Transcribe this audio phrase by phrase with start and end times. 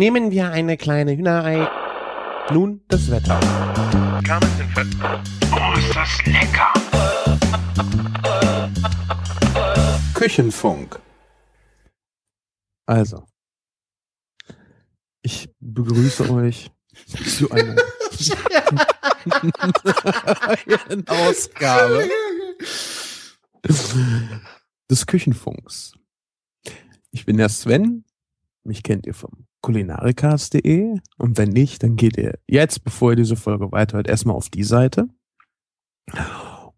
[0.00, 1.68] Nehmen wir eine kleine Hühnerei.
[2.50, 3.38] Nun das Wetter.
[5.52, 6.72] Oh, ist das lecker!
[10.14, 10.98] Küchenfunk.
[12.86, 13.26] Also,
[15.20, 16.70] ich begrüße euch
[17.26, 17.76] zu einer
[19.54, 22.08] neuen Ausgabe
[24.90, 25.92] des Küchenfunks.
[27.10, 28.06] Ich bin der Sven.
[28.64, 33.36] Mich kennt ihr vom kulinarikas.de und wenn nicht, dann geht ihr jetzt, bevor ihr diese
[33.36, 35.08] Folge weiterhört, erstmal auf die Seite.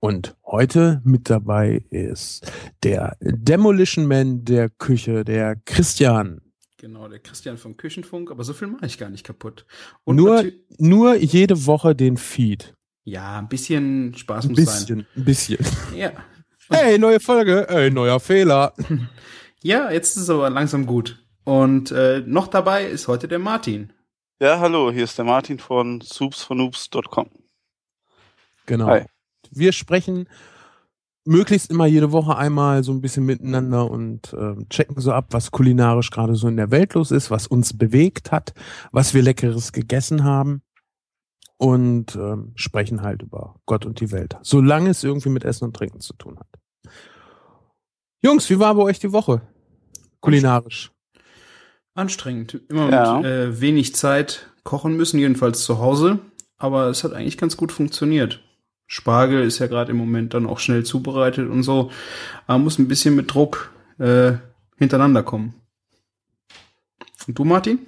[0.00, 2.50] Und heute mit dabei ist
[2.82, 6.40] der Demolition Man der Küche, der Christian.
[6.78, 9.64] Genau, der Christian vom Küchenfunk, aber so viel mache ich gar nicht kaputt.
[10.02, 10.44] Und Nur,
[10.78, 12.74] nur jede Woche den Feed.
[13.04, 15.58] ja, ein bisschen Spaß Ein muss bisschen, ein bisschen.
[15.62, 15.96] sein.
[15.96, 16.12] Ja.
[16.68, 18.72] Hey, neue Folge, ey, neuer Fehler.
[19.62, 21.21] ja, jetzt ist es aber langsam gut.
[21.44, 23.92] Und äh, noch dabei ist heute der Martin.
[24.40, 27.30] Ja, hallo, hier ist der Martin von soupsfornoobs.com.
[28.66, 28.86] Genau.
[28.86, 29.06] Hi.
[29.50, 30.28] Wir sprechen
[31.24, 35.50] möglichst immer jede Woche einmal so ein bisschen miteinander und ähm, checken so ab, was
[35.50, 38.54] kulinarisch gerade so in der Welt los ist, was uns bewegt hat,
[38.90, 40.62] was wir leckeres gegessen haben
[41.58, 45.76] und ähm, sprechen halt über Gott und die Welt, solange es irgendwie mit Essen und
[45.76, 46.48] Trinken zu tun hat.
[48.20, 49.42] Jungs, wie war bei euch die Woche?
[50.20, 50.92] Kulinarisch.
[51.94, 52.60] Anstrengend.
[52.68, 53.16] Immer Ja.
[53.16, 56.18] mit äh, wenig Zeit kochen müssen, jedenfalls zu Hause.
[56.58, 58.40] Aber es hat eigentlich ganz gut funktioniert.
[58.86, 61.90] Spargel ist ja gerade im Moment dann auch schnell zubereitet und so.
[62.46, 64.32] Aber muss ein bisschen mit Druck äh,
[64.76, 65.54] hintereinander kommen.
[67.26, 67.78] Und du, Martin?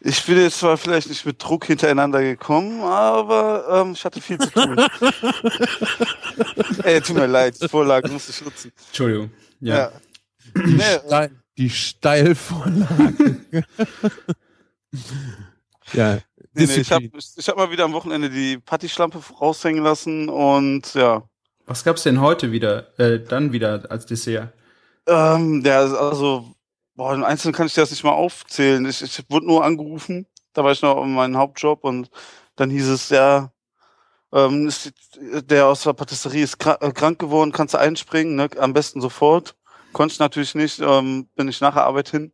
[0.00, 4.36] Ich bin jetzt zwar vielleicht nicht mit Druck hintereinander gekommen, aber ähm, ich hatte viel
[4.38, 4.76] zu tun.
[6.82, 8.72] Ey, tut mir leid, die Vorlage musste ich nutzen.
[8.88, 9.30] Entschuldigung.
[9.60, 9.76] Ja.
[9.76, 9.92] Ja.
[10.54, 13.36] Nee, Steil, die Steilvorlage.
[15.92, 16.14] ja,
[16.52, 21.22] nee, nee, ich habe hab mal wieder am Wochenende die Patty-Schlampe raushängen lassen und ja.
[21.66, 24.52] Was gab's denn heute wieder, äh, dann wieder als Dessert?
[25.06, 26.54] Ähm, ja, also,
[26.94, 28.84] boah, im Einzelnen kann ich das nicht mal aufzählen.
[28.86, 32.10] Ich, ich wurde nur angerufen, da war ich noch in meinem Hauptjob und
[32.56, 33.50] dann hieß es, ja,
[34.32, 38.48] ähm, ist, der aus der Patisserie ist äh, krank geworden, kannst du einspringen, ne?
[38.58, 39.56] am besten sofort.
[39.94, 42.32] Konnte ich natürlich nicht, ähm, bin ich nach der Arbeit hin.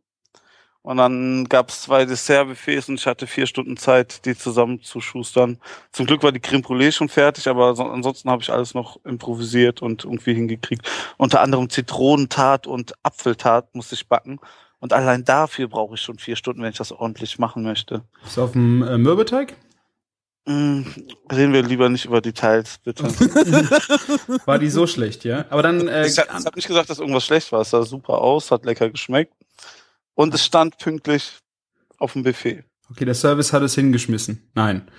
[0.83, 4.99] Und dann gab es zwei Dessertbuffets und ich hatte vier Stunden Zeit, die zusammen zu
[4.99, 5.59] schustern.
[5.91, 8.97] Zum Glück war die Creme Brûlée schon fertig, aber so, ansonsten habe ich alles noch
[9.05, 10.89] improvisiert und irgendwie hingekriegt.
[11.17, 14.39] Unter anderem Zitronentat und Apfeltat musste ich backen.
[14.79, 18.03] Und allein dafür brauche ich schon vier Stunden, wenn ich das ordentlich machen möchte.
[18.25, 19.55] Ist auf dem äh, Mürbeteig?
[20.45, 20.81] Mm,
[21.31, 23.03] reden wir lieber nicht über Details, bitte.
[24.45, 25.45] War die so schlecht, ja?
[25.49, 27.61] Aber dann, äh, ich habe hab nicht gesagt, dass irgendwas schlecht war.
[27.61, 29.33] Es sah super aus, hat lecker geschmeckt.
[30.15, 31.31] Und es stand pünktlich
[31.99, 32.63] auf dem Buffet.
[32.89, 34.49] okay, der Service hat es hingeschmissen.
[34.55, 34.89] Nein.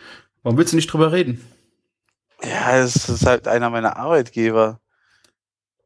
[0.43, 1.41] Warum willst du nicht drüber reden?
[2.45, 4.81] Ja, es ist halt einer meiner Arbeitgeber.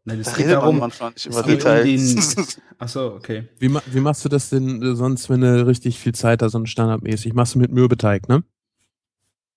[0.05, 0.79] Nein, Da es geht redet man darum.
[0.79, 2.57] manchmal nicht über geht um Details.
[2.79, 3.49] Ach so, okay.
[3.59, 7.33] Wie, wie machst du das denn sonst, wenn du richtig viel Zeit hast und standardmäßig?
[7.33, 8.45] Machst du mit Mürbeteig, ne?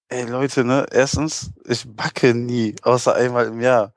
[0.10, 3.94] Ey, Leute, ne, erstens, ich backe nie, außer einmal im Jahr.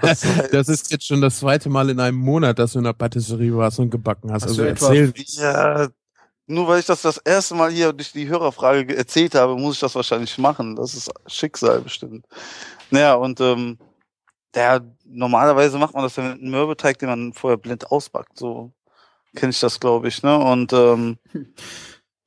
[0.50, 3.54] Das ist jetzt schon das zweite Mal in einem Monat, dass du in der Patisserie
[3.54, 4.44] warst und gebacken hast.
[4.44, 5.12] Hast also erzähl.
[5.14, 5.88] Ja,
[6.46, 9.74] nur weil ich das das erste Mal hier durch die Hörerfrage ge- erzählt habe, muss
[9.74, 10.74] ich das wahrscheinlich machen.
[10.74, 12.24] Das ist Schicksal bestimmt.
[12.90, 13.76] Naja, und ähm,
[14.54, 18.38] der, normalerweise macht man das ja mit einem Mürbeteig, den man vorher blind ausbackt.
[18.38, 18.72] So
[19.36, 20.22] kenne ich das, glaube ich.
[20.22, 20.34] Ne?
[20.38, 21.18] Und ähm,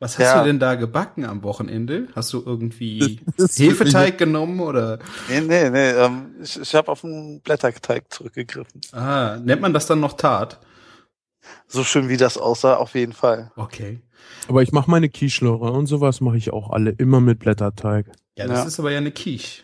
[0.04, 0.40] Was hast Ja.
[0.40, 2.10] du denn da gebacken am Wochenende?
[2.14, 5.00] Hast du irgendwie Hefeteig genommen oder?
[5.30, 8.82] nee, nee, nee, ähm, ich, ich habe auf den Blätterteig zurückgegriffen.
[8.92, 10.60] Ah, nennt man das dann noch Tat?
[11.70, 13.54] So schön wie das aussah, auf jeden Fall.
[13.56, 14.02] Okay.
[14.50, 18.08] Aber ich mache meine Quiche-Lore und sowas mache ich auch alle immer mit Blätterteig.
[18.38, 18.66] Ja, das Ja.
[18.66, 19.64] ist aber ja eine Quiche.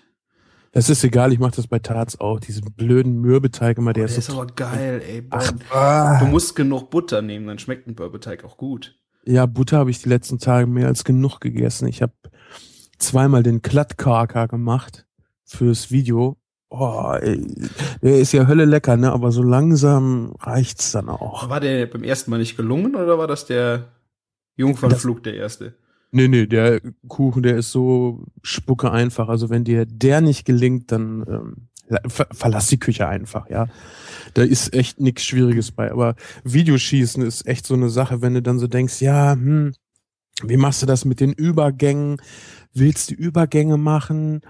[0.72, 2.40] Das ist egal, ich mache das bei Tarts auch.
[2.40, 4.40] Diesen blöden Mürbeteig immer, der, Der ist ist so.
[4.42, 5.28] aber geil, ey.
[5.32, 6.24] Ach, du ah.
[6.26, 8.99] musst genug Butter nehmen, dann schmeckt ein Burbeteig auch gut.
[9.30, 11.88] Ja, Butter habe ich die letzten Tage mehr als genug gegessen.
[11.88, 12.14] Ich habe
[12.98, 15.06] zweimal den Klattkaka gemacht
[15.46, 16.38] fürs Video.
[16.72, 17.46] Oh, ey,
[18.02, 19.12] der ist ja Hölle lecker, ne?
[19.12, 21.48] Aber so langsam reicht's dann auch.
[21.48, 23.90] War der beim ersten Mal nicht gelungen oder war das der
[24.56, 25.76] Jungfernflug der erste?
[26.12, 29.30] Nee, nee, der Kuchen, der ist so spucke einfach.
[29.30, 31.69] Also wenn dir der nicht gelingt, dann ähm,
[32.08, 33.68] ver verlass die Küche einfach, ja.
[34.34, 35.92] Da ist echt nichts Schwieriges bei.
[35.92, 39.74] Aber Videoschießen ist echt so eine Sache, wenn du dann so denkst, ja, hm,
[40.44, 42.22] wie machst du das mit den Übergängen?
[42.74, 44.42] Willst du Übergänge machen?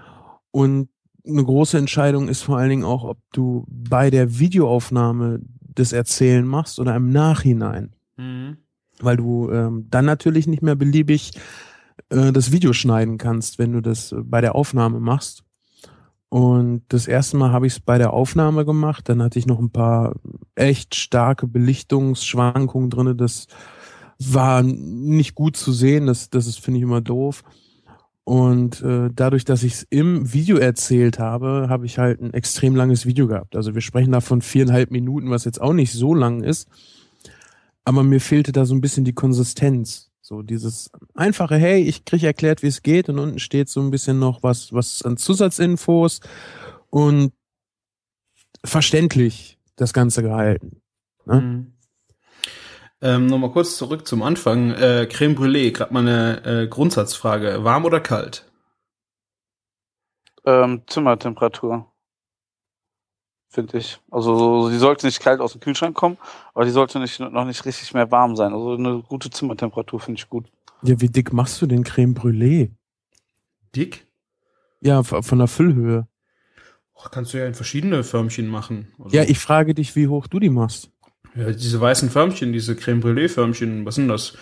[0.50, 0.88] Und
[1.26, 5.40] eine große Entscheidung ist vor allen Dingen auch, ob du bei der Videoaufnahme
[5.74, 7.94] das Erzählen machst oder im Nachhinein.
[8.16, 8.58] Mhm.
[9.00, 11.32] weil du ähm, dann natürlich nicht mehr beliebig
[12.10, 15.42] äh, das Video schneiden kannst, wenn du das äh, bei der Aufnahme machst.
[16.30, 19.08] Und das erste Mal habe ich es bei der Aufnahme gemacht.
[19.08, 20.14] Dann hatte ich noch ein paar
[20.54, 23.16] echt starke Belichtungsschwankungen drinne.
[23.16, 23.48] Das
[24.20, 26.06] war nicht gut zu sehen.
[26.06, 27.42] Das, das ist finde ich immer doof.
[28.22, 32.76] Und äh, dadurch, dass ich es im Video erzählt habe, habe ich halt ein extrem
[32.76, 33.56] langes Video gehabt.
[33.56, 36.68] Also wir sprechen da von viereinhalb Minuten, was jetzt auch nicht so lang ist.
[37.84, 40.09] Aber mir fehlte da so ein bisschen die Konsistenz.
[40.30, 43.90] So dieses einfache, hey, ich kriege erklärt, wie es geht und unten steht so ein
[43.90, 46.20] bisschen noch was, was an Zusatzinfos
[46.88, 47.32] und
[48.64, 50.82] verständlich das Ganze gehalten.
[51.24, 51.40] Ne?
[51.40, 51.72] Mhm.
[53.02, 54.70] Ähm, Nochmal kurz zurück zum Anfang.
[54.70, 57.64] Äh, Creme Brûlée, gerade mal eine äh, Grundsatzfrage.
[57.64, 58.48] Warm oder kalt?
[60.44, 61.90] Ähm, Zimmertemperatur.
[63.52, 63.98] Finde ich.
[64.12, 66.16] Also sie sollte nicht kalt aus dem Kühlschrank kommen,
[66.54, 68.52] aber die sollte nicht, noch nicht richtig mehr warm sein.
[68.52, 70.46] Also eine gute Zimmertemperatur finde ich gut.
[70.82, 72.70] Ja, wie dick machst du den Creme Brûlée?
[73.74, 74.06] Dick?
[74.80, 76.06] Ja, von der Füllhöhe.
[76.94, 78.92] Och, kannst du ja in verschiedene Förmchen machen.
[79.02, 80.90] Also, Ja, ich frage dich, wie hoch du die machst.
[81.34, 84.34] ja, diese weißen Förmchen, diese Creme Brûlée Förmchen, was sind das?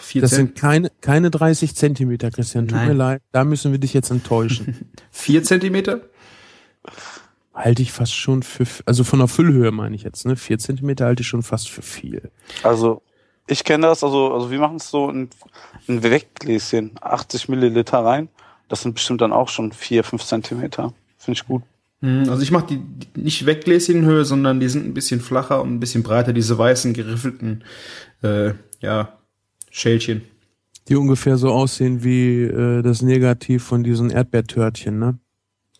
[0.00, 2.66] Vier Das Zent- sind keine, keine 30 Zentimeter, Christian.
[2.66, 2.88] Tut Nein.
[2.88, 3.22] mir leid.
[3.32, 4.90] Da müssen wir dich jetzt enttäuschen.
[5.10, 6.00] vier Zentimeter?
[7.64, 10.36] Halte ich fast schon für, also von der Füllhöhe meine ich jetzt, ne?
[10.36, 12.30] Vier Zentimeter halte ich schon fast für viel.
[12.62, 13.02] Also
[13.46, 15.28] ich kenne das, also, also wir machen es so in
[15.88, 18.28] ein Weggläschen, 80 Milliliter rein.
[18.68, 20.92] Das sind bestimmt dann auch schon vier, fünf Zentimeter.
[21.16, 21.62] Finde ich gut.
[22.00, 25.74] Hm, Also ich mache die, die nicht Weggläschenhöhe, sondern die sind ein bisschen flacher und
[25.74, 27.64] ein bisschen breiter, diese weißen geriffelten
[28.22, 29.18] äh, ja,
[29.70, 30.22] Schälchen.
[30.88, 35.18] Die ungefähr so aussehen wie äh, das Negativ von diesen Erdbeertörtchen, ne?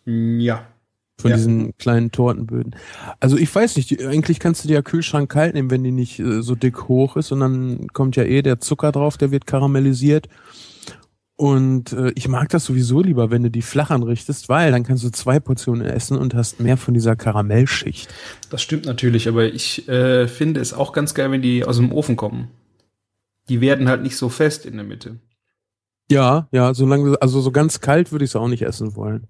[0.05, 0.65] Hm, Ja.
[1.19, 1.37] Von Ja.
[1.37, 2.75] diesen kleinen Tortenböden.
[3.19, 6.19] Also ich weiß nicht, eigentlich kannst du dir ja Kühlschrank kalt nehmen, wenn die nicht
[6.19, 9.45] äh, so dick hoch ist und dann kommt ja eh der Zucker drauf, der wird
[9.45, 10.29] karamellisiert.
[11.35, 15.05] Und äh, ich mag das sowieso lieber, wenn du die flach anrichtest, weil dann kannst
[15.05, 18.13] du zwei Portionen essen und hast mehr von dieser Karamellschicht.
[18.49, 21.93] Das stimmt natürlich, aber ich äh, finde es auch ganz geil, wenn die aus dem
[21.93, 22.49] Ofen kommen.
[23.47, 25.19] Die werden halt nicht so fest in der Mitte.
[26.11, 29.27] Ja, ja, solange, also so ganz kalt würde ich es auch nicht essen wollen.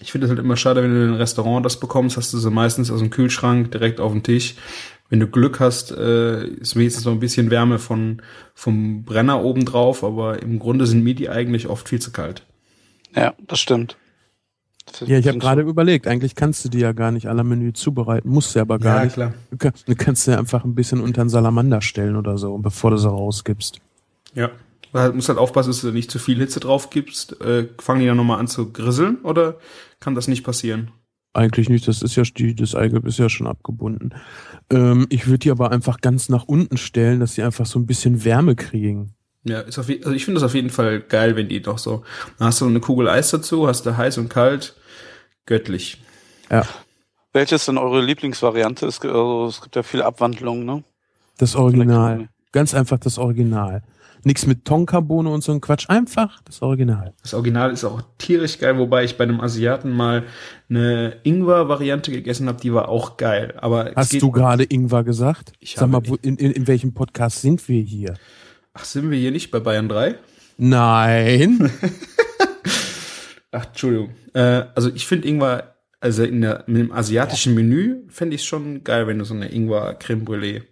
[0.00, 2.38] Ich finde es halt immer schade, wenn du in einem Restaurant das bekommst, hast du
[2.38, 4.54] sie meistens aus dem Kühlschrank direkt auf dem Tisch.
[5.10, 8.22] Wenn du Glück hast, äh, ist wenigstens noch ein bisschen Wärme von,
[8.54, 12.42] vom Brenner oben drauf, aber im Grunde sind mir die eigentlich oft viel zu kalt.
[13.14, 13.96] Ja, das stimmt.
[14.86, 17.42] Das Ja, ich habe gerade überlegt, eigentlich kannst du die ja gar nicht à la
[17.42, 19.14] Menü zubereiten, musst du aber gar nicht.
[19.14, 19.34] klar.
[19.50, 22.90] Du, kann, du kannst ja einfach ein bisschen unter einen Salamander stellen oder so, bevor
[22.90, 23.80] du sie rausgibst.
[24.34, 24.50] Ja.
[24.94, 27.40] Du halt- musst halt aufpassen, dass du nicht zu viel Hitze drauf gibst.
[27.40, 29.58] Äh, fangen die dann nochmal an zu grisseln oder
[29.98, 30.92] kann das nicht passieren?
[31.32, 34.10] Eigentlich nicht, das ist ja die, das Eigelb ist ja schon abgebunden.
[34.70, 37.86] Ähm, ich würde die aber einfach ganz nach unten stellen, dass sie einfach so ein
[37.86, 39.14] bisschen Wärme kriegen.
[39.42, 42.04] Ja, ist auf, also ich finde das auf jeden Fall geil, wenn die doch so.
[42.38, 44.76] Dann hast du eine Kugel Eis dazu, hast du heiß und kalt,
[45.44, 46.00] göttlich.
[46.52, 46.62] Ja,
[47.32, 48.86] Welche ist denn eure Lieblingsvariante?
[48.86, 50.84] Es gibt, also, es gibt ja viele Abwandlungen, ne?
[51.38, 52.28] das Original.
[52.52, 53.82] Ganz einfach das Original.
[54.24, 57.14] Nix mit Tonkabohne und so ein Quatsch, einfach das Original.
[57.22, 60.24] Das Original ist auch tierisch geil, wobei ich bei einem Asiaten mal
[60.68, 63.54] eine Ingwer-Variante gegessen habe, die war auch geil.
[63.58, 65.52] Aber es Hast du gerade Ingwer gesagt?
[65.60, 68.14] Ich Sag mal, wo, in, in, in welchem Podcast sind wir hier?
[68.72, 70.16] Ach, sind wir hier nicht bei Bayern 3?
[70.56, 71.70] Nein.
[73.52, 74.10] Ach, Entschuldigung.
[74.32, 78.84] Äh, also ich finde Ingwer, also in der, mit dem asiatischen Menü fände ich schon
[78.84, 80.62] geil, wenn du so eine Ingwer-Creme Brûlée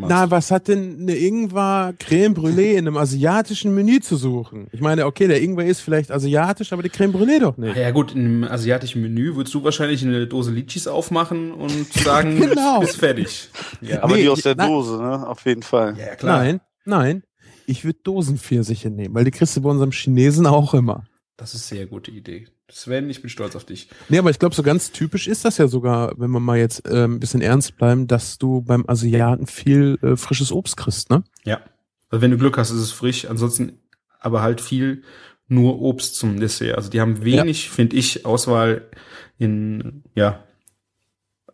[0.00, 0.10] machst.
[0.10, 4.66] Na, was hat denn eine Ingwer Creme Brûlée in einem asiatischen Menü zu suchen?
[4.72, 7.76] Ich meine, okay, der Ingwer ist vielleicht asiatisch, aber die Creme Brûlée doch nicht.
[7.76, 12.82] Ja gut, im asiatischen Menü würdest du wahrscheinlich eine Dose Litchis aufmachen und sagen, Genau.
[12.82, 13.48] ist, fertig.
[13.80, 14.68] Ja, Aber Nee, die aus der nein.
[14.68, 15.26] Dose, ne?
[15.28, 15.94] Auf jeden Fall.
[15.98, 16.38] ja, ja, klar.
[16.42, 17.22] Nein, nein.
[17.66, 21.04] Ich würde Dosenpfirsiche nehmen, weil die kriegst du bei unserem Chinesen auch immer.
[21.40, 22.48] Das ist eine sehr gute Idee.
[22.68, 23.88] Sven, ich bin stolz auf dich.
[24.10, 26.86] Nee, aber ich glaube, so ganz typisch ist das ja sogar, wenn wir mal jetzt
[26.86, 31.24] äh, ein bisschen ernst bleiben, dass du beim Asiaten viel äh, frisches Obst kriegst, ne?
[31.44, 31.62] Ja.
[32.10, 33.24] Also wenn du Glück hast, ist es frisch.
[33.24, 33.78] Ansonsten
[34.18, 35.02] aber halt viel
[35.48, 36.76] nur Obst zum Dessert.
[36.76, 38.90] Also die haben wenig, finde ich, Auswahl
[39.38, 40.44] in, ja,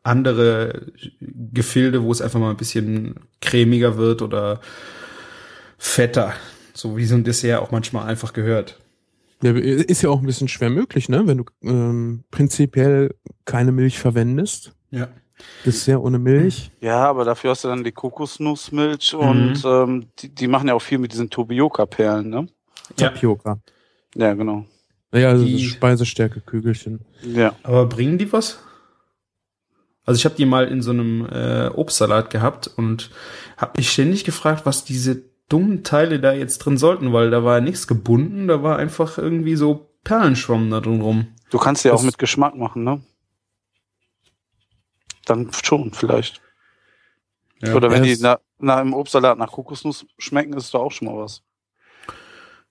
[0.02, 0.90] andere
[1.20, 4.60] Gefilde, wo es einfach mal ein bisschen cremiger wird oder
[5.78, 6.34] fetter.
[6.74, 8.80] So wie so ein Dessert auch manchmal einfach gehört.
[9.42, 11.26] Ja, ist ja auch ein bisschen schwer möglich, ne?
[11.26, 13.14] Wenn du ähm, prinzipiell
[13.44, 14.72] keine Milch verwendest.
[14.90, 15.08] Ja.
[15.66, 16.70] Dessert ohne Milch.
[16.80, 20.80] Ja, aber dafür hast du dann die Kokosnussmilch und ähm, die, die machen ja auch
[20.82, 22.46] viel mit diesen Tobioka-Perlen, ne?
[22.98, 23.08] Ja.
[23.10, 23.58] Tapioca.
[24.14, 24.64] Ja, genau.
[25.12, 27.00] Naja, also Die- Speisestärke-Kügelchen.
[27.22, 27.54] Ja.
[27.62, 28.58] Aber bringen die was?
[30.06, 33.10] Also ich habe die mal in so einem äh, Obstsalat gehabt und
[33.58, 37.56] habe mich ständig gefragt, was diese dummen Teile da jetzt drin sollten, weil da war
[37.56, 41.28] ja nichts gebunden, da war einfach irgendwie so Perlenschwamm da drin rum.
[41.50, 43.02] Du kannst ja Das- auch mit Geschmack machen, ne?
[45.24, 46.40] Dann schon, vielleicht.
[47.62, 47.74] Ja.
[47.74, 51.08] Oder wenn die das- na, nach im Obstsalat nach Kokosnuss schmecken, ist doch auch schon
[51.08, 51.42] mal was.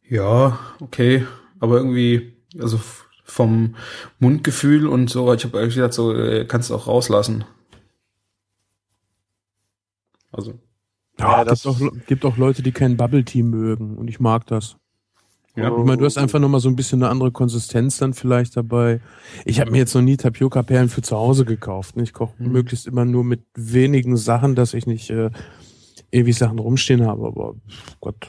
[0.08, 1.26] Ja, okay,
[1.60, 2.80] aber irgendwie, also
[3.24, 3.76] vom
[4.20, 7.44] Mundgefühl und so, ich habe eigentlich gedacht, so äh, kannst du auch rauslassen.
[10.32, 10.60] Also,
[11.20, 14.20] Ja, Ja, das- gibt, auch, gibt auch Leute, die kein Bubble Tea mögen und ich
[14.20, 14.76] mag das.
[15.56, 15.70] ja.
[15.70, 19.00] Ich meine, du hast einfach nochmal so ein bisschen eine andere Konsistenz dann vielleicht dabei.
[19.46, 21.96] Ich habe mir jetzt noch nie Tapioca-Perlen für zu Hause gekauft.
[21.96, 22.04] ne?
[22.04, 22.52] Ich koche Mhm.
[22.52, 25.30] möglichst immer nur mit wenigen Sachen, dass ich nicht äh,
[26.12, 27.26] ewig Sachen rumstehen habe.
[27.28, 27.56] Aber
[28.02, 28.28] Gott.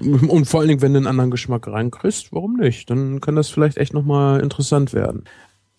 [0.00, 2.88] Und vor allen Dingen, wenn du einen anderen Geschmack reinkriegst, warum nicht?
[2.90, 5.24] Dann kann das vielleicht echt nochmal interessant werden.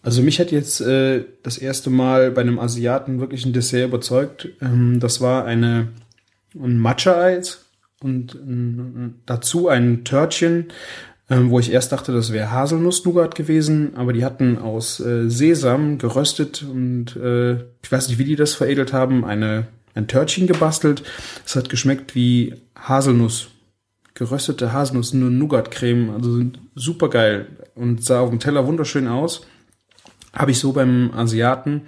[0.02, 4.50] Also mich hat jetzt äh, das erste Mal bei einem Asiaten wirklich ein Dessert überzeugt.
[4.62, 5.88] Ähm, das war eine
[6.56, 7.66] ein Matcha-Eis
[8.02, 8.38] und
[9.26, 10.68] dazu ein Törtchen,
[11.30, 15.98] ähm, wo ich erst dachte, das wäre Haselnuss-Nougat gewesen, aber die hatten aus äh, Sesam
[15.98, 21.04] geröstet und äh, ich weiß nicht, wie die das veredelt haben, eine ein Törtchen gebastelt.
[21.46, 23.50] Es hat geschmeckt wie Haselnuss.
[24.16, 26.44] Geröstete Haselnuss, nur Nougat-Creme, also
[26.76, 29.48] super geil und sah auf dem Teller wunderschön aus.
[30.34, 31.84] Habe ich so beim Asiaten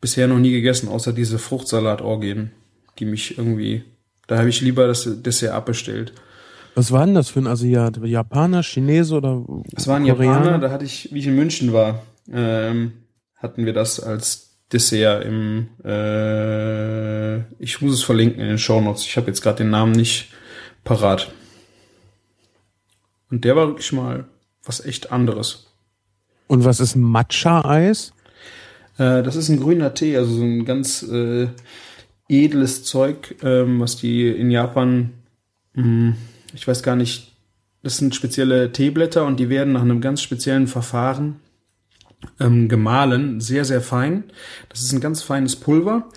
[0.00, 2.52] bisher noch nie gegessen, außer diese Fruchtsalat-Orgien,
[2.98, 3.84] die mich irgendwie,
[4.26, 6.12] da habe ich lieber das Dessert abbestellt.
[6.74, 7.98] Was war denn das für ein Asiat?
[8.04, 10.44] Japaner, Chinese oder Es war ein Koreaner?
[10.44, 12.92] Japaner, da hatte ich, wie ich in München war, ähm,
[13.36, 19.04] hatten wir das als Dessert im, äh, ich muss es verlinken in den Shownotes.
[19.04, 20.28] Ich habe jetzt gerade den Namen nicht
[20.84, 21.30] parat.
[23.30, 24.24] Und der war wirklich mal
[24.64, 25.66] was echt anderes.
[26.48, 28.12] Und was ist Matcha-Eis?
[28.98, 31.48] Äh, das ist ein grüner Tee, also so ein ganz äh,
[32.28, 35.10] edles Zeug, ähm, was die in Japan,
[35.74, 36.14] mh,
[36.54, 37.32] ich weiß gar nicht,
[37.82, 41.36] das sind spezielle Teeblätter und die werden nach einem ganz speziellen Verfahren
[42.40, 44.24] ähm, gemahlen, sehr, sehr fein.
[44.68, 46.08] Das ist ein ganz feines Pulver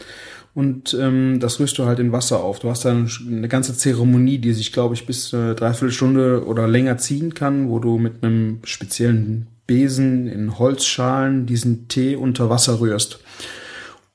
[0.55, 2.59] und ähm, das rührst du halt in Wasser auf.
[2.59, 6.67] Du hast dann eine ganze Zeremonie, die sich, glaube ich, bis äh, dreiviertel Stunde oder
[6.67, 12.79] länger ziehen kann, wo du mit einem speziellen Besen in Holzschalen diesen Tee unter Wasser
[12.79, 13.19] rührst.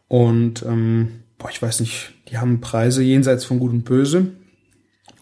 [0.09, 1.09] Und ähm,
[1.45, 4.33] boah, ich weiß nicht, die haben Preise jenseits von Gut und Böse.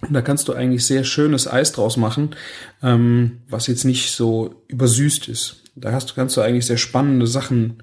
[0.02, 2.36] Und da kannst du eigentlich sehr schönes Eis draus machen,
[2.80, 5.64] ähm, was jetzt nicht so übersüßt ist.
[5.74, 7.82] Da hast kannst du eigentlich sehr spannende Sachen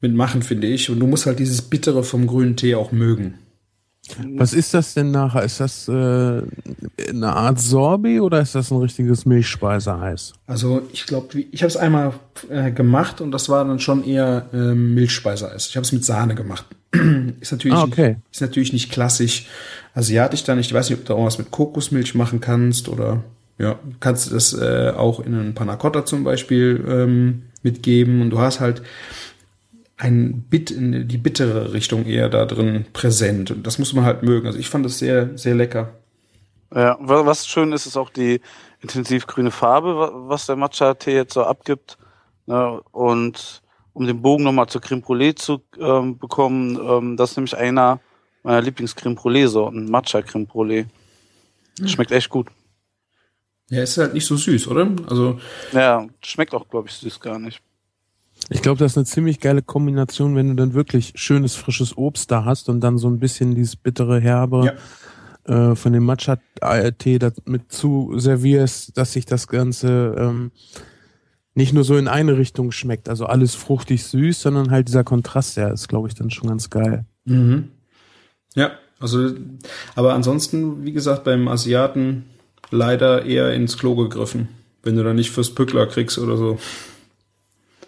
[0.00, 0.88] mitmachen, finde ich.
[0.88, 3.40] Und du musst halt dieses Bittere vom grünen Tee auch mögen.
[4.36, 5.42] Was ist das denn nachher?
[5.42, 10.32] Ist das äh, eine Art Sorbet oder ist das ein richtiges Milchspeiseeis?
[10.46, 12.14] Also ich glaube, ich habe es einmal
[12.48, 15.68] äh, gemacht und das war dann schon eher äh, Milchspeiseeis.
[15.68, 16.64] Ich habe es mit Sahne gemacht.
[17.40, 18.08] ist natürlich Ah, okay.
[18.10, 19.46] nicht, ist natürlich nicht klassisch
[19.94, 20.58] asiatisch dann.
[20.58, 23.22] Ich weiß nicht, ob du auch was mit Kokosmilch machen kannst oder
[23.58, 28.30] ja, kannst du das äh, auch in einen Panna Cotta zum Beispiel ähm, mitgeben und
[28.30, 28.82] du hast halt
[30.00, 34.22] ein Bit in die bittere Richtung eher da drin präsent und das muss man halt
[34.22, 34.46] mögen.
[34.46, 35.94] Also ich fand das sehr sehr lecker.
[36.74, 38.40] Ja, wa- was schön ist, ist auch die
[38.80, 41.98] intensiv grüne Farbe, wa- was der Matcha-Tee jetzt so abgibt.
[42.46, 42.80] Ne?
[42.92, 47.56] Und um den Bogen nochmal zur Creme Brûlée zu ähm, bekommen, ähm, das ist nämlich
[47.56, 47.98] einer
[48.42, 50.86] meiner Lieblings-Creme Brûlée-Sorten, Matcha-Creme Brûlée.
[51.84, 52.48] Schmeckt echt gut.
[53.68, 54.88] Ja, ist halt nicht so süß, oder?
[55.08, 55.38] Also
[55.72, 57.60] Ja, schmeckt auch, glaube ich, süß gar nicht.
[58.48, 62.30] Ich glaube, das ist eine ziemlich geile Kombination, wenn du dann wirklich schönes, frisches Obst
[62.30, 64.76] da hast und dann so ein bisschen dieses bittere Herbe
[65.44, 70.50] äh, von dem Matcha-Tee damit zu servierst, dass sich das Ganze ähm,
[71.54, 75.56] nicht nur so in eine Richtung schmeckt, also alles fruchtig süß, sondern halt dieser Kontrast,
[75.56, 77.04] der ist, glaube ich, dann schon ganz geil.
[77.24, 77.68] Mhm.
[78.54, 79.32] Ja, also,
[79.94, 82.24] aber ansonsten, wie gesagt, beim Asiaten
[82.70, 84.48] leider eher ins Klo gegriffen,
[84.82, 86.58] wenn du da nicht fürs Pückler kriegst oder so.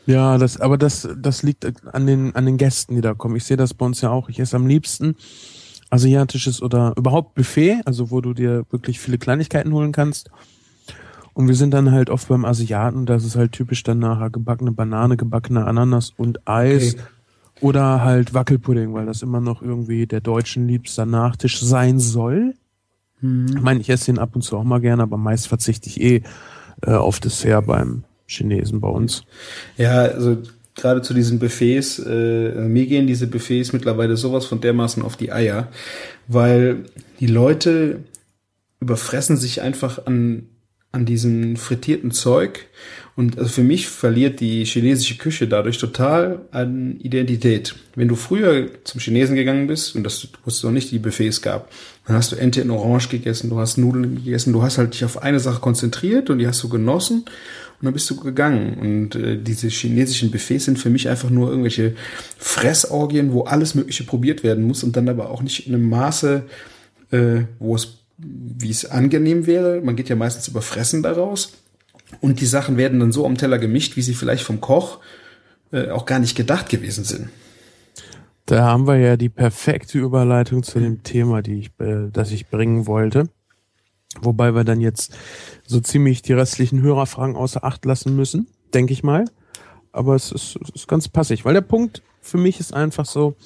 [0.07, 3.37] Ja, das, aber das, das liegt an den, an den Gästen, die da kommen.
[3.37, 4.29] Ich sehe das bei uns ja auch.
[4.29, 5.17] Ich esse am liebsten
[5.91, 10.31] asiatisches oder überhaupt Buffet, also wo du dir wirklich viele Kleinigkeiten holen kannst.
[11.35, 14.73] Und wir sind dann halt oft beim Asiaten, das ist halt typisch dann nachher gebackene
[14.73, 16.95] Banane, gebackene Ananas und Eis.
[16.95, 17.03] Okay.
[17.61, 22.55] Oder halt Wackelpudding, weil das immer noch irgendwie der deutschen liebster Nachtisch sein soll.
[23.23, 26.01] Ich meine, ich esse den ab und zu auch mal gerne, aber meist verzichte ich
[26.01, 26.23] eh
[26.85, 29.25] äh, auf Dessert beim Chinesen bei uns.
[29.77, 30.39] Ja, also
[30.75, 35.33] gerade zu diesen Buffets, äh, mir gehen diese Buffets mittlerweile sowas von dermaßen auf die
[35.33, 35.69] Eier,
[36.29, 36.85] weil
[37.21, 38.01] die Leute
[38.81, 40.49] überfressen sich einfach an
[40.93, 42.67] an diesem frittierten Zeug.
[43.17, 47.75] Und also für mich verliert die chinesische Küche dadurch total an Identität.
[47.95, 51.43] Wenn du früher zum Chinesen gegangen bist und das du wusstest noch nicht die Buffets
[51.43, 51.71] gab,
[52.07, 55.05] dann hast du Ente in Orange gegessen, du hast Nudeln gegessen, du hast halt dich
[55.05, 57.25] auf eine Sache konzentriert und die hast du genossen
[57.83, 58.75] und dann bist du gegangen.
[58.75, 61.97] Und äh, diese chinesischen Buffets sind für mich einfach nur irgendwelche
[62.39, 66.45] Fressorgien, wo alles Mögliche probiert werden muss und dann aber auch nicht in einem Maße,
[67.11, 69.81] äh, wo es wie es angenehm wäre.
[69.81, 71.55] Man geht ja meistens über Fressen daraus.
[72.21, 75.01] Und die Sachen werden dann so am Teller gemischt, wie sie vielleicht vom Koch
[75.73, 77.31] äh, auch gar nicht gedacht gewesen sind.
[78.47, 82.47] Da haben wir ja die perfekte Überleitung zu dem Thema, die ich, äh, das ich
[82.47, 83.29] bringen wollte.
[84.21, 85.17] Wobei wir dann jetzt
[85.67, 89.25] so ziemlich die restlichen Hörerfragen außer Acht lassen müssen, denke ich mal.
[89.93, 93.37] Aber es ist, es ist ganz passig, weil der Punkt für mich ist einfach so,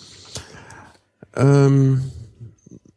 [1.34, 2.02] ähm,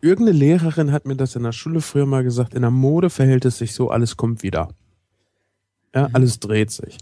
[0.02, 3.46] irgendeine Lehrerin hat mir das in der Schule früher mal gesagt, in der Mode verhält
[3.46, 4.70] es sich so, alles kommt wieder.
[5.94, 6.16] Ja, mhm.
[6.16, 6.98] alles dreht sich.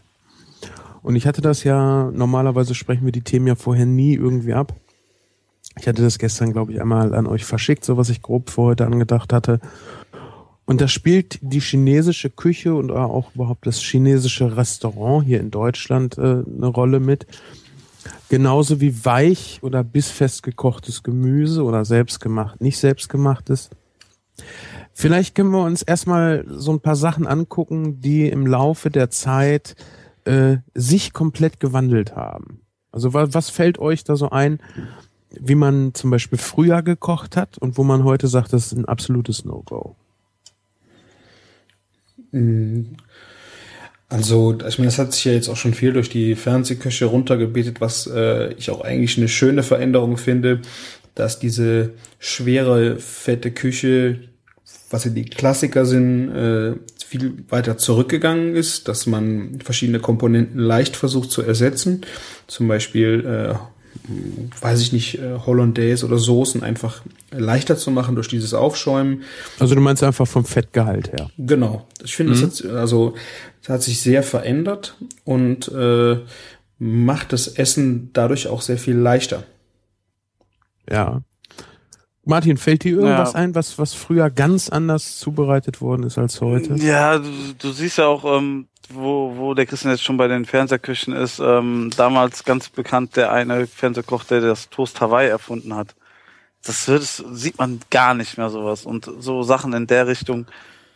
[1.02, 4.76] Und ich hatte das ja, normalerweise sprechen wir die Themen ja vorher nie irgendwie ab.
[5.80, 8.64] Ich hatte das gestern, glaube ich, einmal an euch verschickt, so was ich grob für
[8.64, 9.60] heute angedacht hatte.
[10.68, 16.18] Und da spielt die chinesische Küche und auch überhaupt das chinesische Restaurant hier in Deutschland
[16.18, 17.26] äh, eine Rolle mit.
[18.28, 23.70] Genauso wie weich oder bissfest gekochtes Gemüse oder selbstgemacht, nicht selbstgemachtes.
[24.92, 29.78] Vielleicht können wir uns erstmal so ein paar Sachen angucken, die im Laufe der Zeit
[30.26, 32.60] äh, sich komplett gewandelt haben.
[32.92, 34.60] Also was, was fällt euch da so ein,
[35.30, 38.86] wie man zum Beispiel früher gekocht hat und wo man heute sagt, das ist ein
[38.86, 39.96] absolutes No-Go?
[42.32, 42.98] Mhm.
[44.10, 47.82] Also, ich meine, das hat sich ja jetzt auch schon viel durch die Fernsehköche runtergebetet,
[47.82, 50.62] was äh, ich auch eigentlich eine schöne Veränderung finde,
[51.14, 54.20] dass diese schwere, fette Küche,
[54.90, 60.96] was ja die Klassiker sind, äh, viel weiter zurückgegangen ist, dass man verschiedene Komponenten leicht
[60.96, 62.02] versucht zu ersetzen.
[62.48, 63.56] Zum Beispiel äh,
[64.62, 67.02] weiß ich nicht, äh, Hollandaise oder Soßen einfach
[67.32, 69.24] leichter zu machen durch dieses Aufschäumen.
[69.60, 71.30] Also du meinst einfach vom Fettgehalt her.
[71.38, 71.88] Genau.
[72.04, 72.42] Ich finde, mhm.
[72.42, 73.16] das hat, also,
[73.62, 76.18] das hat sich sehr verändert und äh,
[76.80, 79.44] macht das Essen dadurch auch sehr viel leichter.
[80.90, 81.22] Ja.
[82.28, 83.40] Martin, fällt dir irgendwas ja.
[83.40, 86.76] ein, was, was früher ganz anders zubereitet worden ist als heute?
[86.76, 90.46] Ja, du, du siehst ja auch, ähm, wo, wo der Christian jetzt schon bei den
[90.46, 95.96] Fernsehküchen ist, ähm, damals ganz bekannt der eine Fernsehkoch, der das Toast Hawaii erfunden hat.
[96.66, 98.86] Das, wird, das sieht man gar nicht mehr sowas.
[98.86, 100.48] Und so Sachen in der Richtung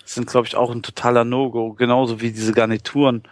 [0.05, 1.73] sind, glaube ich, auch ein totaler No-Go.
[1.73, 3.23] Genauso wie diese Garnituren,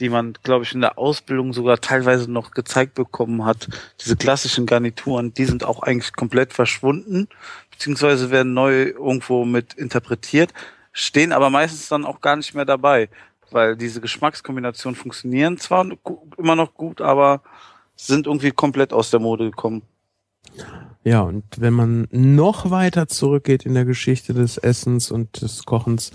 [0.00, 3.68] die man, glaube ich, in der Ausbildung sogar teilweise noch gezeigt bekommen hat.
[4.00, 7.28] Diese klassischen Garnituren, die sind auch eigentlich komplett verschwunden,
[7.70, 10.54] beziehungsweise werden neu irgendwo mit interpretiert,
[10.92, 13.08] stehen aber meistens dann auch gar nicht mehr dabei
[13.50, 15.86] weil diese Geschmackskombinationen funktionieren zwar
[16.36, 17.42] immer noch gut, aber
[17.96, 19.82] sind irgendwie komplett aus der Mode gekommen.
[21.04, 26.10] Ja, und wenn man noch weiter zurückgeht in der Geschichte des Essens und des Kochens,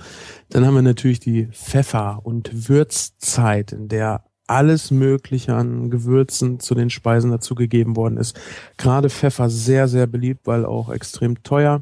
[0.49, 6.75] dann haben wir natürlich die Pfeffer- und Würzzeit, in der alles Mögliche an Gewürzen zu
[6.75, 8.39] den Speisen dazugegeben worden ist.
[8.77, 11.81] Gerade Pfeffer sehr, sehr beliebt, weil auch extrem teuer.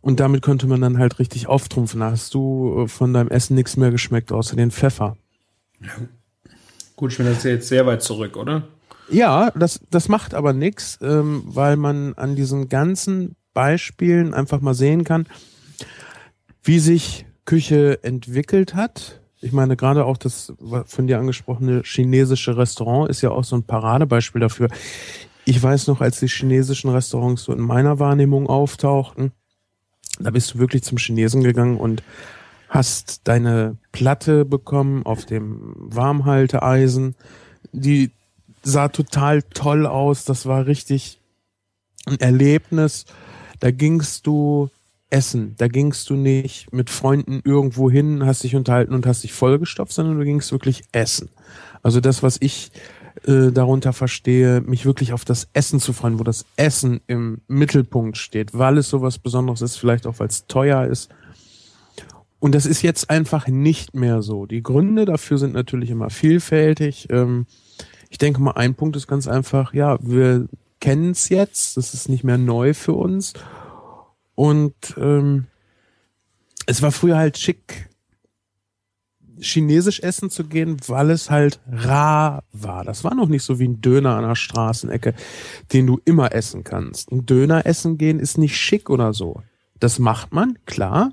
[0.00, 2.00] Und damit konnte man dann halt richtig auftrumpfen.
[2.00, 5.16] Da hast du äh, von deinem Essen nichts mehr geschmeckt, außer den Pfeffer.
[5.80, 5.88] Ja.
[6.96, 8.64] Gut, ich bin das jetzt sehr weit zurück, oder?
[9.08, 14.74] Ja, das, das macht aber nichts, ähm, weil man an diesen ganzen Beispielen einfach mal
[14.74, 15.26] sehen kann,
[16.62, 19.20] wie sich Küche entwickelt hat.
[19.40, 20.52] Ich meine, gerade auch das
[20.86, 24.68] von dir angesprochene chinesische Restaurant ist ja auch so ein Paradebeispiel dafür.
[25.44, 29.32] Ich weiß noch, als die chinesischen Restaurants so in meiner Wahrnehmung auftauchten,
[30.20, 32.04] da bist du wirklich zum Chinesen gegangen und
[32.68, 37.16] hast deine Platte bekommen auf dem Warmhalteeisen.
[37.72, 38.12] Die
[38.62, 40.24] sah total toll aus.
[40.24, 41.18] Das war richtig
[42.06, 43.06] ein Erlebnis.
[43.60, 44.70] Da gingst du
[45.10, 45.54] essen.
[45.58, 49.92] Da gingst du nicht mit Freunden irgendwo hin, hast dich unterhalten und hast dich vollgestopft,
[49.92, 51.28] sondern du gingst wirklich essen.
[51.82, 52.72] Also das, was ich
[53.26, 58.16] äh, darunter verstehe, mich wirklich auf das Essen zu freuen, wo das Essen im Mittelpunkt
[58.16, 61.10] steht, weil es sowas Besonderes ist, vielleicht auch weil es teuer ist.
[62.40, 64.46] Und das ist jetzt einfach nicht mehr so.
[64.46, 67.06] Die Gründe dafür sind natürlich immer vielfältig.
[67.10, 67.46] Ähm,
[68.12, 70.46] ich denke mal, ein Punkt ist ganz einfach, ja, wir
[70.80, 73.32] kennen es jetzt, das ist nicht mehr neu für uns.
[74.34, 75.46] Und ähm,
[76.66, 77.88] es war früher halt schick,
[79.40, 82.84] chinesisch essen zu gehen, weil es halt rar war.
[82.84, 85.14] Das war noch nicht so wie ein Döner an der Straßenecke,
[85.72, 87.10] den du immer essen kannst.
[87.12, 89.42] Ein Döner essen gehen ist nicht schick oder so.
[89.80, 91.12] Das macht man, klar.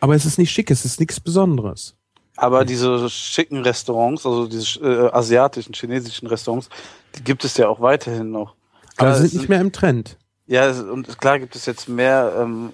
[0.00, 1.99] Aber es ist nicht schick, es ist nichts Besonderes.
[2.40, 6.70] Aber diese schicken Restaurants, also diese äh, asiatischen, chinesischen Restaurants,
[7.14, 8.54] die gibt es ja auch weiterhin noch.
[8.96, 10.16] Aber sind nicht mehr im Trend.
[10.46, 12.72] Ja, und klar gibt es jetzt mehr ähm,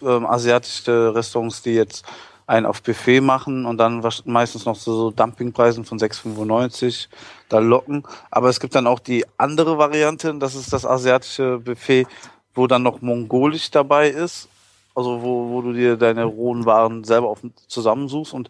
[0.00, 2.02] ähm, asiatische Restaurants, die jetzt
[2.46, 7.08] einen auf Buffet machen und dann meistens noch so Dumpingpreisen von 6,95
[7.50, 8.04] da locken.
[8.30, 12.06] Aber es gibt dann auch die andere Variante, das ist das asiatische Buffet,
[12.54, 14.48] wo dann noch mongolisch dabei ist.
[14.94, 18.48] Also wo, wo du dir deine rohen Waren selber auf, zusammensuchst und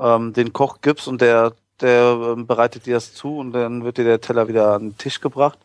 [0.00, 3.98] ähm, den Koch gibst und der, der ähm, bereitet dir das zu und dann wird
[3.98, 5.58] dir der Teller wieder an den Tisch gebracht.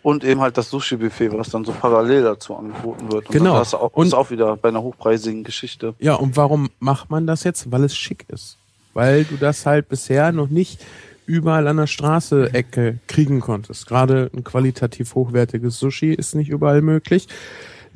[0.00, 3.26] Und eben halt das Sushi-Buffet, was dann so parallel dazu angeboten wird.
[3.26, 3.58] Und genau.
[3.58, 5.94] Das auch, ist auch wieder bei einer hochpreisigen Geschichte.
[5.98, 7.70] Ja, und warum macht man das jetzt?
[7.72, 8.56] Weil es schick ist.
[8.94, 10.80] Weil du das halt bisher noch nicht
[11.26, 13.86] überall an der Straße Ecke kriegen konntest.
[13.86, 17.28] Gerade ein qualitativ hochwertiges Sushi ist nicht überall möglich.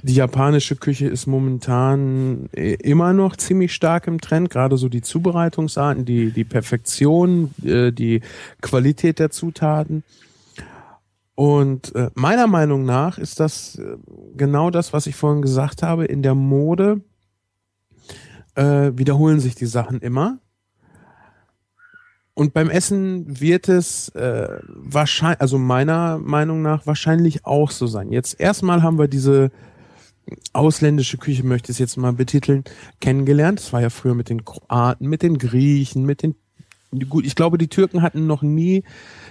[0.05, 5.01] Die japanische Küche ist momentan äh, immer noch ziemlich stark im Trend, gerade so die
[5.01, 8.21] Zubereitungsarten, die, die Perfektion, äh, die
[8.61, 10.03] Qualität der Zutaten.
[11.37, 13.81] Und äh, meiner Meinung nach ist das
[14.37, 16.05] genau das, was ich vorhin gesagt habe.
[16.05, 17.01] In der Mode
[18.55, 20.39] wiederholen sich die Sachen immer.
[22.35, 28.13] Und beim Essen wird es äh, wahrscheinlich, also meiner Meinung nach wahrscheinlich auch so sein.
[28.13, 29.51] Jetzt erstmal haben wir diese
[30.53, 32.65] ausländische Küche, möchte ich es jetzt mal betiteln,
[33.01, 33.59] kennengelernt.
[33.61, 36.35] Das war ja früher mit den Kroaten, mit den Griechen, mit den
[37.09, 38.85] gut, ich glaube, die Türken hatten noch nie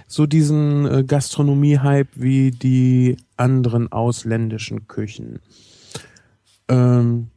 [0.08, 5.40] so diesen äh, Gastronomie-Hype wie die anderen ausländischen Küchen.
[6.68, 7.28] Ähm,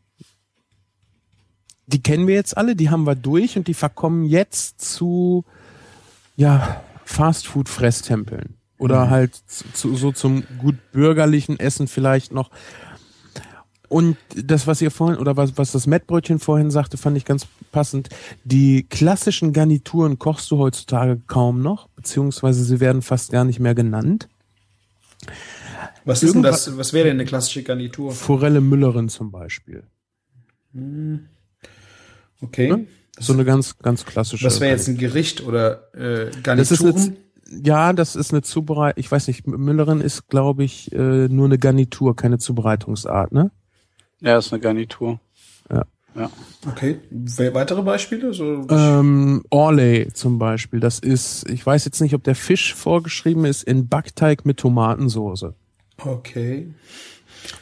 [1.87, 5.45] die kennen wir jetzt alle, die haben wir durch und die verkommen jetzt zu
[6.35, 9.09] ja Fastfood-Fresstempeln oder mhm.
[9.09, 12.49] halt zu, so zum gut bürgerlichen Essen vielleicht noch
[13.89, 17.47] und das, was ihr vorhin, oder was, was das Mettbrötchen vorhin sagte, fand ich ganz
[17.71, 18.09] passend.
[18.43, 23.75] Die klassischen Garnituren kochst du heutzutage kaum noch, beziehungsweise sie werden fast gar nicht mehr
[23.75, 24.27] genannt.
[26.03, 28.11] Was ist denn das, was wäre denn eine klassische Garnitur?
[28.11, 29.83] Forelle Müllerin zum Beispiel.
[30.73, 31.27] Hm.
[32.41, 32.69] Okay.
[32.69, 32.87] Ne?
[33.17, 34.45] So eine ganz, ganz klassische.
[34.45, 37.17] Was wäre jetzt ein Gericht oder äh, Garnituren?
[37.63, 38.99] ja, das ist eine Zubereitung.
[38.99, 43.51] Ich weiß nicht, Müllerin ist, glaube ich, äh, nur eine Garnitur, keine Zubereitungsart, ne?
[44.25, 45.19] Ja, ist eine Garnitur.
[45.69, 45.85] Ja.
[46.15, 46.29] Ja.
[46.67, 46.99] Okay.
[47.53, 48.33] Weitere Beispiele?
[48.33, 50.79] So ähm, Orley zum Beispiel.
[50.79, 55.53] Das ist, ich weiß jetzt nicht, ob der Fisch vorgeschrieben ist, in Backteig mit Tomatensoße.
[56.03, 56.73] Okay.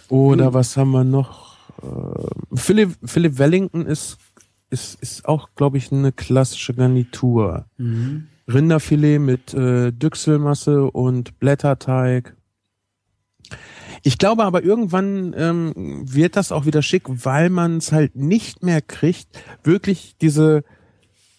[0.07, 0.53] Oder hm.
[0.53, 1.57] was haben wir noch?
[1.81, 4.17] Äh, Philip, Philip Wellington ist,
[4.69, 7.65] ist, ist auch, glaube ich, eine klassische Garnitur.
[7.77, 8.27] Mhm.
[8.47, 12.35] Rinderfilet mit äh, Düchselmasse und Blätterteig.
[14.03, 15.73] Ich glaube aber irgendwann ähm,
[16.05, 19.27] wird das auch wieder schick, weil man es halt nicht mehr kriegt,
[19.63, 20.63] wirklich diese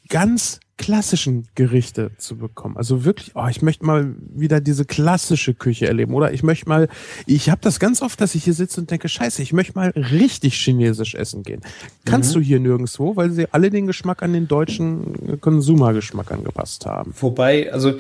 [0.09, 2.77] ganz klassischen Gerichte zu bekommen.
[2.77, 6.15] Also wirklich, oh, ich möchte mal wieder diese klassische Küche erleben.
[6.15, 6.89] Oder ich möchte mal,
[7.27, 9.91] ich habe das ganz oft, dass ich hier sitze und denke, scheiße, ich möchte mal
[9.91, 11.61] richtig chinesisch essen gehen.
[12.05, 12.41] Kannst mhm.
[12.41, 17.15] du hier nirgendwo, weil sie alle den Geschmack an den deutschen Konsumergeschmack angepasst haben.
[17.21, 17.95] Wobei, also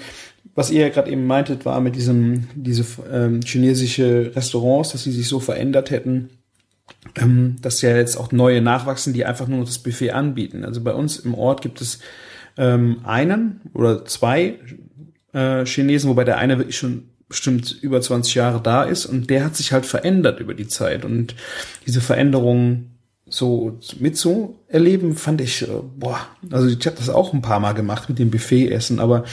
[0.54, 5.12] was ihr ja gerade eben meintet, war mit diesem, diese ähm, chinesische Restaurants, dass sie
[5.12, 6.30] sich so verändert hätten,
[7.16, 10.64] ähm, dass ja jetzt auch neue nachwachsen, die einfach nur noch das Buffet anbieten.
[10.64, 11.98] Also bei uns im Ort gibt es
[12.56, 14.58] ähm, einen oder zwei
[15.32, 19.44] äh, Chinesen, wobei der eine wirklich schon bestimmt über 20 Jahre da ist und der
[19.44, 21.34] hat sich halt verändert über die Zeit und
[21.86, 22.90] diese Veränderung
[23.26, 27.60] so mit so erleben fand ich äh, boah also ich habe das auch ein paar
[27.60, 29.24] Mal gemacht mit dem Buffet essen aber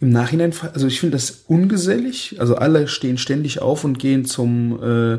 [0.00, 2.36] im Nachhinein, also ich finde das ungesellig.
[2.40, 5.18] Also alle stehen ständig auf und gehen zum äh,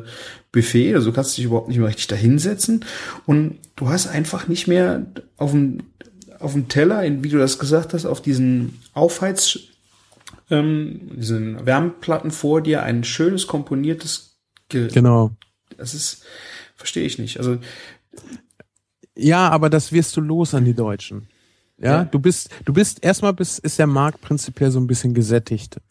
[0.51, 0.95] Buffet.
[0.95, 2.83] Also du kannst dich überhaupt nicht mehr richtig dahinsetzen.
[3.27, 5.05] Und du hast einfach nicht mehr
[5.37, 5.83] auf dem,
[6.39, 9.59] auf dem Teller, wie du das gesagt hast, auf diesen Aufheiz,
[10.49, 14.39] ähm, diesen Wärmeplatten vor dir ein schönes komponiertes
[14.69, 15.31] Ge Genau.
[15.77, 16.23] Das ist,
[16.75, 17.37] verstehe ich nicht.
[17.37, 17.59] Also
[19.15, 21.27] ja, aber das wirst du los an die Deutschen.
[21.81, 25.15] Ja, ja, du bist, du bist, erstmal bist, ist der Markt prinzipiell so ein bisschen
[25.15, 25.81] gesättigt.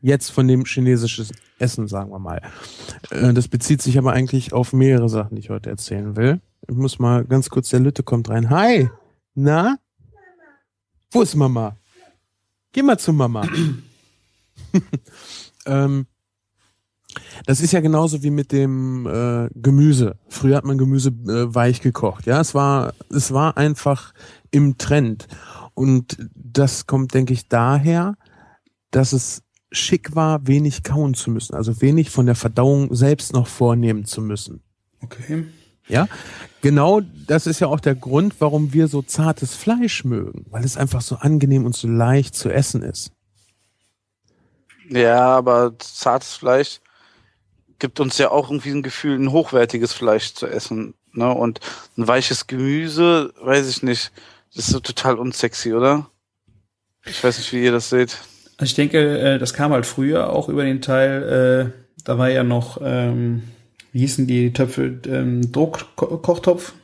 [0.00, 1.26] Jetzt von dem chinesischen
[1.58, 2.42] Essen, sagen wir mal.
[3.10, 6.40] Äh, das bezieht sich aber eigentlich auf mehrere Sachen, die ich heute erzählen will.
[6.68, 8.50] Ich muss mal ganz kurz, der Lütte kommt rein.
[8.50, 8.90] Hi!
[9.34, 9.78] Na?
[11.10, 11.76] Wo ist Mama?
[12.72, 13.46] Geh mal zu Mama.
[15.66, 16.06] ähm,
[17.46, 20.16] das ist ja genauso wie mit dem äh, Gemüse.
[20.28, 22.26] Früher hat man Gemüse äh, weich gekocht.
[22.26, 24.12] Ja, es war, es war einfach
[24.50, 25.28] im Trend.
[25.74, 28.16] Und das kommt, denke ich, daher,
[28.90, 31.54] dass es schick war, wenig kauen zu müssen.
[31.54, 34.62] Also wenig von der Verdauung selbst noch vornehmen zu müssen.
[35.02, 35.46] Okay.
[35.88, 36.06] Ja,
[36.60, 40.76] genau das ist ja auch der Grund, warum wir so zartes Fleisch mögen, weil es
[40.76, 43.12] einfach so angenehm und so leicht zu essen ist.
[44.88, 46.80] Ja, aber zartes Fleisch
[47.82, 50.94] gibt uns ja auch irgendwie ein Gefühl, ein hochwertiges Fleisch zu essen.
[51.12, 51.28] Ne?
[51.34, 51.58] Und
[51.98, 54.12] ein weiches Gemüse, weiß ich nicht,
[54.54, 56.06] das ist so total unsexy, oder?
[57.04, 58.18] Ich weiß nicht, wie ihr das seht.
[58.56, 62.30] Also ich denke, äh, das kam halt früher auch über den Teil, äh, da war
[62.30, 63.42] ja noch, ähm,
[63.90, 66.74] wie hießen die Töpfe, ähm, Druckkochtopf?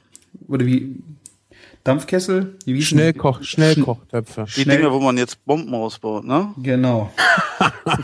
[0.49, 0.97] Oder wie,
[1.85, 2.57] Dampfkessel?
[2.65, 4.47] Wie Schnellkoch, Schnellkochtöpfe.
[4.49, 6.53] Die Schnell Dinge, wo man jetzt Bomben ausbaut, ne?
[6.61, 7.13] Genau.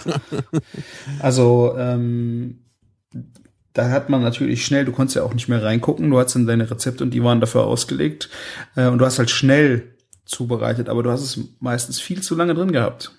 [1.19, 2.61] also, ähm,
[3.73, 6.47] da hat man natürlich schnell, du konntest ja auch nicht mehr reingucken, du hattest dann
[6.47, 8.31] deine Rezepte und die waren dafür ausgelegt.
[8.77, 12.55] Äh, und du hast halt schnell zubereitet, aber du hast es meistens viel zu lange
[12.55, 13.13] drin gehabt.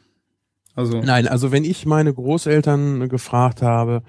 [0.76, 1.02] Also.
[1.02, 4.04] Nein, also wenn ich meine Großeltern gefragt habe,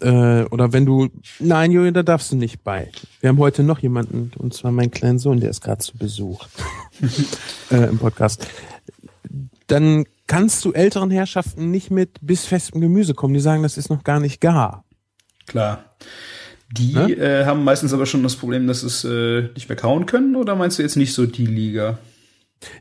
[0.00, 2.90] äh, oder wenn du, nein, Julian, da darfst du nicht bei.
[3.20, 6.46] Wir haben heute noch jemanden, und zwar meinen kleinen Sohn, der ist gerade zu Besuch
[7.70, 8.46] äh, im Podcast.
[9.66, 13.34] Dann kannst du älteren Herrschaften nicht mit bissfestem Gemüse kommen.
[13.34, 14.83] Die sagen, das ist noch gar nicht gar.
[15.46, 15.96] Klar.
[16.70, 17.12] Die ne?
[17.12, 20.56] äh, haben meistens aber schon das Problem, dass es äh, nicht mehr kauen können, oder
[20.56, 21.98] meinst du jetzt nicht so die Liga?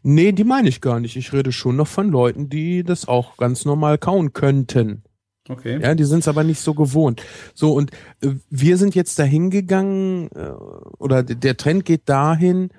[0.02, 1.15] Nee, die meine ich gar nicht.
[1.15, 5.04] Ich rede schon noch von Leuten, die das auch ganz normal kauen könnten.
[5.49, 5.78] Okay.
[5.82, 7.21] Ja, die sind es aber nicht so gewohnt.
[7.54, 10.52] So, und äh, wir sind jetzt dahin gegangen, äh,
[10.99, 12.69] oder der Trend geht dahin,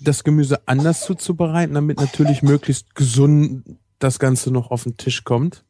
[0.00, 3.64] das Gemüse anders zuzubereiten, damit natürlich möglichst gesund
[3.98, 5.62] das Ganze noch auf den Tisch kommt.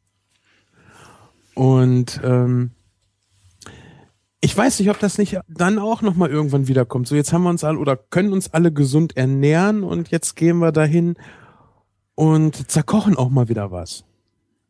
[1.53, 2.71] Und ähm,
[4.41, 7.07] ich weiß nicht, ob das nicht dann auch nochmal irgendwann wiederkommt.
[7.07, 10.57] So, jetzt haben wir uns alle oder können uns alle gesund ernähren und jetzt gehen
[10.57, 11.15] wir dahin
[12.15, 14.03] und zerkochen auch mal wieder was.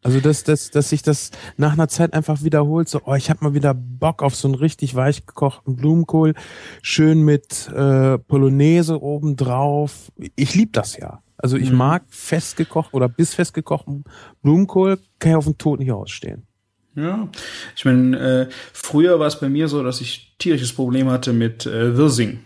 [0.04, 3.44] Also dass, dass, dass sich das nach einer Zeit einfach wiederholt, so, oh, ich habe
[3.44, 6.34] mal wieder Bock auf so einen richtig weich gekochten Blumenkohl,
[6.82, 10.12] schön mit äh, Polonaise obendrauf.
[10.36, 11.22] Ich lieb das ja.
[11.38, 11.78] Also ich mhm.
[11.78, 14.04] mag festgekocht oder bis festgekochten
[14.42, 16.48] Blumenkohl, kann ich auf den Tod nicht ausstehen.
[16.96, 17.30] Ja,
[17.76, 21.66] ich meine, äh, früher war es bei mir so, dass ich tierisches Problem hatte mit
[21.66, 22.40] äh, Wirsing.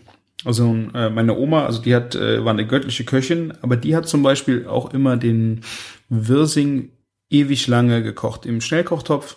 [0.44, 4.08] Also äh, meine Oma, also die hat, äh, war eine göttliche Köchin, aber die hat
[4.08, 5.62] zum Beispiel auch immer den
[6.08, 6.90] Wirsing
[7.30, 9.36] ewig lange gekocht im Schnellkochtopf.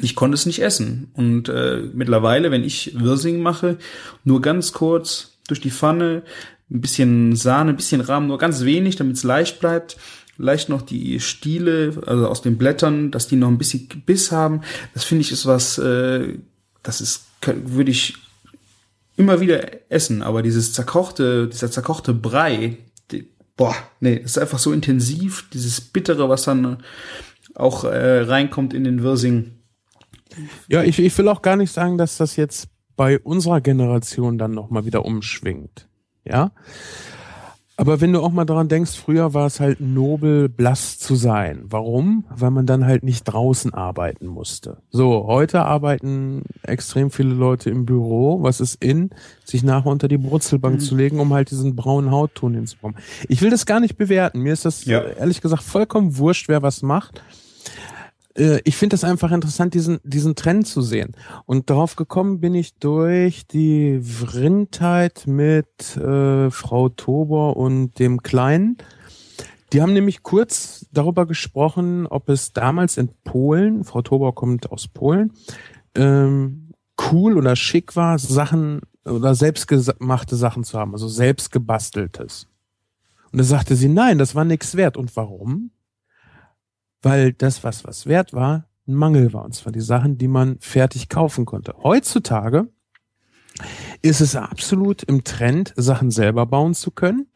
[0.00, 1.10] Ich konnte es nicht essen.
[1.14, 3.78] Und äh, mittlerweile, wenn ich Wirsing mache,
[4.22, 6.22] nur ganz kurz durch die Pfanne,
[6.70, 9.96] ein bisschen Sahne, ein bisschen Rahmen, nur ganz wenig, damit es leicht bleibt.
[10.36, 14.62] Leicht noch die Stiele, also aus den Blättern, dass die noch ein bisschen Biss haben.
[14.92, 16.38] Das finde ich ist was, äh,
[16.82, 18.16] das ist, würde ich
[19.16, 20.22] immer wieder essen.
[20.22, 22.78] Aber dieses zerkochte, dieser zerkochte Brei,
[23.56, 26.82] boah, nee, ist einfach so intensiv, dieses Bittere, was dann
[27.54, 29.52] auch äh, reinkommt in den Wirsing.
[30.68, 34.52] Ja, ich, ich will auch gar nicht sagen, dass das jetzt bei unserer Generation dann
[34.52, 35.88] nochmal wieder umschwingt.
[36.24, 36.52] Ja.
[37.76, 41.64] Aber wenn du auch mal daran denkst, früher war es halt nobel, blass zu sein.
[41.64, 42.24] Warum?
[42.30, 44.76] Weil man dann halt nicht draußen arbeiten musste.
[44.90, 48.42] So, heute arbeiten extrem viele Leute im Büro.
[48.42, 49.10] Was ist in?
[49.44, 50.80] Sich nachher unter die Brutzelbank mhm.
[50.80, 52.96] zu legen, um halt diesen braunen Hautton hinzubekommen.
[53.28, 54.38] Ich will das gar nicht bewerten.
[54.38, 55.00] Mir ist das ja.
[55.00, 57.22] ehrlich gesagt vollkommen wurscht, wer was macht.
[58.36, 61.12] Äh, ich finde es einfach interessant, diesen, diesen Trend zu sehen.
[61.46, 68.78] Und darauf gekommen bin ich durch die Vrindheit mit äh, Frau Tober und dem Kleinen.
[69.72, 74.86] Die haben nämlich kurz darüber gesprochen, ob es damals in Polen, Frau Tober kommt aus
[74.86, 75.32] Polen,
[75.96, 76.70] ähm,
[77.10, 82.46] cool oder schick war, Sachen oder selbstgemachte Sachen zu haben, also selbst gebasteltes.
[83.32, 84.96] Und da sagte sie, nein, das war nichts wert.
[84.96, 85.72] Und warum?
[87.04, 89.44] Weil das, was was wert war, ein Mangel war.
[89.44, 91.74] Und zwar die Sachen, die man fertig kaufen konnte.
[91.82, 92.68] Heutzutage
[94.02, 97.26] ist es absolut im Trend, Sachen selber bauen zu können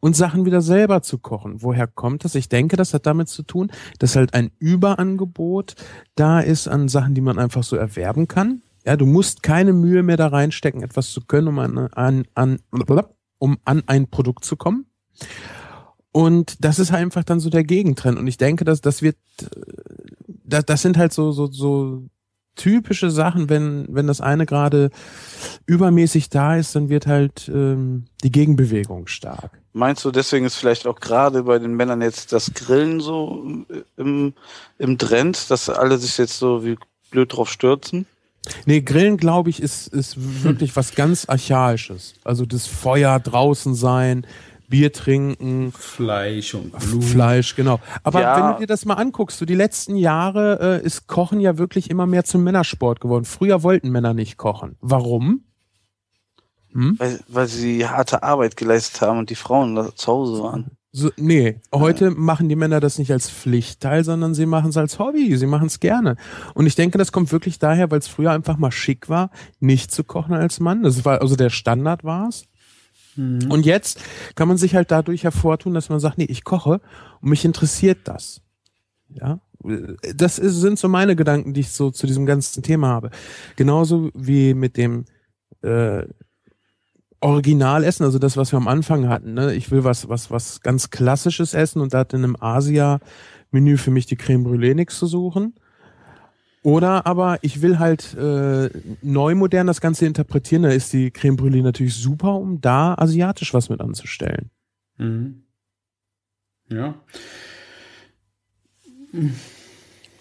[0.00, 1.62] und Sachen wieder selber zu kochen.
[1.62, 2.34] Woher kommt das?
[2.34, 5.74] Ich denke, das hat damit zu tun, dass halt ein Überangebot
[6.14, 8.62] da ist an Sachen, die man einfach so erwerben kann.
[8.84, 12.58] Ja, du musst keine Mühe mehr da reinstecken, etwas zu können, um an, an, an,
[13.38, 14.86] um an ein Produkt zu kommen.
[16.12, 18.18] Und das ist halt einfach dann so der Gegentrend.
[18.18, 19.16] Und ich denke, dass das wird,
[20.44, 22.02] das, das sind halt so, so, so
[22.56, 24.90] typische Sachen, wenn, wenn das eine gerade
[25.66, 29.60] übermäßig da ist, dann wird halt ähm, die Gegenbewegung stark.
[29.72, 33.64] Meinst du, deswegen ist vielleicht auch gerade bei den Männern jetzt das Grillen so
[33.96, 34.34] im,
[34.78, 36.76] im Trend, dass alle sich jetzt so wie
[37.10, 38.06] blöd drauf stürzen?
[38.66, 42.14] Nee, Grillen, glaube ich, ist, ist wirklich was ganz Archaisches.
[42.24, 44.26] Also das Feuer draußen sein,
[44.70, 45.72] Bier trinken.
[45.72, 47.04] Fleisch und Blut.
[47.04, 47.80] Fleisch, genau.
[48.02, 48.36] Aber ja.
[48.36, 51.90] wenn du dir das mal anguckst, so die letzten Jahre äh, ist Kochen ja wirklich
[51.90, 53.26] immer mehr zum Männersport geworden.
[53.26, 54.76] Früher wollten Männer nicht kochen.
[54.80, 55.44] Warum?
[56.72, 56.94] Hm?
[56.98, 60.70] Weil, weil sie harte Arbeit geleistet haben und die Frauen da zu Hause waren.
[60.92, 62.10] So, nee, heute ja.
[62.10, 65.36] machen die Männer das nicht als Pflichtteil, sondern sie machen es als Hobby.
[65.36, 66.16] Sie machen es gerne.
[66.54, 69.30] Und ich denke, das kommt wirklich daher, weil es früher einfach mal schick war,
[69.60, 70.82] nicht zu kochen als Mann.
[70.82, 72.49] Das war also der Standard war es.
[73.16, 73.50] Mhm.
[73.50, 74.00] Und jetzt
[74.34, 76.80] kann man sich halt dadurch hervortun, dass man sagt, nee, ich koche
[77.20, 78.42] und mich interessiert das.
[79.08, 79.40] Ja,
[80.14, 83.10] das ist, sind so meine Gedanken, die ich so zu diesem ganzen Thema habe.
[83.56, 85.04] Genauso wie mit dem
[85.62, 86.04] äh,
[87.20, 89.34] Original essen, also das, was wir am Anfang hatten.
[89.34, 89.54] Ne?
[89.54, 93.90] Ich will was, was, was ganz Klassisches essen und da hat in einem Asia-Menü für
[93.90, 95.54] mich die Creme Brûlée nichts zu suchen.
[96.62, 98.68] Oder aber ich will halt äh,
[99.00, 100.62] neu modern das Ganze interpretieren.
[100.62, 104.50] Da ist die Creme Brûlée natürlich super, um da asiatisch was mit anzustellen.
[104.98, 105.42] Mhm.
[106.68, 106.94] Ja.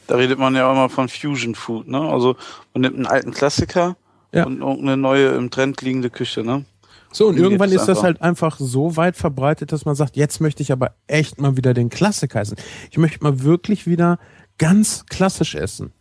[0.08, 1.99] Da redet man ja auch immer von Fusion Food, ne?
[1.99, 2.36] Also
[2.73, 3.97] man nimmt einen alten Klassiker
[4.34, 4.45] ja.
[4.45, 6.65] und irgendeine neue im Trend liegende Küche, ne?
[7.12, 10.41] So, und, und irgendwann ist das halt einfach so weit verbreitet, dass man sagt, jetzt
[10.41, 12.58] möchte ich aber echt mal wieder den Klassiker essen.
[12.91, 14.19] Ich möchte mal wirklich wieder
[14.58, 15.91] ganz klassisch essen.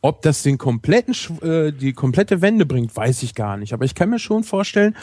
[0.00, 3.72] Ob das den kompletten, äh, die komplette Wende bringt, weiß ich gar nicht.
[3.72, 4.96] Aber ich kann mir schon vorstellen,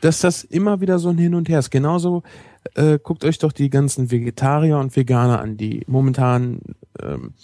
[0.00, 1.70] dass das immer wieder so ein Hin und Her ist.
[1.70, 2.22] Genauso
[2.74, 6.60] äh, guckt euch doch die ganzen Vegetarier und Veganer an, die momentan
[7.02, 7.34] ähm,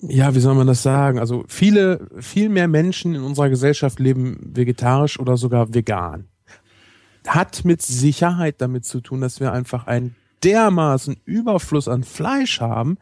[0.00, 1.18] ja, wie soll man das sagen?
[1.18, 6.28] Also viele, viel mehr Menschen in unserer Gesellschaft leben vegetarisch oder sogar vegan.
[7.26, 12.98] Hat mit Sicherheit damit zu tun, dass wir einfach einen dermaßen Überfluss an Fleisch haben.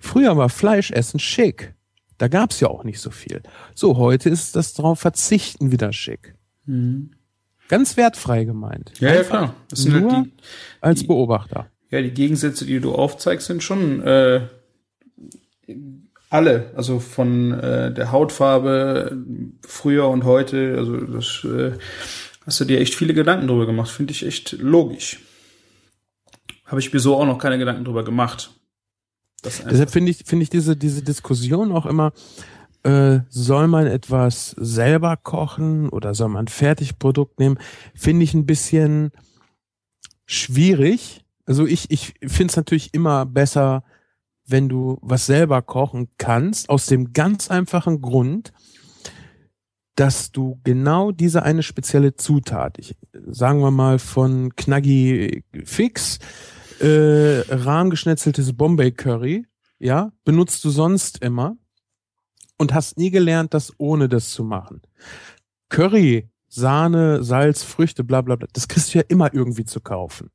[0.00, 1.74] Früher war Fleischessen schick.
[2.22, 3.42] Da gab's ja auch nicht so viel.
[3.74, 6.36] So, heute ist das darauf verzichten wieder schick.
[6.66, 7.10] Mhm.
[7.66, 8.92] Ganz wertfrei gemeint.
[9.00, 9.56] Ja, ja klar.
[9.68, 10.32] Das sind halt nur halt die,
[10.80, 11.66] als die, Beobachter.
[11.90, 14.42] Ja, die Gegensätze, die du aufzeigst, sind schon äh,
[16.30, 19.20] alle, also von äh, der Hautfarbe
[19.66, 21.72] früher und heute, also das äh,
[22.46, 25.18] hast du dir echt viele Gedanken drüber gemacht, finde ich echt logisch.
[26.66, 28.52] Habe ich mir so auch noch keine Gedanken drüber gemacht.
[29.44, 32.12] Deshalb finde ich, finde ich diese, diese Diskussion auch immer,
[32.84, 37.58] äh, soll man etwas selber kochen oder soll man ein Fertigprodukt nehmen,
[37.94, 39.12] finde ich ein bisschen
[40.26, 41.24] schwierig.
[41.46, 43.84] Also ich, ich finde es natürlich immer besser,
[44.46, 48.52] wenn du was selber kochen kannst, aus dem ganz einfachen Grund,
[49.94, 56.18] dass du genau diese eine spezielle Zutat, ich, sagen wir mal von Knaggi Fix,
[56.82, 59.46] äh, rahmgeschnetzeltes Bombay Curry,
[59.78, 61.56] ja, benutzt du sonst immer
[62.58, 64.82] und hast nie gelernt, das ohne das zu machen.
[65.68, 70.30] Curry, Sahne, Salz, Früchte, bla bla bla, das kriegst du ja immer irgendwie zu kaufen.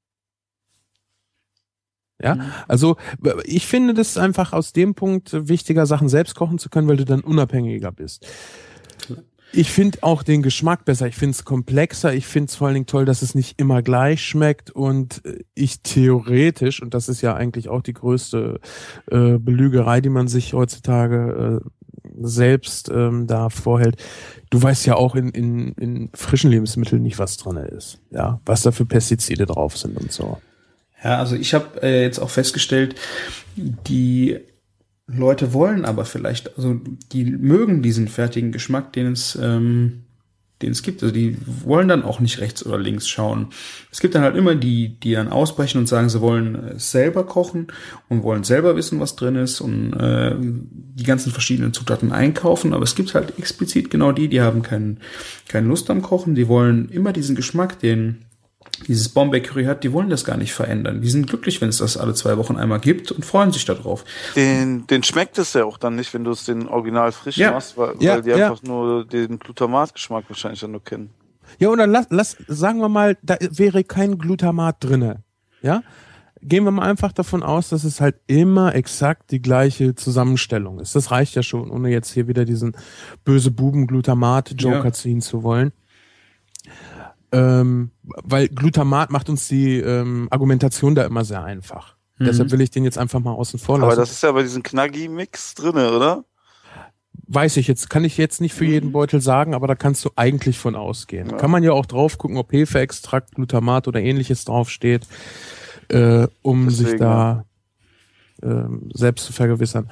[2.21, 2.51] Ja, mhm.
[2.67, 2.97] also
[3.43, 7.05] ich finde das einfach aus dem Punkt wichtiger, Sachen selbst kochen zu können, weil du
[7.05, 8.25] dann unabhängiger bist.
[9.53, 11.07] Ich finde auch den Geschmack besser.
[11.07, 12.13] Ich finde es komplexer.
[12.13, 15.21] Ich finde es vor allen Dingen toll, dass es nicht immer gleich schmeckt und
[15.55, 18.59] ich theoretisch, und das ist ja eigentlich auch die größte
[19.09, 21.69] äh, Belügerei, die man sich heutzutage äh,
[22.19, 23.97] selbst ähm, da vorhält,
[24.49, 27.99] du weißt ja auch in, in, in frischen Lebensmitteln nicht, was drin ist.
[28.11, 30.37] Ja, was da für Pestizide drauf sind und so.
[31.03, 32.95] Ja, also ich habe äh, jetzt auch festgestellt,
[33.55, 34.39] die
[35.07, 36.79] Leute wollen aber vielleicht, also
[37.13, 40.03] die mögen diesen fertigen Geschmack, den es, ähm,
[40.61, 41.01] den es gibt.
[41.01, 43.47] Also die wollen dann auch nicht rechts oder links schauen.
[43.89, 47.25] Es gibt dann halt immer die, die dann ausbrechen und sagen, sie wollen es selber
[47.25, 47.67] kochen
[48.09, 52.73] und wollen selber wissen, was drin ist und äh, die ganzen verschiedenen Zutaten einkaufen.
[52.73, 54.99] Aber es gibt halt explizit genau die, die haben keinen
[55.47, 56.35] keine Lust am Kochen.
[56.35, 58.25] Die wollen immer diesen Geschmack, den
[58.87, 61.01] dieses Bombay Curry hat, die wollen das gar nicht verändern.
[61.01, 64.05] Die sind glücklich, wenn es das alle zwei Wochen einmal gibt und freuen sich darauf.
[64.35, 67.51] Den, den schmeckt es ja auch dann nicht, wenn du es den Original frisch ja.
[67.51, 68.49] machst, weil, ja, weil die ja.
[68.49, 71.09] einfach nur den Glutamatgeschmack wahrscheinlich dann nur kennen.
[71.59, 75.23] Ja, oder lass, lass, sagen wir mal, da wäre kein Glutamat drinne.
[75.61, 75.81] Ja?
[76.41, 80.95] Gehen wir mal einfach davon aus, dass es halt immer exakt die gleiche Zusammenstellung ist.
[80.95, 82.75] Das reicht ja schon, ohne jetzt hier wieder diesen
[83.25, 84.93] böse Buben Glutamat Joker ja.
[84.93, 85.71] ziehen zu wollen.
[87.31, 91.95] Ähm, weil Glutamat macht uns die ähm, Argumentation da immer sehr einfach.
[92.19, 92.25] Mhm.
[92.25, 93.91] Deshalb will ich den jetzt einfach mal außen vor lassen.
[93.91, 96.23] Aber das ist ja bei diesem Knaggi-Mix drinne, oder?
[97.29, 98.71] Weiß ich jetzt, kann ich jetzt nicht für mhm.
[98.71, 101.29] jeden Beutel sagen, aber da kannst du eigentlich von ausgehen.
[101.29, 101.37] Ja.
[101.37, 105.05] Kann man ja auch drauf gucken, ob Hefeextrakt, Glutamat oder ähnliches draufsteht,
[105.89, 107.45] äh, um Deswegen, sich da
[108.41, 108.63] äh,
[108.93, 109.89] selbst zu vergewissern.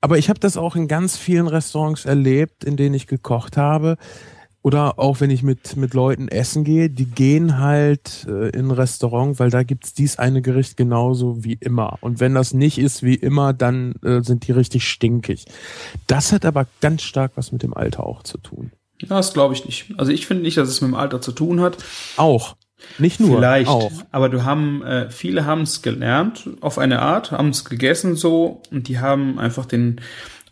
[0.00, 3.98] Aber ich habe das auch in ganz vielen Restaurants erlebt, in denen ich gekocht habe
[4.62, 8.70] oder auch wenn ich mit, mit Leuten essen gehe, die gehen halt äh, in ein
[8.70, 11.98] Restaurant, weil da gibt's dies eine Gericht genauso wie immer.
[12.02, 15.46] Und wenn das nicht ist wie immer, dann äh, sind die richtig stinkig.
[16.06, 18.72] Das hat aber ganz stark was mit dem Alter auch zu tun.
[19.00, 19.94] Ja, das glaube ich nicht.
[19.96, 21.78] Also ich finde nicht, dass es mit dem Alter zu tun hat.
[22.16, 22.56] Auch.
[22.98, 23.36] Nicht nur.
[23.36, 23.68] Vielleicht.
[23.68, 23.90] Auch.
[24.10, 28.62] Aber du haben, äh, viele haben es gelernt auf eine Art, haben es gegessen so
[28.70, 30.00] und die haben einfach den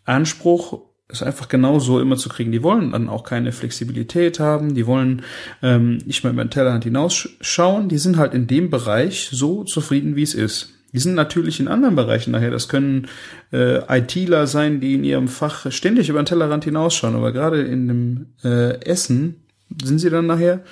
[0.05, 2.53] Anspruch, es einfach genau so immer zu kriegen.
[2.53, 5.23] Die wollen dann auch keine Flexibilität haben, die wollen
[5.63, 7.89] ähm, nicht mehr über den Tellerrand hinausschauen.
[7.89, 10.75] Die sind halt in dem Bereich so zufrieden, wie es ist.
[10.93, 12.51] Die sind natürlich in anderen Bereichen nachher.
[12.51, 13.09] Das können
[13.53, 17.15] äh, ITler sein, die in ihrem Fach ständig über den Tellerrand hinausschauen.
[17.15, 19.47] Aber gerade in dem äh, Essen
[19.83, 20.63] sind sie dann nachher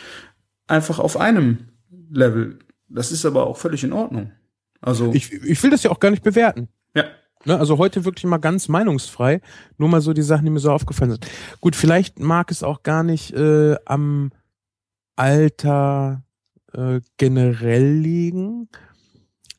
[0.67, 1.59] einfach auf einem
[2.11, 2.59] Level.
[2.89, 4.33] Das ist aber auch völlig in Ordnung.
[4.81, 6.69] Also Ich, ich will das ja auch gar nicht bewerten.
[7.47, 9.41] Ne, also heute wirklich mal ganz meinungsfrei.
[9.79, 11.27] Nur mal so die Sachen, die mir so aufgefallen sind.
[11.61, 14.33] Gut, vielleicht mag es auch gar nicht äh, am
[15.15, 16.25] Alter
[16.73, 18.69] äh, generell liegen.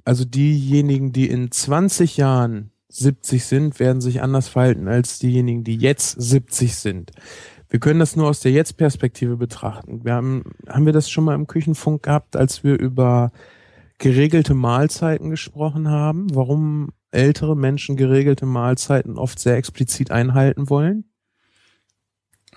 [0.03, 5.77] Also diejenigen, die in 20 Jahren 70 sind, werden sich anders verhalten als diejenigen, die
[5.77, 7.11] jetzt 70 sind.
[7.69, 10.03] Wir können das nur aus der Jetzt-Perspektive betrachten.
[10.03, 13.31] Wir haben, haben wir das schon mal im Küchenfunk gehabt, als wir über
[13.97, 21.05] geregelte Mahlzeiten gesprochen haben, warum ältere Menschen geregelte Mahlzeiten oft sehr explizit einhalten wollen?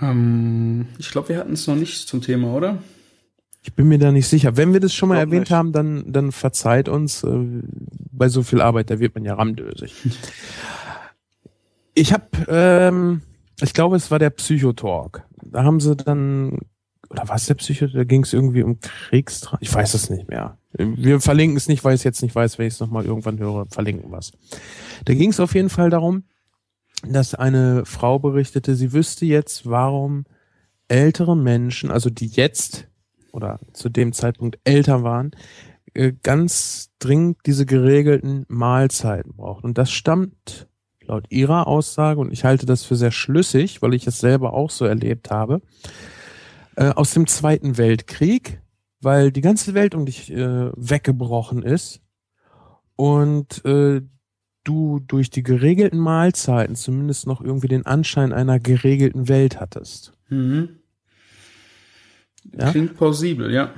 [0.00, 2.78] ähm, ich glaube, wir hatten es noch nicht zum Thema, oder?
[3.62, 4.56] Ich bin mir da nicht sicher.
[4.56, 5.50] Wenn wir das schon mal erwähnt nicht.
[5.50, 7.22] haben, dann, dann verzeiht uns.
[7.22, 7.62] Äh,
[8.12, 9.94] bei so viel Arbeit, da wird man ja ramdösig.
[11.94, 13.22] Ich habe, ähm,
[13.60, 15.26] ich glaube, es war der Psychotalk.
[15.42, 16.58] Da haben sie dann,
[17.10, 17.88] oder was der Psycho?
[17.88, 19.58] Da ging es irgendwie um Kriegstrauma.
[19.60, 20.56] Ich weiß es nicht mehr.
[20.72, 23.38] Wir verlinken es nicht, weil ich es jetzt nicht weiß, wenn ich es nochmal irgendwann
[23.38, 24.32] höre, verlinken was.
[25.04, 26.24] Da ging es auf jeden Fall darum,
[27.06, 30.24] dass eine Frau berichtete, sie wüsste jetzt, warum
[30.88, 32.88] ältere Menschen, also die jetzt
[33.32, 35.30] oder zu dem Zeitpunkt älter waren,
[35.94, 39.64] äh, ganz dringend diese geregelten Mahlzeiten brauchen.
[39.64, 40.68] Und das stammt
[41.00, 44.70] laut ihrer Aussage, und ich halte das für sehr schlüssig, weil ich es selber auch
[44.70, 45.62] so erlebt habe,
[46.76, 48.60] äh, aus dem Zweiten Weltkrieg,
[49.00, 52.00] weil die ganze Welt um dich äh, weggebrochen ist
[52.96, 54.02] und äh,
[54.64, 60.12] du durch die geregelten Mahlzeiten zumindest noch irgendwie den Anschein einer geregelten Welt hattest.
[60.28, 60.80] Mhm.
[62.58, 62.70] Ja?
[62.70, 63.72] Klingt plausibel, ja.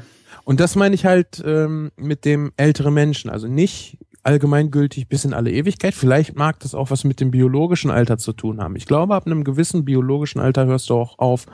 [0.45, 5.35] Und das meine ich halt ähm, mit dem ältere Menschen, also nicht allgemeingültig bis in
[5.35, 5.95] alle Ewigkeit.
[5.95, 8.77] Vielleicht mag das auch was mit dem biologischen Alter zu tun haben.
[8.77, 11.47] Ich glaube, ab einem gewissen biologischen Alter hörst du auch auf,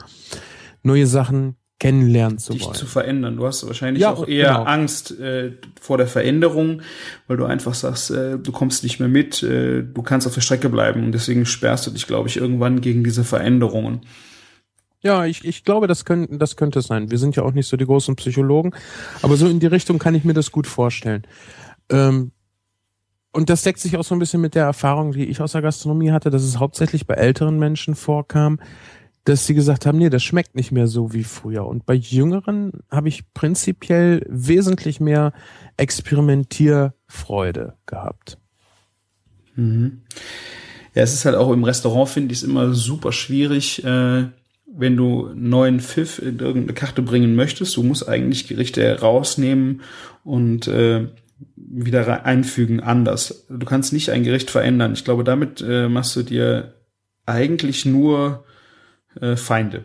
[0.83, 2.75] neue Sachen kennenlernen zu dich wollen.
[2.75, 3.37] zu verändern.
[3.37, 4.65] Du hast wahrscheinlich Ja, auch eher genau.
[4.65, 6.83] Angst äh, vor der Veränderung,
[7.29, 10.41] weil du einfach sagst, äh, du kommst nicht mehr mit, äh, du kannst auf der
[10.41, 14.01] Strecke bleiben und deswegen sperrst du dich, glaube ich, irgendwann gegen diese Veränderungen.
[15.01, 17.13] Ja, ich, ich glaube, das, können, das könnte sein.
[17.13, 18.75] Wir sind ja auch nicht so die großen Psychologen,
[19.23, 21.23] aber so in die Richtung kann ich mir das gut vorstellen.
[21.89, 22.33] Ähm,
[23.31, 25.63] und das deckt sich auch so ein bisschen mit der Erfahrung, die ich aus der
[25.63, 28.59] Gastronomie hatte, dass es hauptsächlich bei älteren Menschen vorkam,
[29.29, 31.67] dass sie gesagt haben, nee, das schmeckt nicht mehr so wie früher.
[31.67, 35.35] Und bei Jüngeren habe ich prinzipiell wesentlich mehr
[35.77, 38.39] Experimentierfreude gehabt.
[39.55, 40.01] Mhm.
[40.95, 44.29] Ja, es ist halt auch im Restaurant, finde ich es immer super schwierig, äh,
[44.67, 47.77] wenn du neuen Pfiff in irgendeine Karte bringen möchtest.
[47.77, 49.83] Du musst eigentlich Gerichte rausnehmen
[50.25, 51.09] und äh,
[51.55, 53.47] wieder einfügen anders.
[53.51, 54.95] Du kannst nicht ein Gericht verändern.
[54.95, 56.75] Ich glaube, damit äh, machst du dir
[57.27, 58.45] eigentlich nur
[59.21, 59.85] äh, Feinde.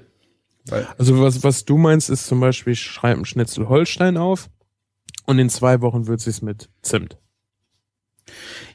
[0.68, 4.50] Weil, Also was, was du meinst, ist zum Beispiel, ich schreibe einen Schnitzel Holstein auf
[5.26, 7.18] und in zwei Wochen würze ich es mit Zimt.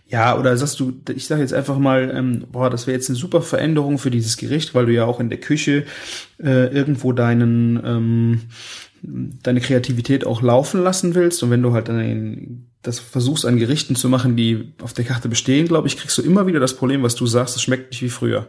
[0.06, 3.18] Ja, oder sagst du, ich sage jetzt einfach mal, ähm, boah, das wäre jetzt eine
[3.18, 5.84] super Veränderung für dieses Gericht, weil du ja auch in der Küche
[6.42, 8.40] äh, irgendwo deinen ähm,
[9.02, 13.96] deine Kreativität auch laufen lassen willst und wenn du halt dann das versuchst an Gerichten
[13.96, 17.02] zu machen, die auf der Karte bestehen, glaube ich, kriegst du immer wieder das Problem,
[17.02, 18.48] was du sagst, es schmeckt nicht wie früher.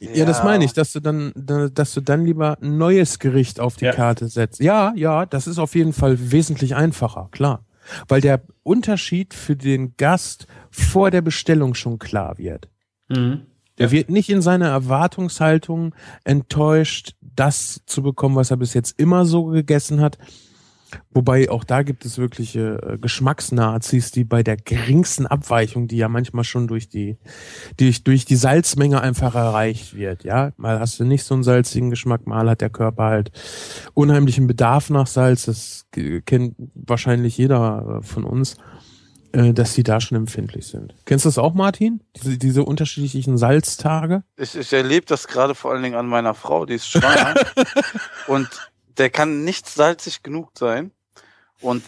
[0.00, 3.60] Ja, das meine ich, dass du dann, da- dass du dann lieber ein neues Gericht
[3.60, 3.92] auf die Ja.
[3.92, 4.60] Karte setzt.
[4.60, 7.64] Ja, ja, das ist auf jeden Fall wesentlich einfacher, klar.
[8.08, 12.68] Weil der Unterschied für den Gast vor der Bestellung schon klar wird.
[13.08, 13.42] Mhm.
[13.76, 13.92] Er Ja.
[13.92, 15.94] wird nicht in seiner Erwartungshaltung
[16.24, 20.18] enttäuscht, das zu bekommen, was er bis jetzt immer so gegessen hat.
[21.10, 26.08] Wobei auch da gibt es wirkliche äh, Geschmacksnazis, die bei der geringsten Abweichung, die ja
[26.08, 27.18] manchmal schon durch die,
[27.78, 30.52] die durch die Salzmenge einfach erreicht wird, ja.
[30.56, 33.32] Mal hast du nicht so einen salzigen Geschmack, mal hat der Körper halt
[33.94, 35.46] unheimlichen Bedarf nach Salz.
[35.46, 38.56] Das kennt wahrscheinlich jeder äh, von uns,
[39.32, 40.94] äh, dass die da schon empfindlich sind.
[41.04, 42.00] Kennst du das auch, Martin?
[42.16, 44.24] Diese, diese unterschiedlichen Salztage?
[44.36, 47.34] Ich, ich erlebe das gerade vor allen Dingen an meiner Frau, die ist schwanger.
[48.26, 48.48] und
[49.00, 50.90] der kann nicht salzig genug sein.
[51.62, 51.82] Und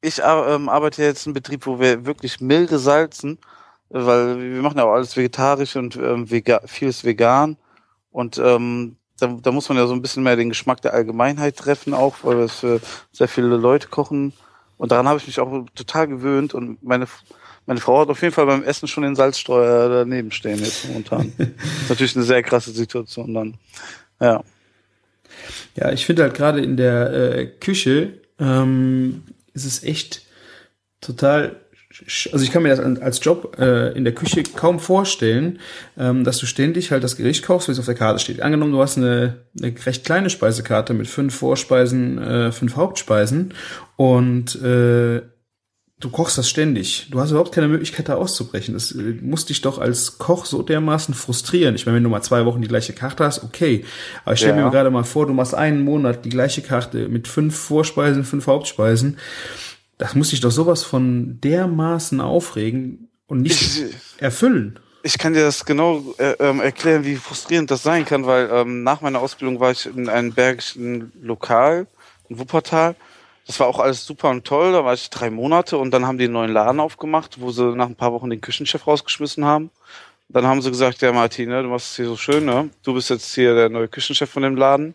[0.00, 3.38] ich ähm, arbeite jetzt in einem Betrieb, wo wir wirklich milde salzen,
[3.90, 7.58] weil wir machen ja auch alles vegetarisch und ähm, vega vieles vegan.
[8.10, 11.56] Und ähm, da, da muss man ja so ein bisschen mehr den Geschmack der Allgemeinheit
[11.56, 12.80] treffen, auch, weil wir für
[13.12, 14.32] sehr viele Leute kochen.
[14.78, 16.54] Und daran habe ich mich auch total gewöhnt.
[16.54, 17.06] Und meine,
[17.66, 21.30] meine Frau hat auf jeden Fall beim Essen schon den Salzstreuer daneben stehen jetzt momentan.
[21.36, 21.50] ist
[21.90, 23.54] natürlich eine sehr krasse Situation dann.
[24.18, 24.42] Ja.
[25.76, 29.22] Ja, ich finde halt gerade in der äh, Küche ähm,
[29.52, 30.22] ist es echt
[31.00, 31.56] total
[32.32, 35.60] also ich kann mir das als Job äh, in der Küche kaum vorstellen,
[35.96, 38.42] ähm, dass du ständig halt das Gericht kaufst, wie es auf der Karte steht.
[38.42, 43.54] Angenommen, du hast eine, eine recht kleine Speisekarte mit fünf Vorspeisen, äh, fünf Hauptspeisen
[43.96, 45.22] und äh,
[46.04, 47.08] du kochst das ständig.
[47.10, 48.74] Du hast überhaupt keine Möglichkeit, da auszubrechen.
[48.74, 51.74] Das äh, muss dich doch als Koch so dermaßen frustrieren.
[51.74, 53.84] Ich meine, wenn du mal zwei Wochen die gleiche Karte hast, okay.
[54.24, 54.64] Aber ich stelle ja.
[54.64, 58.46] mir gerade mal vor, du machst einen Monat die gleiche Karte mit fünf Vorspeisen, fünf
[58.46, 59.16] Hauptspeisen
[59.98, 64.78] das muss dich doch sowas von dermaßen aufregen und nicht ich, erfüllen.
[65.02, 68.82] Ich kann dir das genau äh, ähm, erklären, wie frustrierend das sein kann, weil ähm,
[68.82, 71.86] nach meiner Ausbildung war ich in einem bergischen Lokal
[72.28, 72.96] in Wuppertal.
[73.46, 74.72] Das war auch alles super und toll.
[74.72, 77.74] Da war ich drei Monate und dann haben die einen neuen Laden aufgemacht, wo sie
[77.76, 79.70] nach ein paar Wochen den Küchenchef rausgeschmissen haben.
[80.28, 82.70] Dann haben sie gesagt, ja Martin, ne, du machst es hier so schön, ne?
[82.82, 84.94] Du bist jetzt hier der neue Küchenchef von dem Laden.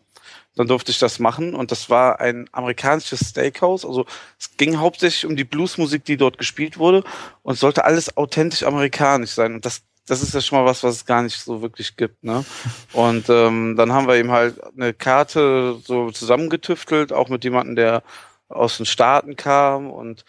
[0.55, 3.85] Dann durfte ich das machen und das war ein amerikanisches Steakhouse.
[3.85, 4.05] Also
[4.37, 7.03] es ging hauptsächlich um die Bluesmusik, die dort gespielt wurde
[7.43, 9.53] und sollte alles authentisch amerikanisch sein.
[9.53, 12.23] Und das, das ist ja schon mal was, was es gar nicht so wirklich gibt.
[12.23, 12.43] Ne?
[12.91, 18.03] Und ähm, dann haben wir eben halt eine Karte so zusammengetüftelt, auch mit jemandem, der
[18.49, 20.25] aus den Staaten kam und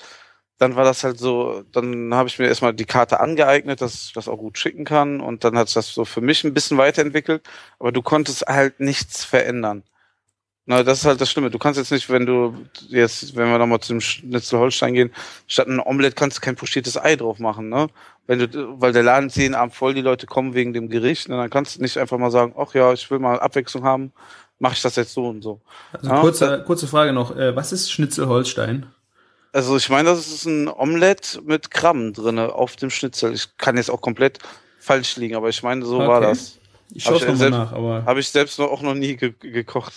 [0.59, 4.13] dann war das halt so, dann habe ich mir erstmal die Karte angeeignet, dass ich
[4.13, 6.77] das auch gut schicken kann und dann hat sich das so für mich ein bisschen
[6.79, 7.43] weiterentwickelt,
[7.79, 9.85] aber du konntest halt nichts verändern.
[10.67, 11.51] Na, das ist halt das Schlimme.
[11.51, 12.55] Du kannst jetzt nicht, wenn du
[12.89, 15.13] jetzt, wenn wir nochmal zum Schnitzel Holstein gehen,
[15.49, 17.89] statt ein Omelette kannst du kein pochiertes Ei drauf machen, ne?
[18.27, 21.29] Wenn du, weil der Laden ist jeden Abend voll, die Leute kommen wegen dem Gericht,
[21.29, 21.37] ne?
[21.37, 24.13] dann kannst du nicht einfach mal sagen, ach ja, ich will mal Abwechslung haben,
[24.61, 25.61] mache ich das jetzt so und so.
[25.93, 28.87] Also ja, kurze, kurze Frage noch, äh, was ist Schnitzel Holstein?
[29.53, 33.33] Also ich meine, das ist ein Omelette mit Krabben drinne auf dem Schnitzel.
[33.35, 34.39] Ich kann jetzt auch komplett
[34.79, 36.07] falsch liegen, aber ich meine, so okay.
[36.07, 36.59] war das.
[36.93, 38.05] Ich schaue es mal nach, aber.
[38.05, 39.93] Habe ich selbst noch, auch noch nie ge gekocht.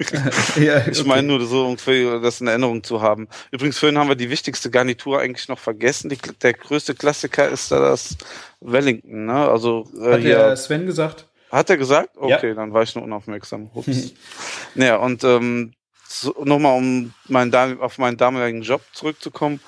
[0.56, 0.90] ja, okay.
[0.90, 3.28] Ich meine nur so ungefähr, das in Erinnerung zu haben.
[3.52, 6.08] Übrigens, vorhin haben wir die wichtigste Garnitur eigentlich noch vergessen.
[6.08, 8.16] Die, der größte Klassiker ist da das
[8.60, 9.48] Wellington, ne?
[9.48, 11.28] Also, äh, Hat der Sven gesagt?
[11.54, 12.16] Hat er gesagt?
[12.16, 12.54] Okay, ja.
[12.54, 13.70] dann war ich nur unaufmerksam.
[13.72, 14.12] Ups.
[14.74, 15.72] naja, und ähm,
[16.08, 19.60] so, nochmal, um meinen, auf meinen damaligen Job zurückzukommen.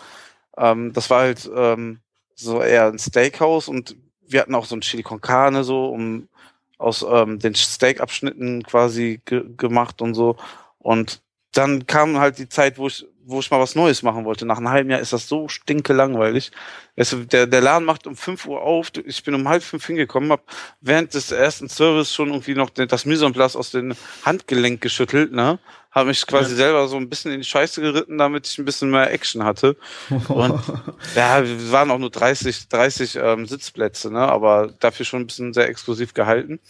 [0.56, 2.00] Ähm, das war halt ähm,
[2.34, 3.94] so eher ein Steakhouse und
[4.26, 6.28] wir hatten auch so ein Chili con Carne so, um
[6.76, 10.36] aus ähm, den Steak-Abschnitten quasi ge gemacht und so.
[10.78, 11.22] Und
[11.52, 14.46] dann kam halt die Zeit, wo ich, wo ich mal was Neues machen wollte.
[14.46, 16.52] Nach einem halben Jahr ist das so stinke langweilig.
[16.94, 18.92] Es, der, der Laden macht um fünf Uhr auf.
[19.04, 20.42] Ich bin um halb fünf hingekommen, habe
[20.80, 25.32] während des ersten Service schon irgendwie noch das Mise en place aus dem Handgelenk geschüttelt,
[25.32, 25.58] ne?
[25.90, 26.56] Habe mich quasi ja.
[26.56, 29.76] selber so ein bisschen in die Scheiße geritten, damit ich ein bisschen mehr Action hatte.
[30.28, 30.60] Und
[31.16, 34.20] ja, wir waren auch nur 30, 30 ähm, Sitzplätze, ne?
[34.20, 36.60] Aber dafür schon ein bisschen sehr exklusiv gehalten.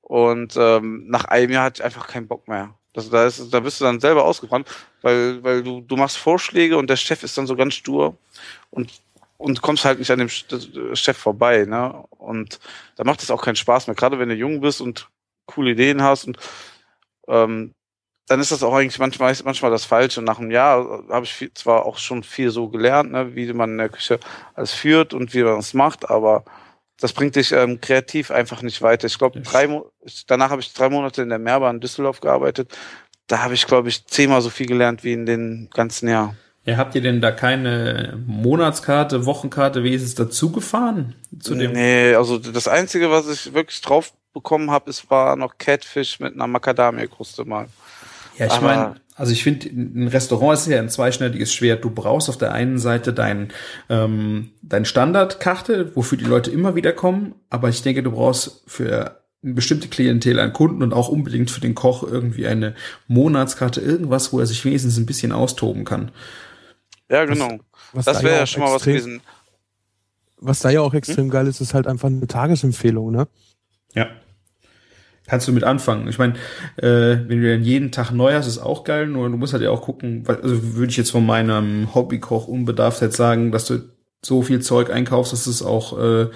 [0.00, 2.74] Und ähm, nach einem Jahr hatte ich einfach keinen Bock mehr.
[2.92, 4.68] Das, da, ist, da bist du dann selber ausgebrannt,
[5.00, 8.16] weil, weil du, du machst Vorschläge und der Chef ist dann so ganz stur
[8.70, 8.92] und,
[9.38, 11.64] und kommst halt nicht an dem Chef vorbei.
[11.64, 12.04] Ne?
[12.10, 12.58] Und
[12.96, 15.08] da macht es auch keinen Spaß mehr, gerade wenn du jung bist und
[15.46, 16.38] coole Ideen hast und
[17.28, 17.74] ähm,
[18.28, 20.20] dann ist das auch eigentlich manchmal, manchmal das Falsche.
[20.20, 23.52] Und nach einem Jahr habe ich viel, zwar auch schon viel so gelernt, ne, wie
[23.52, 24.20] man in der Küche
[24.54, 26.44] alles führt und wie man es macht, aber
[27.00, 29.06] das bringt dich ähm, kreativ einfach nicht weiter.
[29.06, 29.82] Ich glaube, drei
[30.26, 32.70] danach habe ich drei Monate in der Mehrbahn in Düsseldorf gearbeitet.
[33.26, 36.34] Da habe ich, glaube ich, zehnmal so viel gelernt wie in den ganzen Jahr.
[36.64, 41.16] Ja, habt ihr denn da keine Monatskarte, Wochenkarte, wie ist es dazu gefahren?
[41.40, 41.72] Zu dem?
[41.72, 46.34] Nee, also das Einzige, was ich wirklich drauf bekommen habe, ist war noch Catfish mit
[46.34, 47.66] einer Macadamia-Kruste mal.
[48.38, 51.84] Ja, ich meine, also ich finde, ein Restaurant ist ja ein zweischneidiges Schwert.
[51.84, 53.52] Du brauchst auf der einen Seite dein,
[53.88, 59.22] ähm, dein Standardkarte, wofür die Leute immer wieder kommen, aber ich denke, du brauchst für
[59.44, 62.74] eine bestimmte Klientel an Kunden und auch unbedingt für den Koch irgendwie eine
[63.06, 66.10] Monatskarte, irgendwas, wo er sich wenigstens ein bisschen austoben kann.
[67.08, 67.60] Ja, genau.
[67.92, 69.20] Was, was das wäre ja schon mal was gewesen.
[70.38, 71.30] Was da ja auch extrem hm?
[71.30, 73.28] geil ist, ist halt einfach eine Tagesempfehlung, ne?
[73.94, 74.08] Ja
[75.32, 76.08] kannst du mit anfangen.
[76.08, 76.34] Ich meine,
[76.76, 79.62] äh, wenn du dann jeden Tag neu hast, ist auch geil, nur du musst halt
[79.62, 83.78] ja auch gucken, also würde ich jetzt von meinem Hobbykoch Unbedarftheit sagen, dass du
[84.22, 86.26] so viel Zeug einkaufst, dass du es auch äh,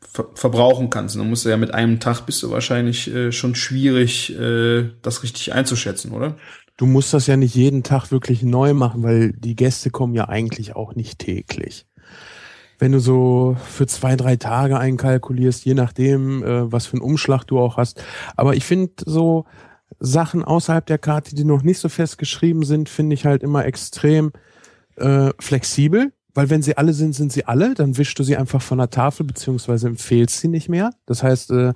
[0.00, 1.16] ver verbrauchen kannst.
[1.16, 5.22] Dann musst du ja mit einem Tag bist du wahrscheinlich äh, schon schwierig, äh, das
[5.22, 6.36] richtig einzuschätzen, oder?
[6.78, 10.30] Du musst das ja nicht jeden Tag wirklich neu machen, weil die Gäste kommen ja
[10.30, 11.84] eigentlich auch nicht täglich.
[12.78, 17.44] Wenn du so für zwei, drei Tage einkalkulierst, je nachdem, äh, was für einen Umschlag
[17.44, 18.02] du auch hast.
[18.36, 19.44] Aber ich finde so
[19.98, 23.64] Sachen außerhalb der Karte, die noch nicht so fest geschrieben sind, finde ich halt immer
[23.64, 24.32] extrem
[24.96, 26.12] äh, flexibel.
[26.34, 28.90] Weil wenn sie alle sind, sind sie alle, dann wischst du sie einfach von der
[28.90, 30.90] Tafel, beziehungsweise empfehlst sie nicht mehr.
[31.06, 31.72] Das heißt, äh,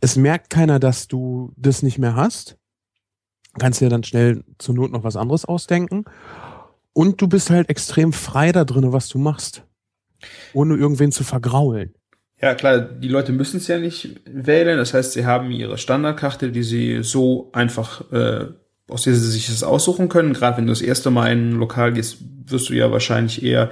[0.00, 2.56] es merkt keiner, dass du das nicht mehr hast.
[3.58, 6.04] Kannst dir dann schnell zur Not noch was anderes ausdenken.
[6.92, 9.64] Und du bist halt extrem frei da drin, was du machst.
[10.52, 11.94] Ohne irgendwen zu vergraulen.
[12.40, 14.78] Ja, klar, die Leute müssen es ja nicht wählen.
[14.78, 18.46] Das heißt, sie haben ihre Standardkarte, die sie so einfach, äh,
[18.88, 20.32] aus der sie sich das aussuchen können.
[20.32, 23.70] Gerade wenn du das erste Mal in ein Lokal gehst, wirst du ja wahrscheinlich eher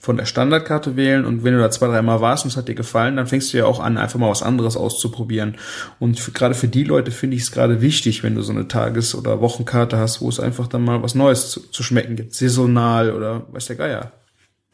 [0.00, 2.74] von der Standardkarte wählen und wenn du da zwei, dreimal warst und es hat dir
[2.74, 5.56] gefallen, dann fängst du ja auch an, einfach mal was anderes auszuprobieren.
[5.98, 9.14] Und gerade für die Leute finde ich es gerade wichtig, wenn du so eine Tages-
[9.14, 13.12] oder Wochenkarte hast, wo es einfach dann mal was Neues zu, zu schmecken gibt, saisonal
[13.12, 14.12] oder weiß der Geier.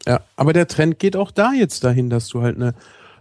[0.05, 2.75] Ja, aber der Trend geht auch da jetzt dahin, dass du halt eine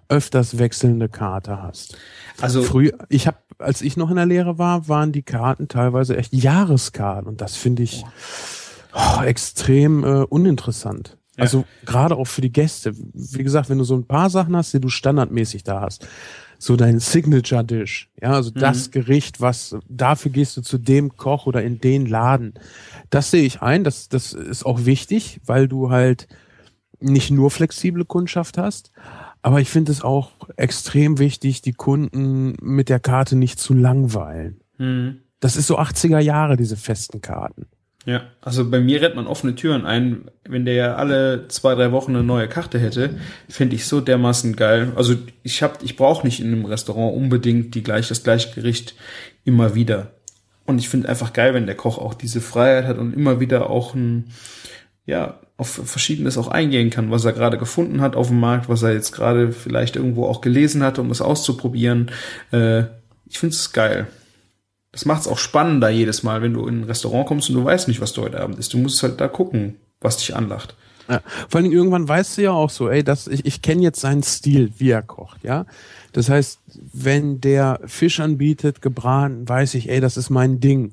[0.09, 1.97] öfters wechselnde Karte hast.
[2.41, 6.17] Also früher, ich habe, als ich noch in der Lehre war, waren die Karten teilweise
[6.17, 8.05] echt Jahreskarten und das finde ich
[8.93, 11.17] oh, extrem äh, uninteressant.
[11.37, 11.43] Ja.
[11.43, 12.95] Also gerade auch für die Gäste.
[13.13, 16.07] Wie gesagt, wenn du so ein paar Sachen hast, die du standardmäßig da hast,
[16.59, 18.61] so dein Signature Dish, ja, also mhm.
[18.61, 22.55] das Gericht, was dafür gehst du zu dem Koch oder in den Laden.
[23.11, 26.29] Das sehe ich ein, das das ist auch wichtig, weil du halt
[27.05, 28.91] nicht nur flexible Kundschaft hast,
[29.43, 34.61] aber ich finde es auch extrem wichtig, die Kunden mit der Karte nicht zu langweilen.
[34.79, 35.21] Mhm.
[35.41, 37.67] Das ist so 80er Jahre, diese festen Karten.
[38.07, 40.31] Ja, also bei mir rennt man offene Türen ein.
[40.47, 44.57] Wenn der ja alle zwei, drei Wochen eine neue Karte hätte, finde ich so dermaßen
[44.57, 44.93] geil.
[44.95, 48.95] Also ich hab, ich brauche nicht in einem Restaurant unbedingt die gleich, das gleiche Gericht
[49.45, 50.13] immer wieder.
[50.67, 53.71] Und ich finde einfach geil, wenn der Koch auch diese Freiheit hat und immer wieder
[53.71, 54.31] auch ein,
[55.07, 58.83] ja, auf Verschiedenes auch eingehen kann, was er gerade gefunden hat auf dem Markt, was
[58.83, 62.11] er jetzt gerade vielleicht irgendwo auch gelesen hat, um es auszuprobieren.
[62.51, 62.85] Äh,
[63.27, 64.09] ich finde es geil.
[64.91, 67.65] Das macht es auch spannender jedes Mal, wenn du in ein Restaurant kommst und du
[67.65, 68.73] weißt nicht, was du heute Abend isst.
[68.73, 70.77] Du musst halt da gucken, was dich anlacht.
[71.09, 74.01] Ja, vor Dingen irgendwann weißt du ja auch so, ey, das, ich, ich kenne jetzt
[74.01, 75.67] seinen Stil, wie er kocht, ja.
[76.13, 76.61] Das heißt,
[76.93, 80.93] wenn der Fisch anbietet, gebraten, weiß ich, ey, das ist mein Ding.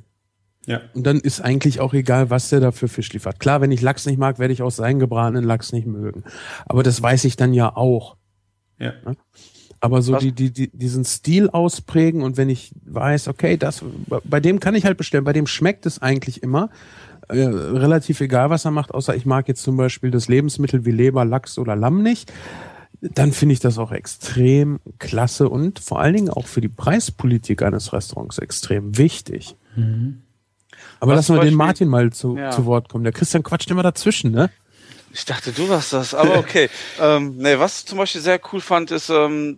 [0.66, 0.82] Ja.
[0.94, 3.40] Und dann ist eigentlich auch egal, was der da für Fisch liefert.
[3.40, 6.24] Klar, wenn ich Lachs nicht mag, werde ich auch seinen gebratenen Lachs nicht mögen.
[6.66, 8.18] Aber das weiß ich dann ja auch.
[8.78, 8.94] Ja.
[9.80, 13.84] Aber so die, die, die, diesen Stil ausprägen und wenn ich weiß, okay, das,
[14.24, 16.70] bei dem kann ich halt bestellen, bei dem schmeckt es eigentlich immer.
[17.28, 20.92] Äh, relativ egal, was er macht, außer ich mag jetzt zum Beispiel das Lebensmittel wie
[20.92, 22.32] Leber, Lachs oder Lamm nicht.
[23.02, 27.64] Dann finde ich das auch extrem klasse und vor allen Dingen auch für die Preispolitik
[27.64, 29.56] eines Restaurants extrem wichtig.
[29.76, 30.22] Mhm.
[31.02, 32.52] Aber lassen wir den Martin mal zu, ja.
[32.52, 33.04] zu Wort kommen.
[33.04, 34.52] Der Christian quatscht immer dazwischen, ne?
[35.12, 36.70] Ich dachte, du warst das, aber okay.
[37.02, 39.58] ähm, nee, was zum Beispiel sehr cool fand, ist ähm,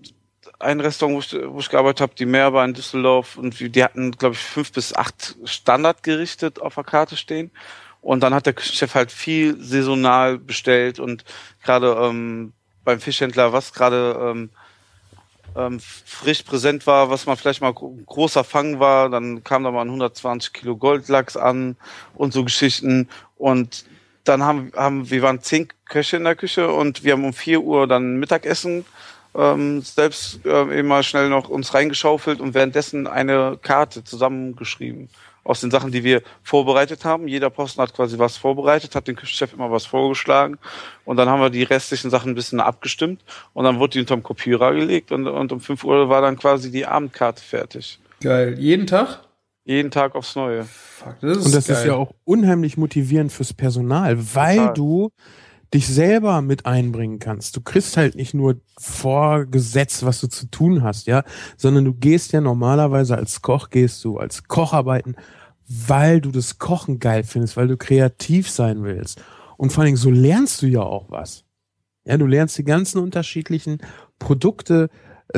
[0.59, 4.11] ein Restaurant, wo ich, wo ich gearbeitet habe, die Meerbar in Düsseldorf, und die hatten,
[4.13, 7.51] glaube ich, fünf bis acht Standardgerichte auf der Karte stehen.
[8.01, 11.25] Und dann hat der Küchenchef halt viel saisonal bestellt und
[11.61, 12.53] gerade ähm,
[12.85, 14.49] beim Fischhändler, was gerade ähm,
[15.55, 19.81] ähm, frisch präsent war, was mal vielleicht mal großer Fang war, dann kam da mal
[19.81, 21.75] ein 120 Kilo Goldlachs an
[22.15, 23.09] und so Geschichten.
[23.37, 23.85] Und
[24.23, 27.61] dann haben, haben wir waren zehn Köche in der Küche und wir haben um vier
[27.61, 28.85] Uhr dann Mittagessen
[29.35, 35.09] ähm, selbst äh, mal schnell noch uns reingeschaufelt und währenddessen eine Karte zusammengeschrieben
[35.43, 37.27] aus den Sachen, die wir vorbereitet haben.
[37.27, 40.57] Jeder Posten hat quasi was vorbereitet, hat dem Küchenchef immer was vorgeschlagen
[41.05, 43.21] und dann haben wir die restlichen Sachen ein bisschen abgestimmt
[43.53, 46.71] und dann wurde die unterm Kopierer gelegt und, und um fünf Uhr war dann quasi
[46.71, 47.99] die Abendkarte fertig.
[48.21, 48.57] Geil.
[48.57, 49.19] Jeden Tag?
[49.65, 50.63] Jeden Tag aufs Neue.
[50.63, 51.77] Fuck, das ist und das geil.
[51.77, 54.73] ist ja auch unheimlich motivierend fürs Personal, weil Total.
[54.73, 55.09] du
[55.73, 57.55] dich selber mit einbringen kannst.
[57.55, 61.23] Du kriegst halt nicht nur vorgesetzt, was du zu tun hast, ja,
[61.57, 65.15] sondern du gehst ja normalerweise als Koch, gehst du als Koch arbeiten,
[65.67, 69.21] weil du das Kochen geil findest, weil du kreativ sein willst.
[69.57, 71.45] Und vor allen Dingen, so lernst du ja auch was.
[72.05, 73.79] Ja, du lernst die ganzen unterschiedlichen
[74.19, 74.89] Produkte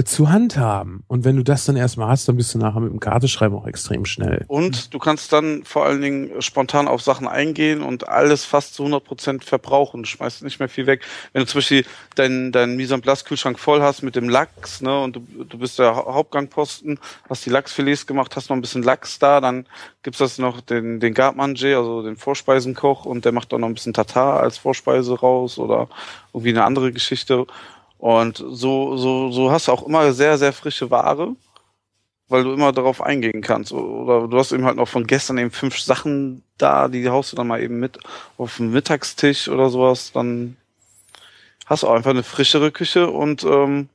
[0.03, 1.03] zu handhaben.
[1.07, 3.67] Und wenn du das dann erstmal hast, dann bist du nachher mit dem Karteschreiben auch
[3.67, 4.43] extrem schnell.
[4.47, 8.83] Und du kannst dann vor allen Dingen spontan auf Sachen eingehen und alles fast zu
[8.83, 10.03] 100 Prozent verbrauchen.
[10.03, 11.03] Du schmeißt nicht mehr viel weg.
[11.31, 14.81] Wenn du zum Beispiel deinen dein Mise en place Kühlschrank voll hast mit dem Lachs,
[14.81, 18.83] ne, und du, du bist der Hauptgangposten, hast die Lachsfilets gemacht, hast noch ein bisschen
[18.83, 19.65] Lachs da, dann
[20.03, 23.73] gibt's das noch den, den Gartmanger, also den Vorspeisenkoch, und der macht dann noch ein
[23.73, 25.87] bisschen Tatar als Vorspeise raus oder
[26.33, 27.47] irgendwie eine andere Geschichte.
[28.05, 31.35] Und so, so, so hast du auch immer sehr, sehr frische Ware,
[32.27, 33.71] weil du immer darauf eingehen kannst.
[33.71, 37.35] Oder du hast eben halt noch von gestern eben fünf Sachen da, die haust du
[37.35, 37.97] dann mal eben mit
[38.37, 40.11] auf den Mittagstisch oder sowas.
[40.11, 40.55] Dann
[41.65, 43.89] hast du auch einfach eine frischere Küche und ähm,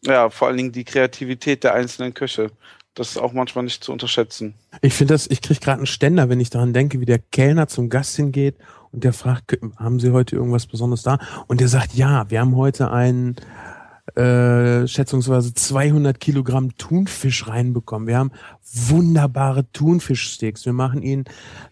[0.00, 2.52] ja, vor allen Dingen die Kreativität der einzelnen Köche.
[2.94, 4.54] Das ist auch manchmal nicht zu unterschätzen.
[4.80, 7.68] Ich finde das, ich kriege gerade einen Ständer, wenn ich daran denke, wie der Kellner
[7.68, 8.56] zum Gast hingeht
[8.92, 11.18] und der fragt, haben Sie heute irgendwas Besonderes da?
[11.46, 13.36] Und der sagt, ja, wir haben heute einen
[14.16, 18.08] äh, schätzungsweise 200 Kilogramm Thunfisch reinbekommen.
[18.08, 18.32] Wir haben
[18.74, 20.66] wunderbare Thunfischsteaks.
[20.66, 21.24] Wir machen ihnen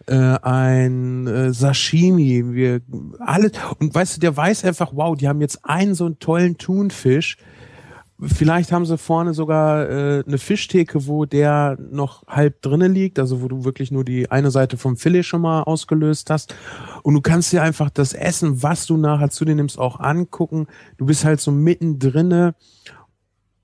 [0.07, 2.53] äh, ein äh, Sashimi.
[2.53, 2.81] Wir
[3.19, 6.57] alles und weißt du, der weiß einfach, wow, die haben jetzt einen so einen tollen
[6.57, 7.37] Thunfisch
[8.23, 13.41] Vielleicht haben sie vorne sogar äh, eine Fischtheke, wo der noch halb drinne liegt, also
[13.41, 16.55] wo du wirklich nur die eine Seite vom Filet schon mal ausgelöst hast.
[17.01, 20.67] Und du kannst dir einfach das Essen, was du nachher zu dir nimmst, auch angucken.
[20.97, 22.53] Du bist halt so mittendrinne.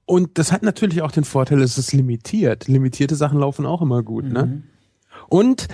[0.06, 2.68] Und das hat natürlich auch den Vorteil, es ist limitiert.
[2.68, 4.46] Limitierte Sachen laufen auch immer gut, ne?
[4.46, 4.52] mhm.
[4.52, 4.64] ne?
[5.30, 5.68] Und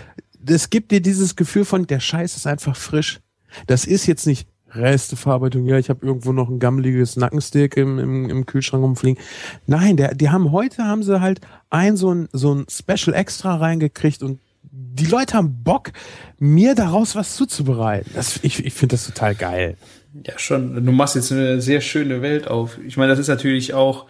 [0.46, 3.22] es gibt dir dieses Gefühl von, der Scheiß ist einfach frisch.
[3.68, 8.30] Das ist jetzt nicht Resteverarbeitung, ja, ich habe irgendwo noch ein gammeliges Nackensteak im, im,
[8.30, 9.22] im Kühlschrank rumfliegen.
[9.68, 13.56] Nein, der, die haben heute haben sie halt ein so ein so ein Special Extra
[13.56, 14.40] reingekriegt und
[14.76, 15.92] die Leute haben Bock,
[16.40, 18.12] mir daraus was zuzubereiten.
[18.16, 19.78] Das, ich ich finde das total geil.
[20.26, 20.86] Ja, schon.
[20.86, 22.78] Du machst jetzt eine sehr schöne Welt auf.
[22.86, 24.08] Ich meine, das ist natürlich auch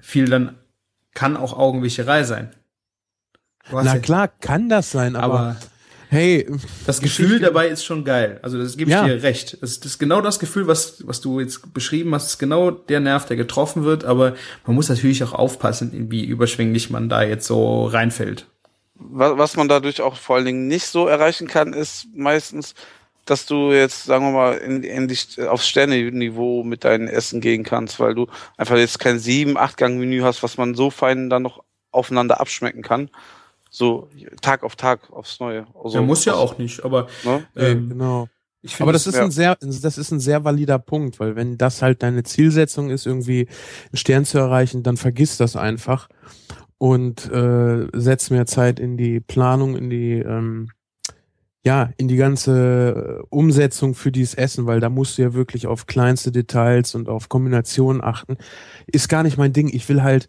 [0.00, 0.56] viel dann,
[1.14, 2.50] kann auch Augenwischerei sein.
[3.70, 5.56] Na ja, klar, kann das sein, aber, aber
[6.08, 6.46] hey,
[6.86, 8.38] das Gefühl dabei ist schon geil.
[8.42, 9.06] Also das gebe ich ja.
[9.06, 9.58] dir recht.
[9.60, 13.00] Das, das ist genau das Gefühl, was was du jetzt beschrieben hast, ist genau der
[13.00, 14.04] Nerv, der getroffen wird.
[14.04, 14.34] Aber
[14.66, 18.46] man muss natürlich auch aufpassen, wie überschwänglich man da jetzt so reinfällt.
[18.94, 22.74] Was man dadurch auch vor allen Dingen nicht so erreichen kann, ist meistens,
[23.24, 27.62] dass du jetzt, sagen wir mal, in, in die, aufs Sterne-Niveau mit deinem Essen gehen
[27.62, 31.30] kannst, weil du einfach jetzt kein sieben, acht Gang Menü hast, was man so fein
[31.30, 33.10] dann noch aufeinander abschmecken kann,
[33.70, 34.08] so
[34.40, 35.66] Tag auf Tag aufs Neue.
[35.82, 37.46] Also, ja, muss ja auch nicht, aber ne?
[37.56, 38.28] ähm, genau.
[38.78, 39.24] aber das ist ja.
[39.24, 43.06] ein sehr, das ist ein sehr valider Punkt, weil wenn das halt deine Zielsetzung ist,
[43.06, 43.48] irgendwie
[43.90, 46.08] einen Stern zu erreichen, dann vergiss das einfach
[46.78, 50.70] und äh, setz mehr Zeit in die Planung, in die ähm,
[51.64, 55.86] ja, in die ganze Umsetzung für dieses Essen, weil da musst du ja wirklich auf
[55.86, 58.38] kleinste Details und auf Kombinationen achten.
[58.86, 59.68] Ist gar nicht mein Ding.
[59.68, 60.28] Ich will halt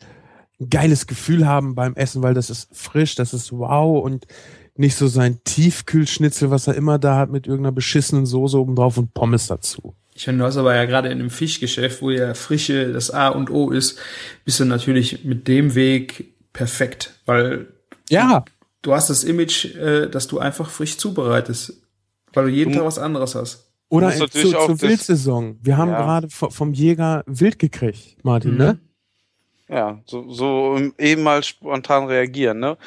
[0.60, 4.28] ein geiles Gefühl haben beim Essen, weil das ist frisch, das ist wow und
[4.76, 9.14] nicht so sein Tiefkühlschnitzel, was er immer da hat mit irgendeiner beschissenen Soße obendrauf und
[9.14, 9.94] Pommes dazu.
[10.14, 13.30] Ich finde, du hast aber ja gerade in einem Fischgeschäft, wo ja Frische das A
[13.30, 14.00] und O ist,
[14.46, 17.68] bist du natürlich mit dem Weg perfekt, weil
[18.10, 18.42] ja.
[18.46, 18.52] du,
[18.82, 21.82] du hast das Image, äh, dass du einfach frisch zubereitest,
[22.34, 23.72] weil du jeden du, Tag was anderes hast.
[23.90, 25.58] Oder zu, zur Wildsaison.
[25.62, 26.02] Wir haben ja.
[26.02, 28.58] gerade vom Jäger Wild gekriegt, Martin, mhm.
[28.58, 28.80] ne?
[29.70, 32.78] Ja, so, so eben mal spontan reagieren, ne?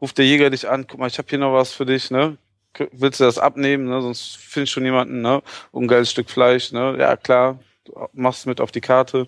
[0.00, 2.38] Ruft der Jäger dich an, guck mal, ich habe hier noch was für dich, ne?
[2.92, 4.00] Willst du das abnehmen, ne?
[4.00, 5.42] Sonst findest schon jemanden, ne?
[5.72, 6.96] Um ein geiles Stück Fleisch, ne?
[6.98, 9.26] Ja, klar, du machst mit auf die Karte.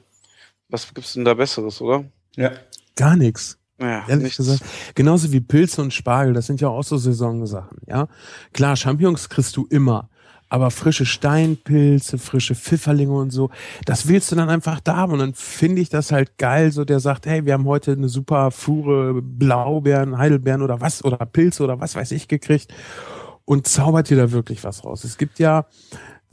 [0.69, 2.05] Was gibt's denn da Besseres, oder?
[2.37, 2.53] Ja.
[2.97, 3.59] Gar nichts.
[3.79, 4.37] Ja, Ehrlich nichts.
[4.37, 4.63] gesagt.
[4.95, 8.07] Genauso wie Pilze und Spargel, das sind ja auch so Saisonsachen, ja.
[8.53, 10.09] Klar, Champignons kriegst du immer
[10.53, 13.49] aber frische Steinpilze, frische Pfifferlinge und so,
[13.87, 15.15] das willst du dann einfach da haben.
[15.15, 18.11] Und dann finde ich das halt geil, so der sagt, hey, wir haben heute eine
[18.11, 22.75] super Fuhre Blaubeeren, Heidelbeeren oder was, oder Pilze oder was weiß ich gekriegt
[23.47, 25.05] und zaubert dir da wirklich was raus.
[25.05, 25.65] Es gibt ja,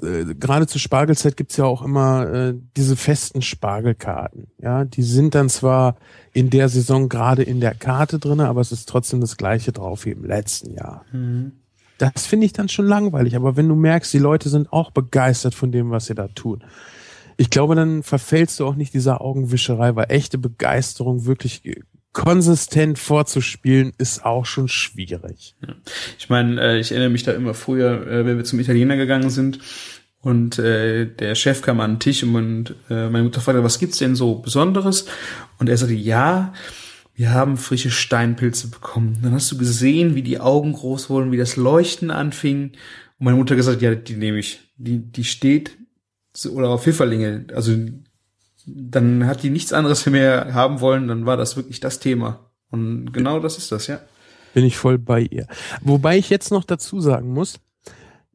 [0.02, 4.48] äh, gerade zur Spargelzeit gibt's ja auch immer äh, diese festen Spargelkarten.
[4.62, 5.96] Ja, die sind dann zwar
[6.34, 10.04] in der Saison gerade in der Karte drinne, aber es ist trotzdem das gleiche drauf
[10.04, 11.06] wie im letzten Jahr.
[11.14, 11.54] Mhm.
[12.00, 13.36] Das finde ich dann schon langweilig.
[13.36, 16.64] Aber wenn du merkst, die Leute sind auch begeistert von dem, was sie da tun.
[17.38, 21.62] Ich glaube, dann verfällst du auch nicht dieser Augenwischerei, weil echte Begeisterung wirklich
[22.12, 25.56] konsistent vorzuspielen, ist auch schon schwierig.
[26.18, 29.30] Ich meine, äh, ich erinnere mich da immer früher, äh, wenn wir zum Italiener gegangen
[29.30, 29.60] sind
[30.22, 34.16] und äh, der Chef kam an den Tisch und meine Mutter fragte, was gibt's denn
[34.16, 35.06] so Besonderes?
[35.60, 36.54] Und er sagte, ja,
[37.20, 39.20] wir haben frische Steinpilze bekommen.
[39.22, 42.72] Dann hast du gesehen, wie die Augen groß wurden, wie das Leuchten anfing.
[43.20, 44.62] Und meine Mutter gesagt, ja, die nehme ich.
[44.78, 45.78] Die, die steht,
[46.50, 47.48] oder auf Pfifferlinge.
[47.54, 47.76] Also,
[48.66, 52.52] dann hat die nichts anderes mehr haben wollen, dann war das wirklich das Thema.
[52.72, 54.00] Und genau das ist das, ja.
[54.54, 55.46] Bin ich voll bei ihr.
[55.82, 57.60] Wobei ich jetzt noch dazu sagen muss,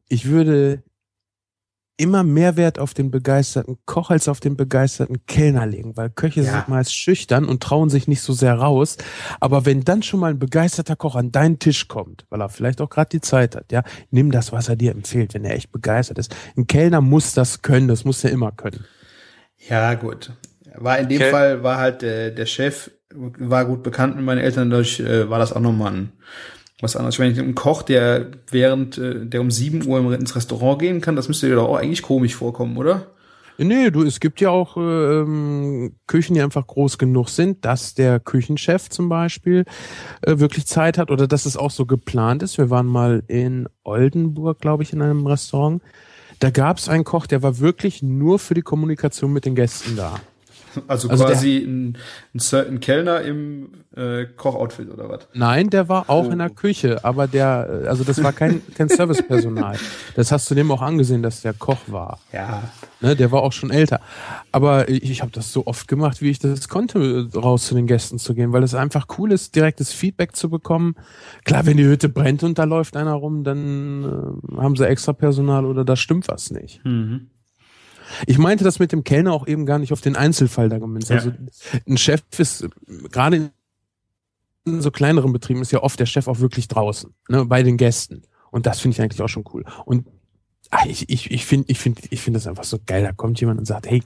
[0.09, 0.83] ich würde
[1.97, 6.41] immer mehr Wert auf den begeisterten Koch als auf den begeisterten Kellner legen, weil Köche
[6.41, 6.51] ja.
[6.51, 8.97] sind meist schüchtern und trauen sich nicht so sehr raus.
[9.39, 12.81] Aber wenn dann schon mal ein begeisterter Koch an deinen Tisch kommt, weil er vielleicht
[12.81, 15.71] auch gerade die Zeit hat, ja, nimm das, was er dir empfiehlt, wenn er echt
[15.71, 16.35] begeistert ist.
[16.57, 18.85] Ein Kellner muss das können, das muss er immer können.
[19.69, 20.31] Ja, gut.
[20.75, 24.39] War in dem Kel Fall war halt äh, der Chef war gut bekannt mit meinen
[24.39, 26.11] Eltern, dadurch äh, war das auch nochmal ein
[26.81, 27.15] was anderes.
[27.15, 31.15] Ich meine, ein Koch, der während, äh, der um 7 Uhr ins Restaurant gehen kann,
[31.15, 33.07] das müsste dir doch auch eigentlich komisch vorkommen, oder?
[33.57, 38.19] Nee, du, es gibt ja auch ähm, Küchen, die einfach groß genug sind, dass der
[38.19, 39.63] Küchenchef zum Beispiel
[40.23, 42.57] äh, wirklich Zeit hat oder dass es auch so geplant ist.
[42.57, 45.81] Wir waren mal in Oldenburg, glaube ich, in einem Restaurant.
[46.39, 49.95] Da gab es einen Koch, der war wirklich nur für die Kommunikation mit den Gästen
[49.95, 50.19] da.
[50.87, 51.97] Also, Also quasi ein,
[52.33, 55.27] ein, ein Kellner im äh, Kochoutfit oder was?
[55.33, 56.31] Nein, der war auch Oh.
[56.31, 59.77] in der Küche, aber der, äh, also das war kein, kein Servicepersonal.
[60.15, 62.19] Das hast du dem auch angesehen, dass der Koch war.
[62.33, 62.63] Ja.
[63.01, 63.99] Ne, der war auch schon älter.
[64.51, 67.87] Aber ich, ich habe das so oft gemacht, wie ich das konnte, raus zu den
[67.87, 70.95] Gästen zu gehen, weil es einfach cool ist, direktes Feedback zu bekommen.
[71.43, 75.13] Klar, wenn die Hütte brennt und da läuft einer rum, dann äh, haben sie extra
[75.13, 76.83] Personal oder da stimmt was nicht.
[76.85, 77.27] Mhm.
[78.27, 81.09] Ich meinte das mit dem Kellner auch eben gar nicht auf den Einzelfall da gemünzt.
[81.09, 81.17] Ja.
[81.17, 81.31] Also
[81.87, 82.67] ein Chef ist
[83.11, 83.51] gerade
[84.65, 87.77] in so kleineren Betrieben ist ja oft der Chef auch wirklich draußen, ne, bei den
[87.77, 88.23] Gästen.
[88.51, 89.63] Und das finde ich eigentlich auch schon cool.
[89.85, 90.07] Und
[90.71, 93.03] ach, ich, ich, ich finde, ich finde, ich finde das einfach so geil.
[93.03, 94.03] Da kommt jemand und sagt, hey,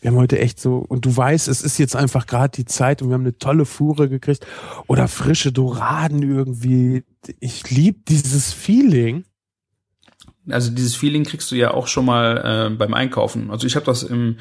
[0.00, 3.02] wir haben heute echt so, und du weißt, es ist jetzt einfach gerade die Zeit
[3.02, 4.46] und wir haben eine tolle Fuhre gekriegt
[4.86, 7.04] oder frische Doraden irgendwie.
[7.40, 9.24] Ich liebe dieses Feeling.
[10.50, 13.50] Also dieses Feeling kriegst du ja auch schon mal äh, beim Einkaufen.
[13.50, 14.36] Also ich habe das im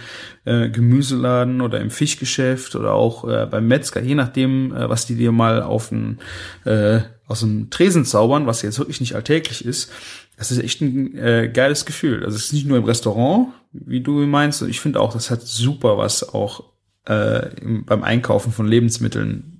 [0.46, 5.16] äh, Gemüseladen oder im Fischgeschäft oder auch äh, beim Metzger, je nachdem, äh, was die
[5.16, 6.20] dir mal auf den,
[6.66, 9.92] äh, aus dem Tresen zaubern, was jetzt wirklich nicht alltäglich ist.
[10.38, 12.24] Das ist echt ein äh, geiles Gefühl.
[12.24, 14.62] Also es ist nicht nur im Restaurant, wie du meinst.
[14.62, 16.64] Ich finde auch, das hat super was auch
[17.08, 19.60] äh, im, beim Einkaufen von Lebensmitteln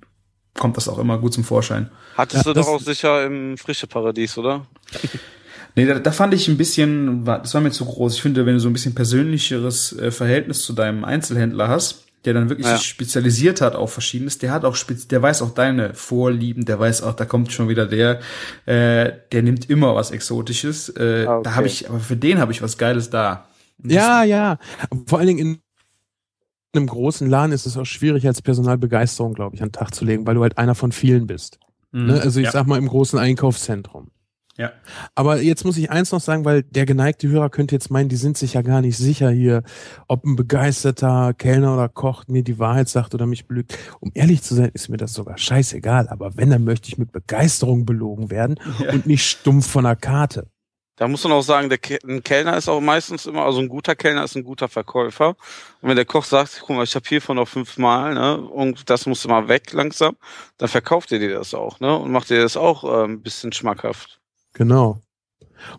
[0.54, 1.90] kommt das auch immer gut zum Vorschein.
[2.16, 4.66] Hattest Ja, du doch auch sicher im frische Paradies, oder?
[5.78, 8.14] Nee, da, da fand ich ein bisschen, war- das war mir zu groß.
[8.16, 12.34] Ich finde, wenn du so ein bisschen persönlicheres äh, Verhältnis zu deinem Einzelhändler hast, der
[12.34, 12.76] dann wirklich Ja.
[12.76, 16.78] sich spezialisiert hat auf Verschiedenes, der hat auch spez der weiß auch deine Vorlieben, der
[16.80, 18.18] weiß auch, da kommt schon wieder der,
[18.66, 20.88] äh, der nimmt immer was Exotisches.
[20.90, 21.42] Äh, Ah, okay.
[21.44, 23.46] Da habe ich, aber für den habe ich was Geiles da.
[23.82, 24.58] Und Ja, ja.
[25.06, 25.58] Vor allen Dingen in
[26.74, 30.04] einem großen Laden ist es auch schwierig, als Personalbegeisterung, glaube ich, an den Tag zu
[30.04, 31.58] legen, weil du halt einer von vielen bist.
[31.92, 32.20] das- Ne?
[32.20, 34.10] Also ich ja, sag mal im großen Einkaufszentrum.
[34.58, 34.72] Ja.
[35.14, 38.16] Aber jetzt muss ich eins noch sagen, weil der geneigte Hörer könnte jetzt meinen, die
[38.16, 39.62] sind sich ja gar nicht sicher hier,
[40.08, 43.78] ob ein begeisterter Kellner oder Koch mir die Wahrheit sagt oder mich belügt.
[44.00, 46.08] Um ehrlich zu sein, ist mir das sogar scheißegal.
[46.08, 48.92] Aber wenn, dann möchte ich mit Begeisterung belogen werden Ja.
[48.92, 50.48] und nicht stumpf von der Karte.
[50.96, 53.68] Da muss man auch sagen, der Ke ein Kellner ist auch meistens immer, also ein
[53.68, 55.36] guter Kellner ist ein guter Verkäufer.
[55.80, 59.06] Und wenn der Koch sagt, guck mal, ich habe hiervon noch fünfmal, ne, und das
[59.06, 60.16] muss mal weg langsam,
[60.56, 63.52] dann verkauft er dir das auch, ne, und macht dir das auch äh, ein bisschen
[63.52, 64.18] schmackhaft.
[64.54, 65.02] Genau.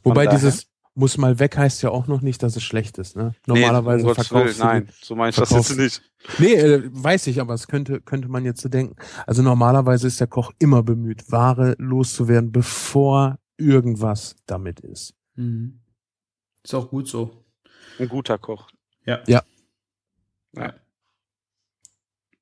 [0.03, 3.15] Wobei daher- dieses muss mal weg heißt ja auch noch nicht, dass es schlecht ist.
[3.15, 3.33] Ne?
[3.45, 6.01] Normalerweise nee, um verkaufst Willen, du nein, so meine ich das jetzt nicht.
[6.39, 8.97] Nee, äh, weiß ich, aber es könnte, könnte man jetzt so denken.
[9.25, 15.13] Also normalerweise ist der Koch immer bemüht, Ware loszuwerden, bevor irgendwas damit ist.
[15.35, 15.79] Mhm.
[16.63, 17.45] Ist auch gut so.
[17.97, 18.69] Ein guter Koch.
[19.05, 19.21] Ja.
[19.25, 19.43] Ja.
[20.53, 20.73] Ja.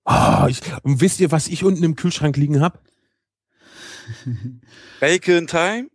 [0.06, 2.82] Oh, ich, und wisst ihr, was ich unten im Kühlschrank liegen hab?
[5.00, 5.90] Bacon Time?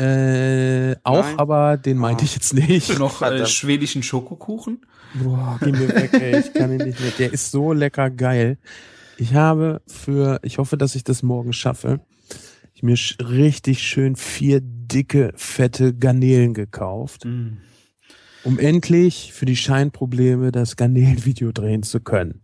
[0.00, 1.38] Äh, auch, Nein.
[1.38, 2.98] aber den meinte ich jetzt nicht.
[2.98, 4.80] Noch äh, schwedischen Schokokuchen?
[5.14, 6.38] Boah, geh mir weg, ey.
[6.40, 7.10] Ich kann ihn nicht mehr.
[7.18, 8.58] Der ist so lecker geil.
[9.18, 12.00] Ich habe für, ich hoffe, dass ich das morgen schaffe,
[12.74, 17.58] ich mir sch- richtig schön vier dicke, fette Garnelen gekauft, Mhm.
[18.44, 22.40] um endlich für die Scheinprobleme das Garnelenvideo drehen zu können.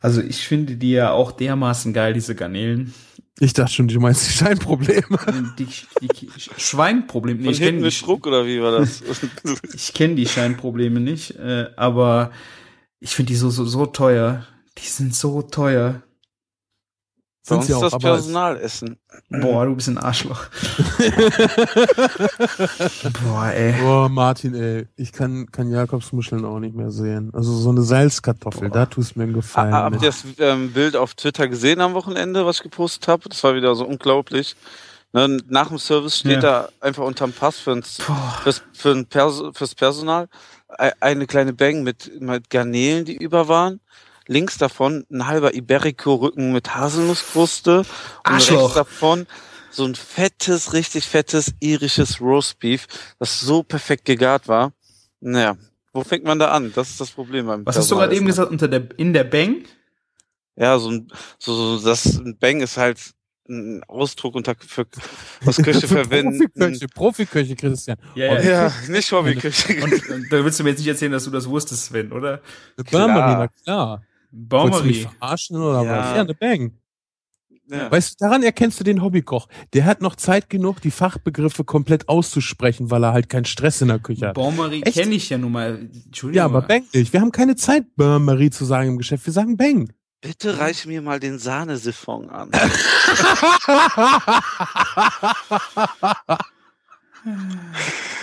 [0.00, 2.94] Also ich finde die ja auch dermaßen geil, diese Garnelen.
[3.38, 5.18] Ich dachte schon, du meinst die Scheinprobleme.
[5.58, 7.40] Die, die Schweinprobleme.
[7.40, 9.02] Nee, ich kenne die, Schruck oder wie war das?
[9.74, 12.32] ich kenn die Scheinprobleme nicht, äh, aber
[12.98, 14.46] ich finde die so, so, so teuer.
[14.76, 16.02] Die sind so teuer.
[17.48, 18.96] Bei Sind uns auch, das Personalessen.
[19.30, 20.44] Boah, du bist ein Arschloch.
[23.24, 23.72] Boah, ey.
[23.80, 27.30] Boah, Martin, ey, ich kann, kann Jakobsmuscheln auch nicht mehr sehen.
[27.32, 28.74] Also so eine Salzkartoffel, Boah.
[28.74, 29.72] da tust mir einen Gefallen.
[29.72, 30.02] Ah, Habt mit.
[30.02, 33.28] ihr das ähm, Bild auf Twitter gesehen am Wochenende, was ich gepostet habe?
[33.28, 34.54] Das war wieder so unglaublich.
[35.12, 36.40] Ne, nach dem Service steht Ja.
[36.40, 38.38] da einfach unterm Pass für ein, Boah.
[38.44, 40.28] fürs, für ein Perso fürs Personal
[41.00, 43.80] eine kleine Bang mit, mit Garnelen, die über waren.
[44.30, 47.78] Links davon ein halber Iberico-Rücken mit Haselnusskruste.
[47.78, 47.86] Und
[48.22, 48.60] Arschloch.
[48.62, 49.26] rechts davon
[49.72, 52.86] so ein fettes, richtig fettes irisches Roastbeef,
[53.18, 54.72] das so perfekt gegart war.
[55.18, 55.56] Naja,
[55.92, 56.72] wo fängt man da an?
[56.76, 58.52] Das ist das Problem beim Was hast du gerade eben gesagt?
[58.52, 59.64] Unter der, in der Bang?
[60.54, 61.08] Ja, so ein,
[61.40, 63.00] so, so das ein Bang ist halt
[63.48, 64.86] ein Ausdruck unter für
[65.40, 66.48] was Köche Für verwenden.
[66.54, 67.98] Profiköche, Profiköche, Christian.
[68.14, 68.68] Ja, ja.
[68.68, 69.82] Ja, nicht Hobbyküche.
[69.82, 72.40] Und, und da willst du mir jetzt nicht erzählen, dass du das wusstest, Sven, oder?
[72.86, 73.08] Klar.
[73.08, 74.04] Baumarina, klar.
[74.32, 75.16] Wolltest du mich Baumerie.
[75.18, 75.98] verarschen oder Ja.
[75.98, 76.14] was?
[76.16, 76.72] Ja, eine Bang.
[77.68, 77.90] Ja.
[77.90, 79.46] Weißt du, daran erkennst du den Hobbykoch.
[79.74, 83.86] Der hat noch Zeit genug, die Fachbegriffe komplett auszusprechen, weil er halt keinen Stress in
[83.88, 84.34] der Küche hat.
[84.34, 85.88] Bain-Marie kenne ich ja nun mal.
[86.06, 86.36] Entschuldigung.
[86.36, 87.12] Ja, aber Bang nicht.
[87.12, 89.24] Wir haben keine Zeit, Bain-Marie zu sagen im Geschäft.
[89.24, 89.92] Wir sagen Bang.
[90.20, 92.50] Bitte reich mir mal den Sahnesiphon an.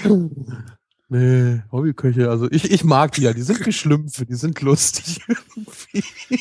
[1.10, 6.04] nee, Hobbyköche, also ich, ich mag die ja, die sind Geschlümpfe, die sind lustig irgendwie.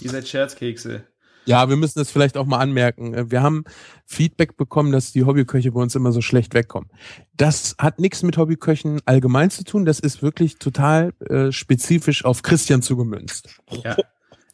[0.00, 1.04] Ihr seid Scherzkekse.
[1.44, 3.30] Ja, wir müssen das vielleicht auch mal anmerken.
[3.30, 3.64] Wir haben
[4.06, 6.88] Feedback bekommen, dass die Hobbyköche bei uns immer so schlecht wegkommen.
[7.36, 9.84] Das hat nichts mit Hobbyköchen allgemein zu tun.
[9.84, 13.60] Das ist wirklich total äh, spezifisch auf Christian zugemünzt.
[13.82, 13.96] Ja.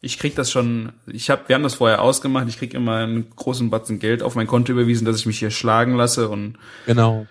[0.01, 3.31] Ich krieg das schon, ich hab, wir haben das vorher ausgemacht, ich krieg immer einen
[3.31, 6.57] großen Batzen Geld auf mein Konto überwiesen, dass ich mich hier schlagen lasse und.
[6.87, 7.27] Genau.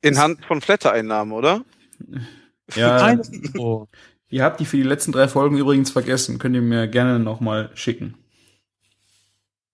[0.00, 1.64] In Hand von Flatter-Einnahmen, oder?
[2.74, 3.18] Ja.
[3.58, 3.86] oh.
[4.30, 6.38] Ihr habt die für die letzten drei Folgen übrigens vergessen.
[6.38, 8.14] Könnt ihr mir gerne nochmal schicken.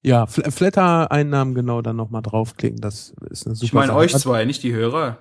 [0.02, 2.80] Ja, Flatter-Einnahmen genau dann nochmal draufklicken.
[2.80, 5.18] Das ist eine super Ich meine euch zwei, nicht die Hörer.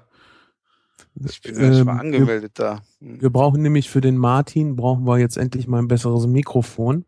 [1.28, 2.82] Ich bin ja ähm, mal angemeldet wir, da.
[3.00, 3.22] Hm.
[3.22, 7.06] Wir brauchen nämlich für den Martin, brauchen wir jetzt endlich mal ein besseres Mikrofon.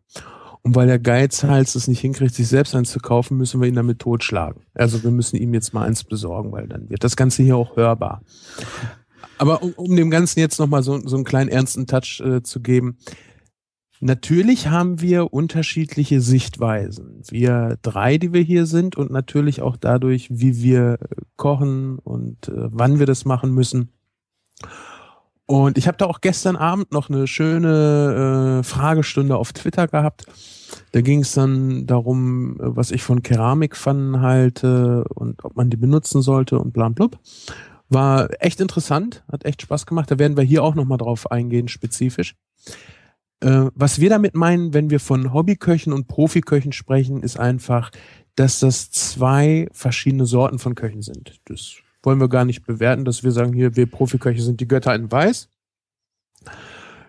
[0.62, 3.76] Und weil der Geizhals es nicht hinkriegt, sich selbst eins zu kaufen, müssen wir ihn
[3.76, 4.62] damit totschlagen.
[4.74, 7.76] Also wir müssen ihm jetzt mal eins besorgen, weil dann wird das Ganze hier auch
[7.76, 8.22] hörbar.
[9.38, 12.60] Aber um, um dem Ganzen jetzt nochmal so, so einen kleinen ernsten Touch äh, zu
[12.60, 12.98] geben.
[14.00, 17.22] Natürlich haben wir unterschiedliche Sichtweisen.
[17.28, 20.98] Wir drei, die wir hier sind und natürlich auch dadurch, wie wir
[21.36, 23.90] kochen und äh, wann wir das machen müssen.
[25.46, 30.26] Und ich habe da auch gestern Abend noch eine schöne äh, Fragestunde auf Twitter gehabt.
[30.90, 36.20] Da ging es dann darum, was ich von Keramikpfannen halte und ob man die benutzen
[36.20, 37.18] sollte und bla blub.
[37.88, 40.10] War echt interessant, hat echt Spaß gemacht.
[40.10, 42.34] Da werden wir hier auch nochmal drauf eingehen, spezifisch.
[43.40, 47.90] Äh, was wir damit meinen, wenn wir von Hobbyköchen und Profiköchen sprechen, ist einfach,
[48.34, 51.40] dass das zwei verschiedene Sorten von Köchen sind.
[51.46, 54.94] Das wollen wir gar nicht bewerten, dass wir sagen, hier, wir Profiköche sind die Götter
[54.94, 55.48] in Weiß.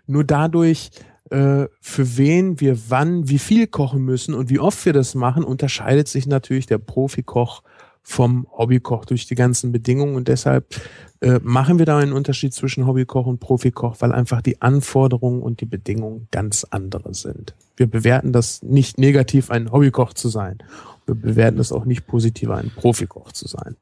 [0.05, 0.89] Nur dadurch,
[1.29, 5.43] äh, für wen wir wann, wie viel kochen müssen und wie oft wir das machen,
[5.43, 7.61] unterscheidet sich natürlich der Profikoch
[8.09, 10.79] vom Hobbykoch durch die ganzen Bedingungen und deshalb
[11.19, 15.59] äh, machen wir da einen Unterschied zwischen Hobbykoch und Profikoch, weil einfach die Anforderungen und
[15.59, 17.53] die Bedingungen ganz andere sind.
[17.75, 20.59] Wir bewerten das nicht negativ, ein Hobbykoch zu sein.
[21.05, 23.75] Wir bewerten es auch nicht positiv, ein Profikoch zu sein.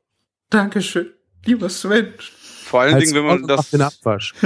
[0.49, 1.11] Dankeschön,
[1.45, 2.11] lieber Sven.
[2.17, 3.69] Vor allen Dingen, wenn man das.
[3.69, 4.33] Den Abwasch.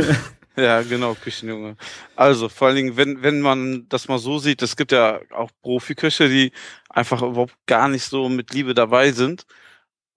[0.58, 1.78] Ja, genau, Küchenjunge.
[2.18, 5.50] Also vor allen Dingen, wenn, wenn man das mal so sieht, es gibt ja auch
[5.62, 6.52] Profiköche, die
[6.90, 9.46] einfach überhaupt gar nicht so mit Liebe dabei sind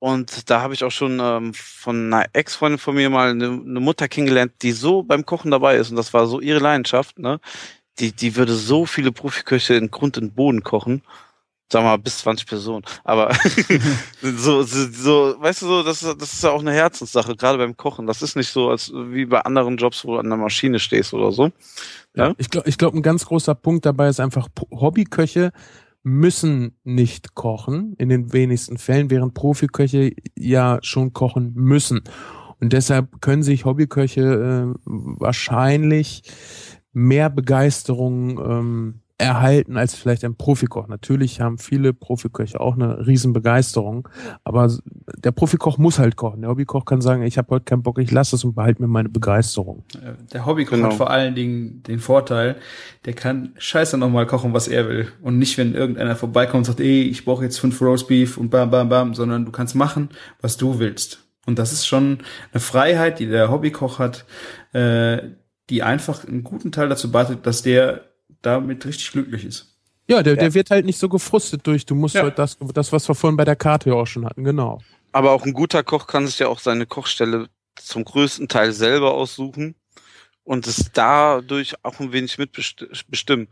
[0.02, 3.78] und da habe ich auch schon ähm, von einer Ex-Freundin von mir mal eine, eine,
[3.78, 7.38] Mutter kennengelernt, die so beim Kochen dabei ist und das war so ihre Leidenschaft, ne?
[8.00, 11.02] Die, die würde so viele Profiköche in Grund und Boden kochen.
[11.70, 12.84] Sag mal, bis 20 Personen.
[13.04, 13.32] Aber
[14.22, 17.76] so, so, so, weißt du so, das, das ist ja auch eine Herzenssache, gerade beim
[17.76, 18.08] Kochen.
[18.08, 21.14] Das ist nicht so, als wie bei anderen Jobs, wo du an der Maschine stehst
[21.14, 21.52] oder so.
[22.16, 22.34] Ja?
[22.38, 25.52] Ich glaube, ich glaub, ein ganz großer Punkt dabei ist einfach Hobbyköche
[26.02, 32.02] müssen nicht kochen, in den wenigsten Fällen, während Profiköche ja schon kochen müssen.
[32.60, 36.22] Und deshalb können sich Hobbyköche äh, wahrscheinlich
[36.92, 40.88] mehr Begeisterung ähm, erhalten als vielleicht ein Profikoch.
[40.88, 44.08] Natürlich haben viele Profiköche auch eine Riesenbegeisterung,
[44.44, 44.70] aber
[45.16, 46.40] der Profikoch muss halt kochen.
[46.40, 48.88] Der Hobbykoch kann sagen, ich habe heute keinen Bock, ich lasse es und behalte mir
[48.88, 49.84] meine Begeisterung.
[50.32, 50.88] Der Hobbykoch genau.
[50.88, 52.56] hat vor allen Dingen den Vorteil,
[53.04, 55.08] der kann scheiße nochmal kochen, was er will.
[55.22, 58.70] Und nicht, wenn irgendeiner vorbeikommt und sagt, ey, ich brauche jetzt fünf Roastbeef und bam,
[58.70, 60.10] bam, bam, sondern du kannst machen,
[60.40, 61.20] was du willst.
[61.46, 62.18] Und das ist schon
[62.52, 64.24] eine Freiheit, die der Hobbykoch hat,
[64.72, 65.18] äh,
[65.70, 68.11] die einfach einen guten Teil dazu beiträgt, dass der
[68.42, 69.76] damit richtig glücklich ist.
[70.08, 70.40] Ja, der, ja.
[70.40, 72.22] der wird halt nicht so gefrustet durch, du musst ja.
[72.22, 74.80] halt das, das, was wir vorhin bei der Karte ja auch schon hatten, genau.
[75.12, 79.14] Aber auch ein guter Koch kann sich ja auch seine Kochstelle zum größten Teil selber
[79.14, 79.74] aussuchen
[80.44, 83.48] und es dadurch auch ein wenig mitbestimmen.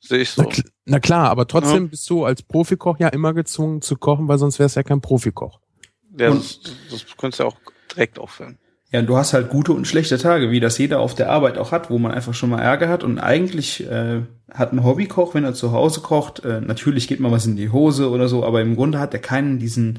[0.00, 0.42] Sehe ich so.
[0.42, 1.90] Na, na, klar, aber trotzdem ja.
[1.90, 5.58] bist du als Profikoch ja immer gezwungen zu kochen, weil sonst wär's ja kein Profikoch.
[6.16, 7.56] Ja, das, das könntest du ja auch
[7.90, 8.58] direkt aufhören.
[8.90, 11.58] Ja, und du hast halt gute und schlechte Tage, wie das jeder auf der Arbeit
[11.58, 13.04] auch hat, wo man einfach schon mal Ärger hat.
[13.04, 17.30] Und eigentlich äh, hat ein Hobbykoch, wenn er zu Hause kocht, äh, natürlich geht mal
[17.30, 19.98] was in die Hose oder so, aber im Grunde hat er keinen diesen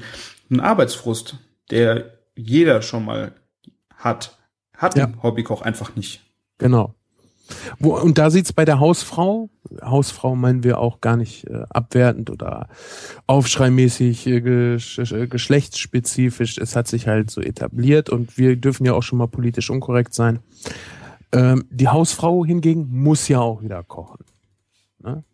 [0.50, 1.36] einen Arbeitsfrust,
[1.70, 3.32] der jeder schon mal
[3.96, 4.36] hat.
[4.76, 5.04] Hat ja.
[5.04, 6.22] ein Hobbykoch einfach nicht.
[6.58, 6.94] Genau.
[7.78, 9.50] Wo, und da sieht's bei der Hausfrau,
[9.82, 12.68] Hausfrau meinen wir auch gar nicht äh, abwertend oder
[13.26, 14.38] aufschreimäßig äh,
[14.76, 16.58] äh, geschlechtsspezifisch.
[16.58, 20.14] Es hat sich halt so etabliert und wir dürfen ja auch schon mal politisch unkorrekt
[20.14, 20.40] sein.
[21.32, 24.24] Ähm, die Hausfrau hingegen muss ja auch wieder kochen.
[25.02, 25.24] Ne?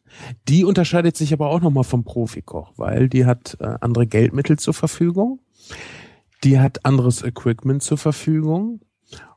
[0.48, 4.74] Die unterscheidet sich aber auch nochmal vom Profikoch, weil die hat äh, andere Geldmittel zur
[4.74, 5.40] Verfügung,
[6.44, 8.80] die hat anderes Equipment zur Verfügung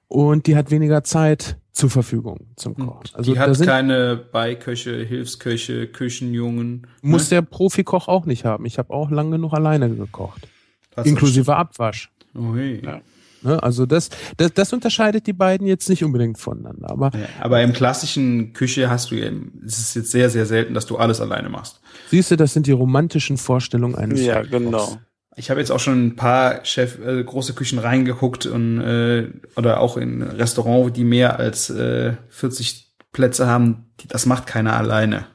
[0.08, 3.10] und die hat weniger Zeit zur Verfügung zum Kochen.
[3.14, 6.88] Also die hat keine Beiköche, Hilfsköche, Küchenjungen.
[7.02, 7.38] Muss ne?
[7.38, 8.66] der Profikoch auch nicht haben.
[8.66, 10.48] Ich habe auch lang genug alleine gekocht.
[10.96, 12.12] Das inklusive Abwasch.
[12.36, 12.82] Oh, hey.
[12.84, 13.02] ja.
[13.42, 16.90] Ne, also das, das, das unterscheidet die beiden jetzt nicht unbedingt voneinander.
[16.90, 19.32] Aber, ja, aber im klassischen Küche hast du ja,
[19.66, 21.80] es ist jetzt sehr, sehr selten, dass du alles alleine machst.
[22.10, 24.98] Siehst du, das sind die romantischen Vorstellungen eines Ja, genau.
[25.40, 29.80] Ich habe jetzt auch schon ein paar Chef äh, große Küchen reingeguckt und äh, oder
[29.80, 33.86] auch in Restaurants, die mehr als äh, 40 Plätze haben.
[34.10, 35.28] Das macht keiner alleine.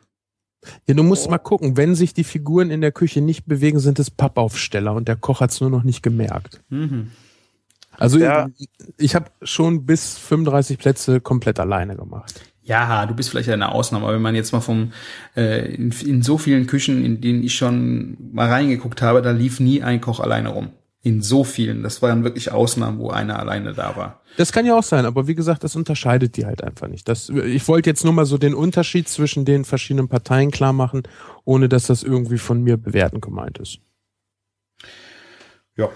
[0.87, 1.31] Ja, du musst oh.
[1.31, 5.09] mal gucken, wenn sich die Figuren in der Küche nicht bewegen, sind es Pappaufsteller und
[5.09, 6.61] der Koch hat es nur noch nicht gemerkt.
[6.69, 7.11] Mhm.
[7.97, 8.49] Also ja.
[8.59, 12.54] ich, ich habe schon bis 35 Plätze komplett alleine gemacht.
[12.65, 14.93] Ja, du bist vielleicht eine Ausnahme, aber wenn man jetzt mal vom
[15.37, 19.61] äh, in, in so vielen Küchen, in denen ich schon mal reingeguckt habe, da lief
[19.61, 20.71] nie ein Koch alleine rum.
[21.03, 21.83] In so vielen.
[21.83, 24.23] Das waren wirklich Ausnahmen, wo einer alleine da war.
[24.39, 27.07] Das kann ja auch sein, aber wie gesagt, das unterscheidet die halt einfach nicht.
[27.07, 31.03] Das, ich wollte jetzt nur mal so den Unterschied zwischen den verschiedenen Parteien klar machen,
[31.45, 33.81] ohne dass das irgendwie von mir bewerten gemeint ist.
[35.77, 35.91] Ja.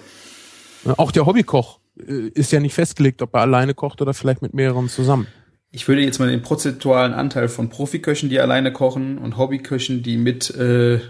[0.99, 4.53] Auch der Hobbykoch äh, ist ja nicht festgelegt, ob er alleine kocht oder vielleicht mit
[4.53, 5.27] mehreren zusammen.
[5.71, 10.17] Ich würde jetzt mal den prozentualen Anteil von Profiköchen, die alleine kochen und Hobbyköchen, die
[10.17, 11.01] mit äh,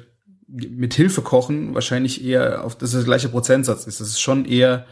[0.48, 4.00] mit Hilfe kochen, wahrscheinlich eher auf das, ist der gleiche Prozentsatz ist.
[4.00, 4.86] Das ist schon eher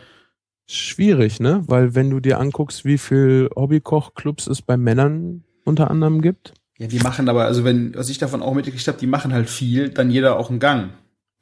[0.67, 1.65] schwierig, ne?
[1.67, 6.53] Weil wenn du dir anguckst, wie viel Hobbykochclubs es bei Männern unter anderem gibt.
[6.79, 9.49] Ja, die machen aber, also wenn, was ich davon auch mitgekriegt habe, die machen halt
[9.49, 10.91] viel, dann jeder auch einen Gang.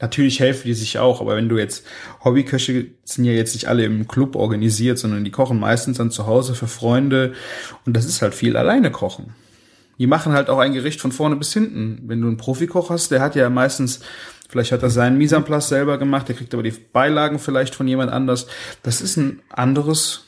[0.00, 1.86] Natürlich helfen die sich auch, aber wenn du jetzt
[2.24, 6.26] Hobbyköche sind ja jetzt nicht alle im Club organisiert, sondern die kochen meistens dann zu
[6.26, 7.32] Hause für Freunde
[7.86, 9.34] und das ist halt viel alleine kochen.
[9.98, 12.02] Die machen halt auch ein Gericht von vorne bis hinten.
[12.06, 14.00] Wenn du einen Profikoch hast, der hat ja meistens,
[14.48, 18.10] vielleicht hat er seinen Mise selber gemacht, der kriegt aber die Beilagen vielleicht von jemand
[18.10, 18.48] anders.
[18.82, 20.24] Das ist ein anderes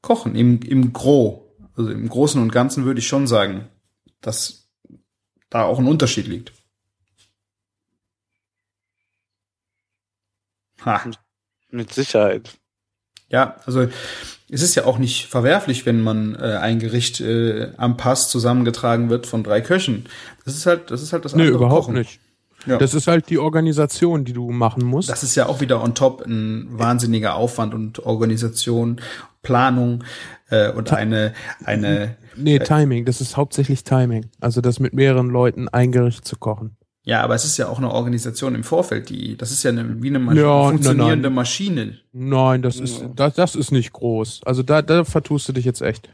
[0.00, 1.56] Kochen im, im Gro.
[1.76, 3.68] Also im Großen und Ganzen würde ich schon sagen,
[4.20, 4.68] dass
[5.48, 6.52] da auch ein Unterschied liegt.
[10.84, 11.02] Ha.
[11.70, 12.58] Mit Sicherheit.
[13.28, 13.86] Ja, also
[14.48, 19.08] es ist ja auch nicht verwerflich, wenn man äh, ein Gericht äh, am Pass zusammengetragen
[19.08, 20.06] wird von drei Köchen.
[20.44, 21.48] Das ist halt, das ist halt das andere.
[21.48, 21.94] Nee, überhaupt Kochen.
[21.94, 22.20] nicht.
[22.66, 22.76] Ja.
[22.76, 25.08] Das ist halt die Organisation, die du machen musst.
[25.08, 29.00] Das ist ja auch wieder on top ein wahnsinniger Aufwand und Organisation,
[29.42, 30.04] Planung
[30.50, 31.32] äh, und eine
[31.64, 32.16] eine.
[32.36, 33.06] Nee, äh, Timing.
[33.06, 34.30] Das ist hauptsächlich Timing.
[34.40, 36.76] Also das mit mehreren Leuten ein Gericht zu kochen.
[37.02, 40.02] Ja, aber es ist ja auch eine Organisation im Vorfeld, die, das ist ja eine,
[40.02, 41.32] wie eine Maschine, ja, funktionierende nein, nein.
[41.32, 41.98] Maschine.
[42.12, 44.42] Nein, das ist, das, das ist nicht groß.
[44.44, 46.10] Also da, da vertust du dich jetzt echt.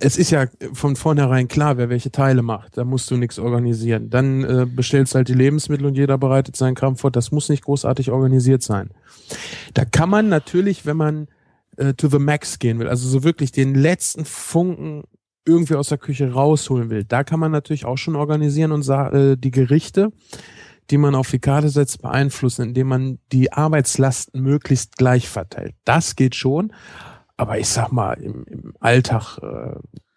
[0.00, 2.76] Es ist ja von vornherein klar, wer welche Teile macht.
[2.76, 4.10] Da musst du nichts organisieren.
[4.10, 7.10] Dann äh, bestellst halt die Lebensmittel und jeder bereitet seinen Kram vor.
[7.10, 8.90] Das muss nicht großartig organisiert sein.
[9.74, 11.28] Da kann man natürlich, wenn man
[11.76, 15.04] äh, to the max gehen will, also so wirklich den letzten Funken
[15.46, 19.36] irgendwie aus der Küche rausholen will, da kann man natürlich auch schon organisieren und äh,
[19.36, 20.12] die Gerichte,
[20.90, 25.74] die man auf die Karte setzt, beeinflussen, indem man die Arbeitslasten möglichst gleich verteilt.
[25.84, 26.72] Das geht schon,
[27.36, 29.76] aber ich sag mal, im, im Alltag äh,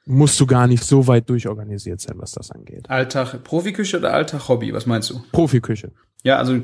[0.09, 2.89] musst du gar nicht so weit durchorganisiert sein, was das angeht.
[2.89, 4.73] Alltag Profiküche oder Alltag Hobby?
[4.73, 5.21] Was meinst du?
[5.31, 5.91] Profiküche.
[6.23, 6.59] Ja, also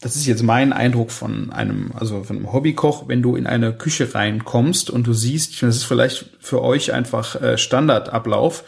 [0.00, 3.72] das ist jetzt mein Eindruck von einem, also von einem Hobbykoch, wenn du in eine
[3.72, 8.64] Küche reinkommst und du siehst, das ist vielleicht für euch einfach äh, Standardablauf.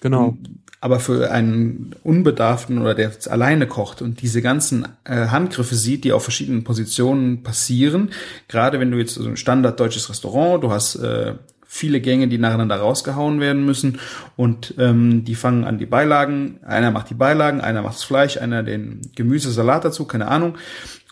[0.00, 0.36] Genau.
[0.80, 6.12] Aber für einen Unbedarften oder der alleine kocht und diese ganzen äh, Handgriffe sieht, die
[6.12, 8.10] auf verschiedenen Positionen passieren,
[8.46, 11.34] gerade wenn du jetzt so ein Standard deutsches Restaurant, du hast äh,
[11.78, 14.00] viele Gänge, die nacheinander rausgehauen werden müssen.
[14.36, 16.60] Und ähm, die fangen an die Beilagen.
[16.64, 20.58] Einer macht die Beilagen, einer macht das Fleisch, einer den Gemüsesalat dazu, keine Ahnung.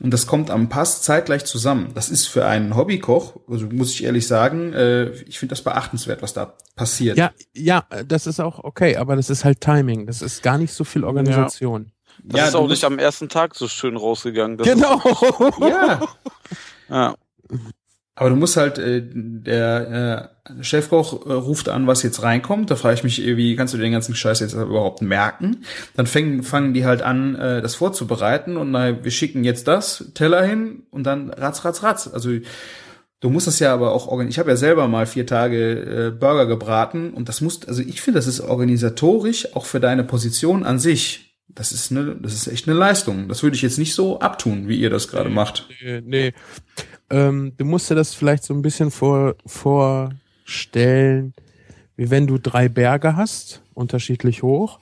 [0.01, 1.93] Und das kommt am Pass zeitgleich zusammen.
[1.95, 6.21] Das ist für einen Hobbykoch, also muss ich ehrlich sagen, äh, ich finde das beachtenswert,
[6.21, 7.17] was da passiert.
[7.17, 10.07] Ja, ja, das ist auch okay, aber das ist halt Timing.
[10.07, 11.87] Das ist gar nicht so viel Organisation.
[11.87, 11.91] Ja.
[12.25, 14.59] Das ja, ist auch nicht am ersten Tag so schön rausgegangen.
[14.59, 15.01] Das genau.
[15.61, 16.01] ja.
[16.89, 17.15] ja.
[18.19, 22.71] Aber du musst halt, äh, der äh, Chefkoch äh, ruft an, was jetzt reinkommt.
[22.71, 25.65] Da frage ich mich, wie kannst du den ganzen Scheiß jetzt überhaupt merken?
[25.95, 30.13] Dann fängen, fangen die halt an, äh, das vorzubereiten und na, wir schicken jetzt das,
[30.15, 32.09] Teller hin und dann ratz, ratz, ratz.
[32.09, 32.31] Also
[33.21, 34.31] du musst das ja aber auch organisieren.
[34.31, 38.01] Ich habe ja selber mal vier Tage äh, Burger gebraten und das muss, also ich
[38.01, 41.26] finde, das ist organisatorisch auch für deine Position an sich.
[41.57, 43.29] Das ist eine, das ist echt eine Leistung.
[43.29, 45.69] Das würde ich jetzt nicht so abtun, wie ihr das gerade nee, macht.
[45.83, 46.35] Nee, nee
[47.11, 51.35] ähm, du musst dir das vielleicht so ein bisschen vor, vorstellen,
[51.97, 54.81] wie wenn du drei Berge hast, unterschiedlich hoch.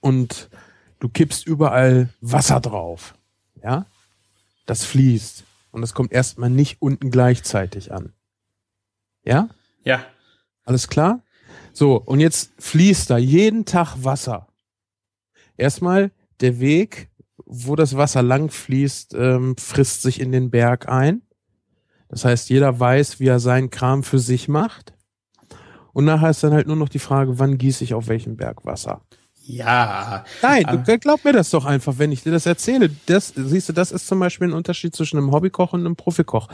[0.00, 0.50] und
[0.98, 3.14] du kippst überall Wasser drauf.
[3.62, 3.86] Ja?
[4.66, 5.44] Das fließt.
[5.70, 8.12] Und es kommt erstmal nicht unten gleichzeitig an.
[9.24, 9.48] Ja?
[9.84, 10.04] Ja.
[10.64, 11.22] Alles klar?
[11.72, 14.48] So, und jetzt fließt da jeden Tag Wasser.
[15.56, 16.10] Erstmal
[16.40, 17.08] der Weg,
[17.44, 21.22] wo das Wasser lang fließt, ähm, frisst sich in den Berg ein.
[22.08, 24.92] Das heißt, jeder weiß, wie er seinen Kram für sich macht.
[25.92, 28.64] Und nachher ist dann halt nur noch die Frage, wann gieße ich auf welchem Berg
[28.64, 29.02] Wasser?
[29.44, 30.24] Ja.
[30.40, 32.90] Nein, du glaub mir das doch einfach, wenn ich dir das erzähle.
[33.06, 36.48] Das, siehst du, das ist zum Beispiel ein Unterschied zwischen einem Hobbykoch und einem Profikoch.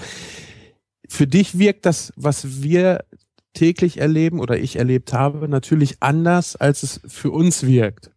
[1.09, 3.05] Für dich wirkt das, was wir
[3.53, 8.11] täglich erleben oder ich erlebt habe, natürlich anders, als es für uns wirkt.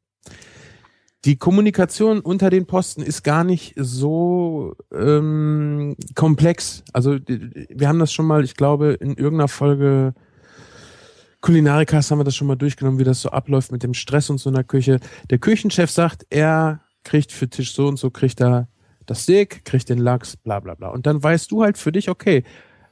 [1.26, 6.84] Die Kommunikation unter den Posten ist gar nicht so ähm, komplex.
[6.94, 10.14] Also wir haben das schon mal, ich glaube, in irgendeiner Folge
[11.42, 14.40] Kulinarikas haben wir das schon mal durchgenommen, wie das so abläuft mit dem Stress und
[14.40, 15.00] so in der Küche.
[15.30, 18.68] Der Küchenchef sagt, er kriegt für Tisch so und so, kriegt er
[19.08, 20.90] das Steak, kriegt den Lachs, bla bla bla.
[20.90, 22.44] Und dann weißt du halt für dich, okay,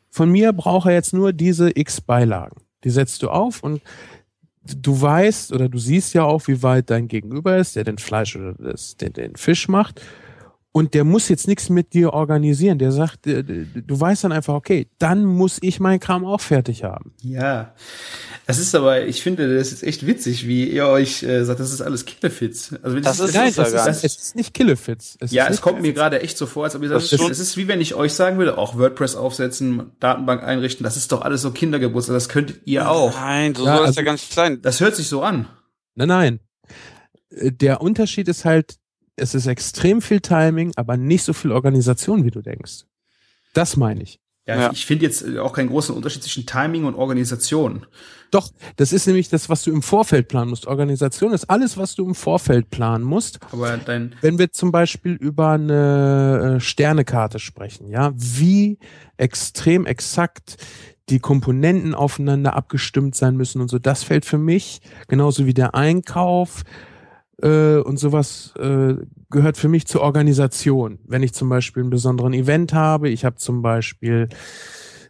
[0.09, 2.61] von mir braucht er jetzt nur diese X Beilagen.
[2.83, 3.81] Die setzt du auf und
[4.77, 8.35] du weißt oder du siehst ja auch, wie weit dein Gegenüber ist, der den Fleisch
[8.35, 10.01] oder das, den, den Fisch macht.
[10.71, 12.77] Und der muss jetzt nichts mit dir organisieren.
[12.77, 13.43] Der sagt, du
[13.87, 17.13] weißt dann einfach, okay, dann muss ich meinen Kram auch fertig haben.
[17.23, 17.73] Ja,
[18.45, 21.73] das ist aber, ich finde, das ist echt witzig, wie ihr euch äh, sagt, das
[21.73, 22.73] ist alles Killefits.
[22.83, 25.17] Also wenn das, das ist, nein, das, ist, das, es ist nicht Killefits.
[25.19, 27.39] Es ja, es kommt mir gerade echt so vor, als ob ihr sagt, es ist,
[27.39, 31.21] ist wie wenn ich euch sagen würde, auch WordPress aufsetzen, Datenbank einrichten, das ist doch
[31.21, 33.13] alles so Kindergeburtstag, das könntet ihr auch.
[33.15, 34.61] Nein, so ja, soll es also, ja ganz sein.
[34.61, 35.47] Das hört sich so an.
[35.95, 36.39] Nein, nein.
[37.31, 38.75] Äh, der Unterschied ist halt,
[39.19, 42.85] es ist extrem viel Timing, aber nicht so viel Organisation, wie du denkst.
[43.53, 44.19] Das meine ich.
[44.49, 44.71] Ja, ja.
[44.73, 47.85] ich finde jetzt auch keinen großen Unterschied zwischen Timing und Organisation.
[48.31, 50.65] Doch, das ist nämlich das, was du im Vorfeld planen musst.
[50.65, 53.39] Organisation ist alles, was du im Vorfeld planen musst.
[53.51, 58.79] Aber dein Wenn wir zum Beispiel über eine äh, Sternekarte sprechen, ja, wie
[59.17, 60.57] extrem exakt
[61.09, 65.75] die Komponenten aufeinander abgestimmt sein müssen und so, das fällt für mich, genauso wie der
[65.75, 66.63] Einkauf,
[67.41, 68.95] äh, und sowas äh,
[69.29, 70.99] gehört für mich zur Organisation.
[71.05, 74.29] Wenn ich zum Beispiel einen besonderen Event habe, ich habe zum Beispiel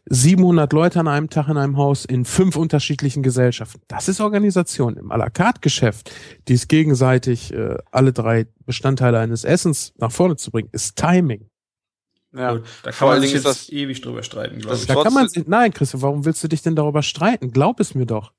[0.10, 3.82] 700 Leute an einem Tag in einem Haus in fünf unterschiedlichen Gesellschaften.
[3.88, 4.98] Das ist Organisation.
[4.98, 6.12] Im à la carte Geschäft,
[6.48, 11.50] dies gegenseitig äh, alle drei Bestandteile eines Essens nach vorne zu bringen, ist Timing.
[12.36, 14.86] Ja, Gut, da kann man sich jetzt das, ewig drüber streiten, glaube ich.
[14.86, 17.52] Da kann man sich, nein, Chris, warum willst du dich denn darüber streiten?
[17.52, 18.34] Glaub es mir doch.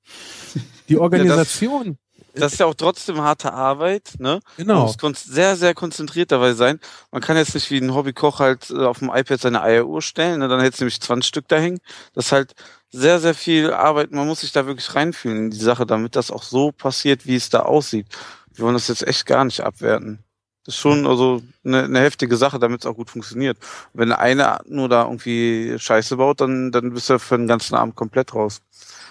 [0.89, 1.99] Die Organisation
[2.35, 4.41] das ist ja auch trotzdem harte Arbeit, ne?
[4.57, 4.87] Genau.
[5.01, 6.81] Man muss sehr, sehr konzentriert dabei sein.
[7.11, 10.41] Man kann jetzt nicht wie ein Hobbykoch halt äh, auf dem iPad seine Eieruhr stellen,
[10.41, 10.49] ne?
[10.49, 11.81] dann hätte es nämlich 20 Stück da hängen.
[12.15, 12.55] Das ist halt
[12.91, 14.13] sehr, sehr viel Arbeit.
[14.13, 17.37] Man muss sich da wirklich reinfühlen in die Sache, damit das auch so passiert, wie
[17.37, 18.07] es da aussieht.
[18.53, 20.25] Wir wollen das jetzt echt gar nicht abwerten.
[20.65, 23.59] Das ist schon also eine, eine heftige Sache, damit es auch gut funktioniert.
[23.95, 27.97] Wenn einer nur da irgendwie Scheiße baut, dann, dann bist du für den ganzen Abend
[27.97, 28.61] komplett raus.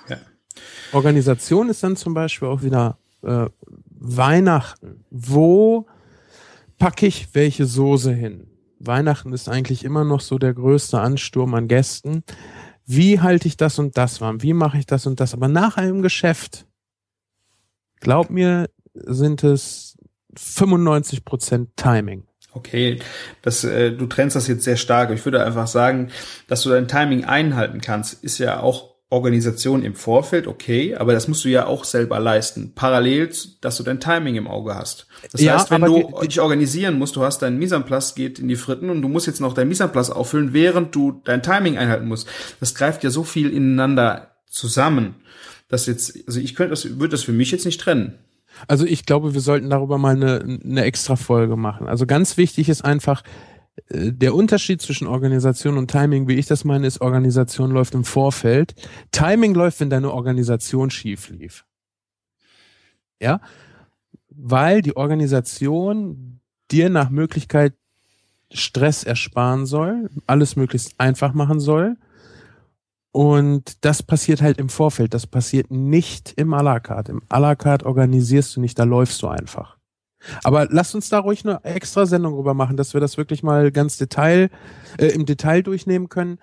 [0.08, 0.18] Ja.
[0.91, 3.48] Organisation ist dann zum Beispiel auch wieder äh,
[3.90, 5.88] Weihnachten, wo
[6.78, 8.48] packe ich welche Soße hin?
[8.80, 12.24] Weihnachten ist eigentlich immer noch so der größte Ansturm an Gästen.
[12.86, 14.41] Wie halte ich das und das warm?
[14.41, 15.34] Wie mache ich das und das?
[15.34, 16.66] Aber nach einem Geschäft,
[18.00, 19.98] glaub mir, sind es
[20.36, 22.24] 95 Prozent Timing.
[22.52, 23.00] Okay,
[23.41, 25.12] das, äh, du trennst das jetzt sehr stark.
[25.12, 26.10] Ich würde einfach sagen,
[26.48, 31.27] dass du dein Timing einhalten kannst, ist ja auch Organisation im Vorfeld, okay, aber das
[31.27, 32.73] musst du ja auch selber leisten.
[32.76, 35.07] Parallel, dass du dein Timing im Auge hast.
[35.31, 38.56] Das ja, heißt, wenn du dich organisieren musst, du hast dein Misanplatz geht in die
[38.56, 42.27] Fritten und du musst jetzt noch dein Misanplatz auffüllen, während du dein Timing einhalten musst.
[42.60, 45.15] Das greift ja so viel ineinander zusammen,
[45.69, 48.19] dass jetzt, also ich könnte das, würde das für mich jetzt nicht trennen.
[48.68, 51.88] Also ich glaube, wir sollten darüber mal eine, eine extra Folge machen.
[51.88, 53.23] Also ganz wichtig ist einfach,
[53.89, 58.76] der Unterschied zwischen Organisation und Timing, wie ich das meine, ist, Organisation läuft im Vorfeld.
[59.11, 61.65] Timing läuft, wenn deine Organisation schief lief.
[63.22, 63.41] Ja?
[64.30, 66.39] Weil die Organisation
[66.72, 67.73] dir nach Möglichkeit
[68.51, 71.97] Stress ersparen soll, alles möglichst einfach machen soll.
[73.11, 75.14] Und das passiert halt im Vorfeld.
[75.14, 77.11] Das passiert nicht im à la carte.
[77.11, 79.78] Im à la carte organisierst du nicht, da läufst du einfach.
[80.44, 83.72] Aber lasst uns da ruhig eine extra Sendung rüber machen, dass wir das wirklich mal
[83.72, 84.50] ganz Detail,
[84.98, 86.40] äh, im Detail durchnehmen können,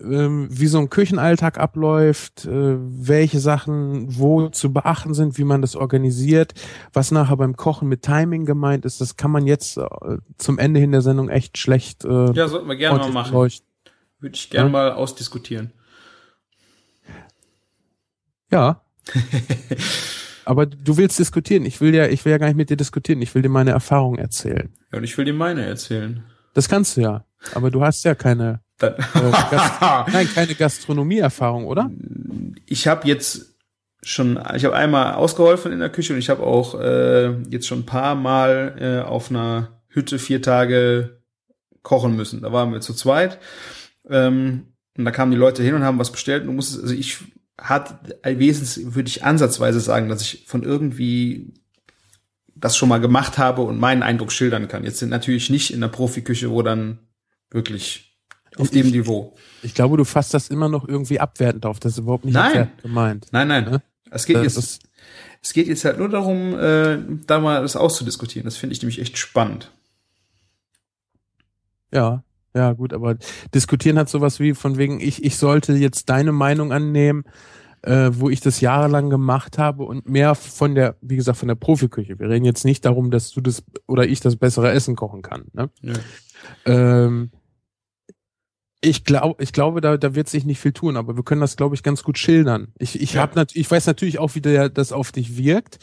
[0.00, 5.62] ähm, wie so ein Küchenalltag abläuft, äh, welche Sachen wo zu beachten sind, wie man
[5.62, 6.54] das organisiert,
[6.92, 9.86] was nachher beim Kochen mit Timing gemeint ist, das kann man jetzt äh,
[10.38, 12.04] zum Ende hin der Sendung echt schlecht.
[12.04, 13.32] Äh, ja, sollten wir gerne mal machen.
[13.32, 13.66] Leuchten.
[14.20, 14.72] Würde ich gerne ja?
[14.72, 15.72] mal ausdiskutieren.
[18.50, 18.82] Ja.
[20.46, 21.66] Aber du willst diskutieren.
[21.66, 23.20] Ich will ja, ich will ja gar nicht mit dir diskutieren.
[23.20, 24.72] Ich will dir meine Erfahrung erzählen.
[24.92, 26.24] Ja, und ich will dir meine erzählen.
[26.54, 27.24] Das kannst du ja.
[27.52, 28.92] Aber du hast ja keine, äh,
[30.12, 31.90] nein, keine Gastronomieerfahrung, oder?
[32.66, 33.56] ich habe jetzt
[34.02, 37.80] schon, ich habe einmal ausgeholfen in der Küche und ich habe auch äh, jetzt schon
[37.80, 41.20] ein paar Mal äh, auf einer Hütte vier Tage
[41.82, 42.42] kochen müssen.
[42.42, 43.38] Da waren wir zu zweit
[44.08, 46.94] ähm, und da kamen die Leute hin und haben was bestellt und du musstest, also
[46.94, 47.18] ich
[47.58, 51.54] hat wesentlich, würde ich ansatzweise sagen, dass ich von irgendwie
[52.54, 54.84] das schon mal gemacht habe und meinen Eindruck schildern kann.
[54.84, 56.98] Jetzt sind natürlich nicht in der Profiküche, wo dann
[57.50, 58.18] wirklich
[58.56, 59.36] auf dem Niveau.
[59.62, 61.80] Ich glaube, du fasst das immer noch irgendwie abwertend auf.
[61.80, 62.70] Das ist überhaupt nicht Nein.
[62.82, 63.26] gemeint.
[63.32, 63.64] Nein, nein.
[63.64, 63.82] Ne?
[64.10, 64.80] Es geht Das jetzt,
[65.42, 68.44] es geht jetzt halt nur darum, äh, da mal das auszudiskutieren.
[68.44, 69.70] Das finde ich nämlich echt spannend.
[71.92, 72.22] ja,
[72.56, 73.16] ja, gut, aber
[73.54, 77.24] diskutieren hat sowas wie von wegen, ich, ich sollte jetzt deine Meinung annehmen,
[77.82, 81.54] äh, wo ich das jahrelang gemacht habe und mehr von der, wie gesagt, von der
[81.54, 82.18] Profiküche.
[82.18, 85.44] Wir reden jetzt nicht darum, dass du das oder ich das bessere Essen kochen kann.
[85.52, 85.70] Ne?
[85.82, 85.94] Ja.
[86.64, 87.30] Ähm,
[88.80, 91.56] ich glaube, ich glaube, da, da wird sich nicht viel tun, aber wir können das,
[91.56, 92.68] glaube ich, ganz gut schildern.
[92.78, 93.22] Ich, ich Ja.
[93.22, 95.78] hab nat ich weiß natürlich auch, wie der, das auf dich wirkt.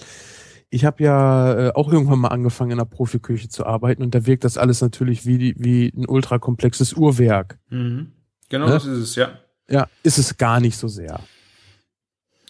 [0.74, 4.26] Ich habe ja äh, auch irgendwann mal angefangen in der Profiküche zu arbeiten und da
[4.26, 7.60] wirkt das alles natürlich wie, die- wie ein ultrakomplexes Uhrwerk.
[7.70, 8.12] Mhm.
[8.50, 8.72] Genau, Ne?
[8.74, 9.38] das ist es, ja.
[9.70, 11.20] Ja, ist es gar nicht so sehr.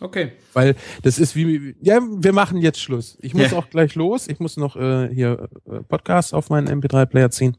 [0.01, 0.31] Okay.
[0.53, 3.17] Weil das ist wie, ja, wir machen jetzt Schluss.
[3.21, 3.57] Ich muss Ja.
[3.57, 4.27] auch gleich los.
[4.27, 7.55] Ich muss noch äh, hier äh, Podcast auf meinen MP3-Player ziehen.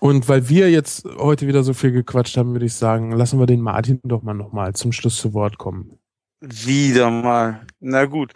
[0.00, 3.46] Und weil wir jetzt heute wieder so viel gequatscht haben, würde ich sagen, lassen wir
[3.46, 5.98] den Martin doch mal nochmal zum Schluss zu Wort kommen.
[6.40, 7.60] Wieder mal.
[7.80, 8.32] Na gut.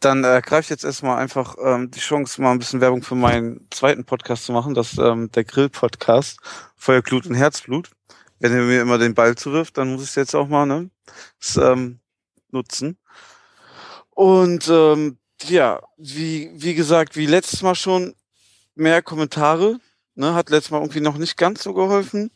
[0.00, 3.14] Dann äh, greife ich jetzt erstmal einfach ähm, die Chance, mal ein bisschen Werbung für
[3.14, 6.38] meinen zweiten Podcast zu machen, das ähm, der Grill-Podcast,
[6.76, 7.90] Feuerglut und Herzblut.
[8.38, 10.90] Wenn ihr mir immer den Ball zuwirft, dann muss ich es jetzt auch mal ne,
[11.38, 12.00] das, ähm,
[12.50, 12.98] nutzen.
[14.10, 18.14] Und ähm, ja, wie, wie gesagt, wie letztes Mal schon,
[18.74, 19.78] mehr Kommentare.
[20.14, 22.30] Ne, hat letztes Mal irgendwie noch nicht ganz so geholfen.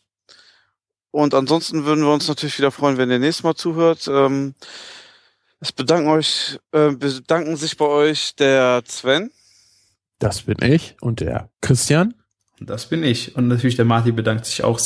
[1.10, 4.08] Und ansonsten würden wir uns natürlich wieder freuen, wenn ihr nächstes Mal zuhört.
[4.08, 4.54] Ähm,
[5.60, 9.30] es bedanken euch, äh, bedanken sich bei euch der Sven.
[10.18, 12.14] Das bin ich und der Christian.
[12.60, 13.36] Und das bin ich.
[13.36, 14.78] Und natürlich der Martin bedankt sich auch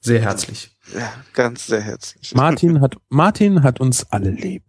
[0.00, 0.76] sehr herzlich.
[0.94, 2.34] Ja, ganz sehr herzlich.
[2.34, 4.62] Martin hat, Martin hat uns alle lieb.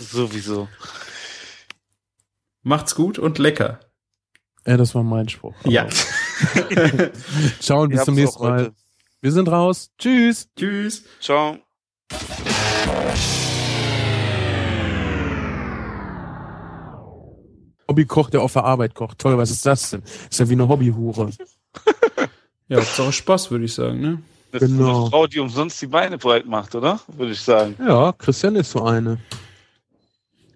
[0.00, 0.68] Sowieso.
[2.62, 3.80] Macht's gut und lecker.
[4.66, 5.54] Ja, das war mein Spruch.
[5.64, 5.88] Ja.
[7.60, 8.52] Ciao und bis zum nächsten Mal.
[8.52, 8.74] heute.
[9.20, 9.90] Wir sind raus.
[9.98, 10.48] Tschüss.
[10.56, 11.04] Tschüss.
[11.20, 11.58] Ciao.
[17.92, 19.18] Hobbykoch, der auf der Arbeit kocht.
[19.18, 20.02] Toll, was ist das denn?
[20.30, 21.30] Ist ja wie eine Hobbyhure.
[22.68, 24.22] Ja, Hauptsache Spaß, würde ich sagen, ne?
[24.50, 24.90] Das Genau.
[24.92, 27.00] ist eine Frau, die umsonst die Beine breit macht, oder?
[27.08, 27.74] Würde ich sagen.
[27.86, 29.18] Ja, Christian ist so eine.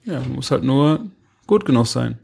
[0.04, 1.04] Ja, muss halt nur
[1.46, 2.18] gut genug sein.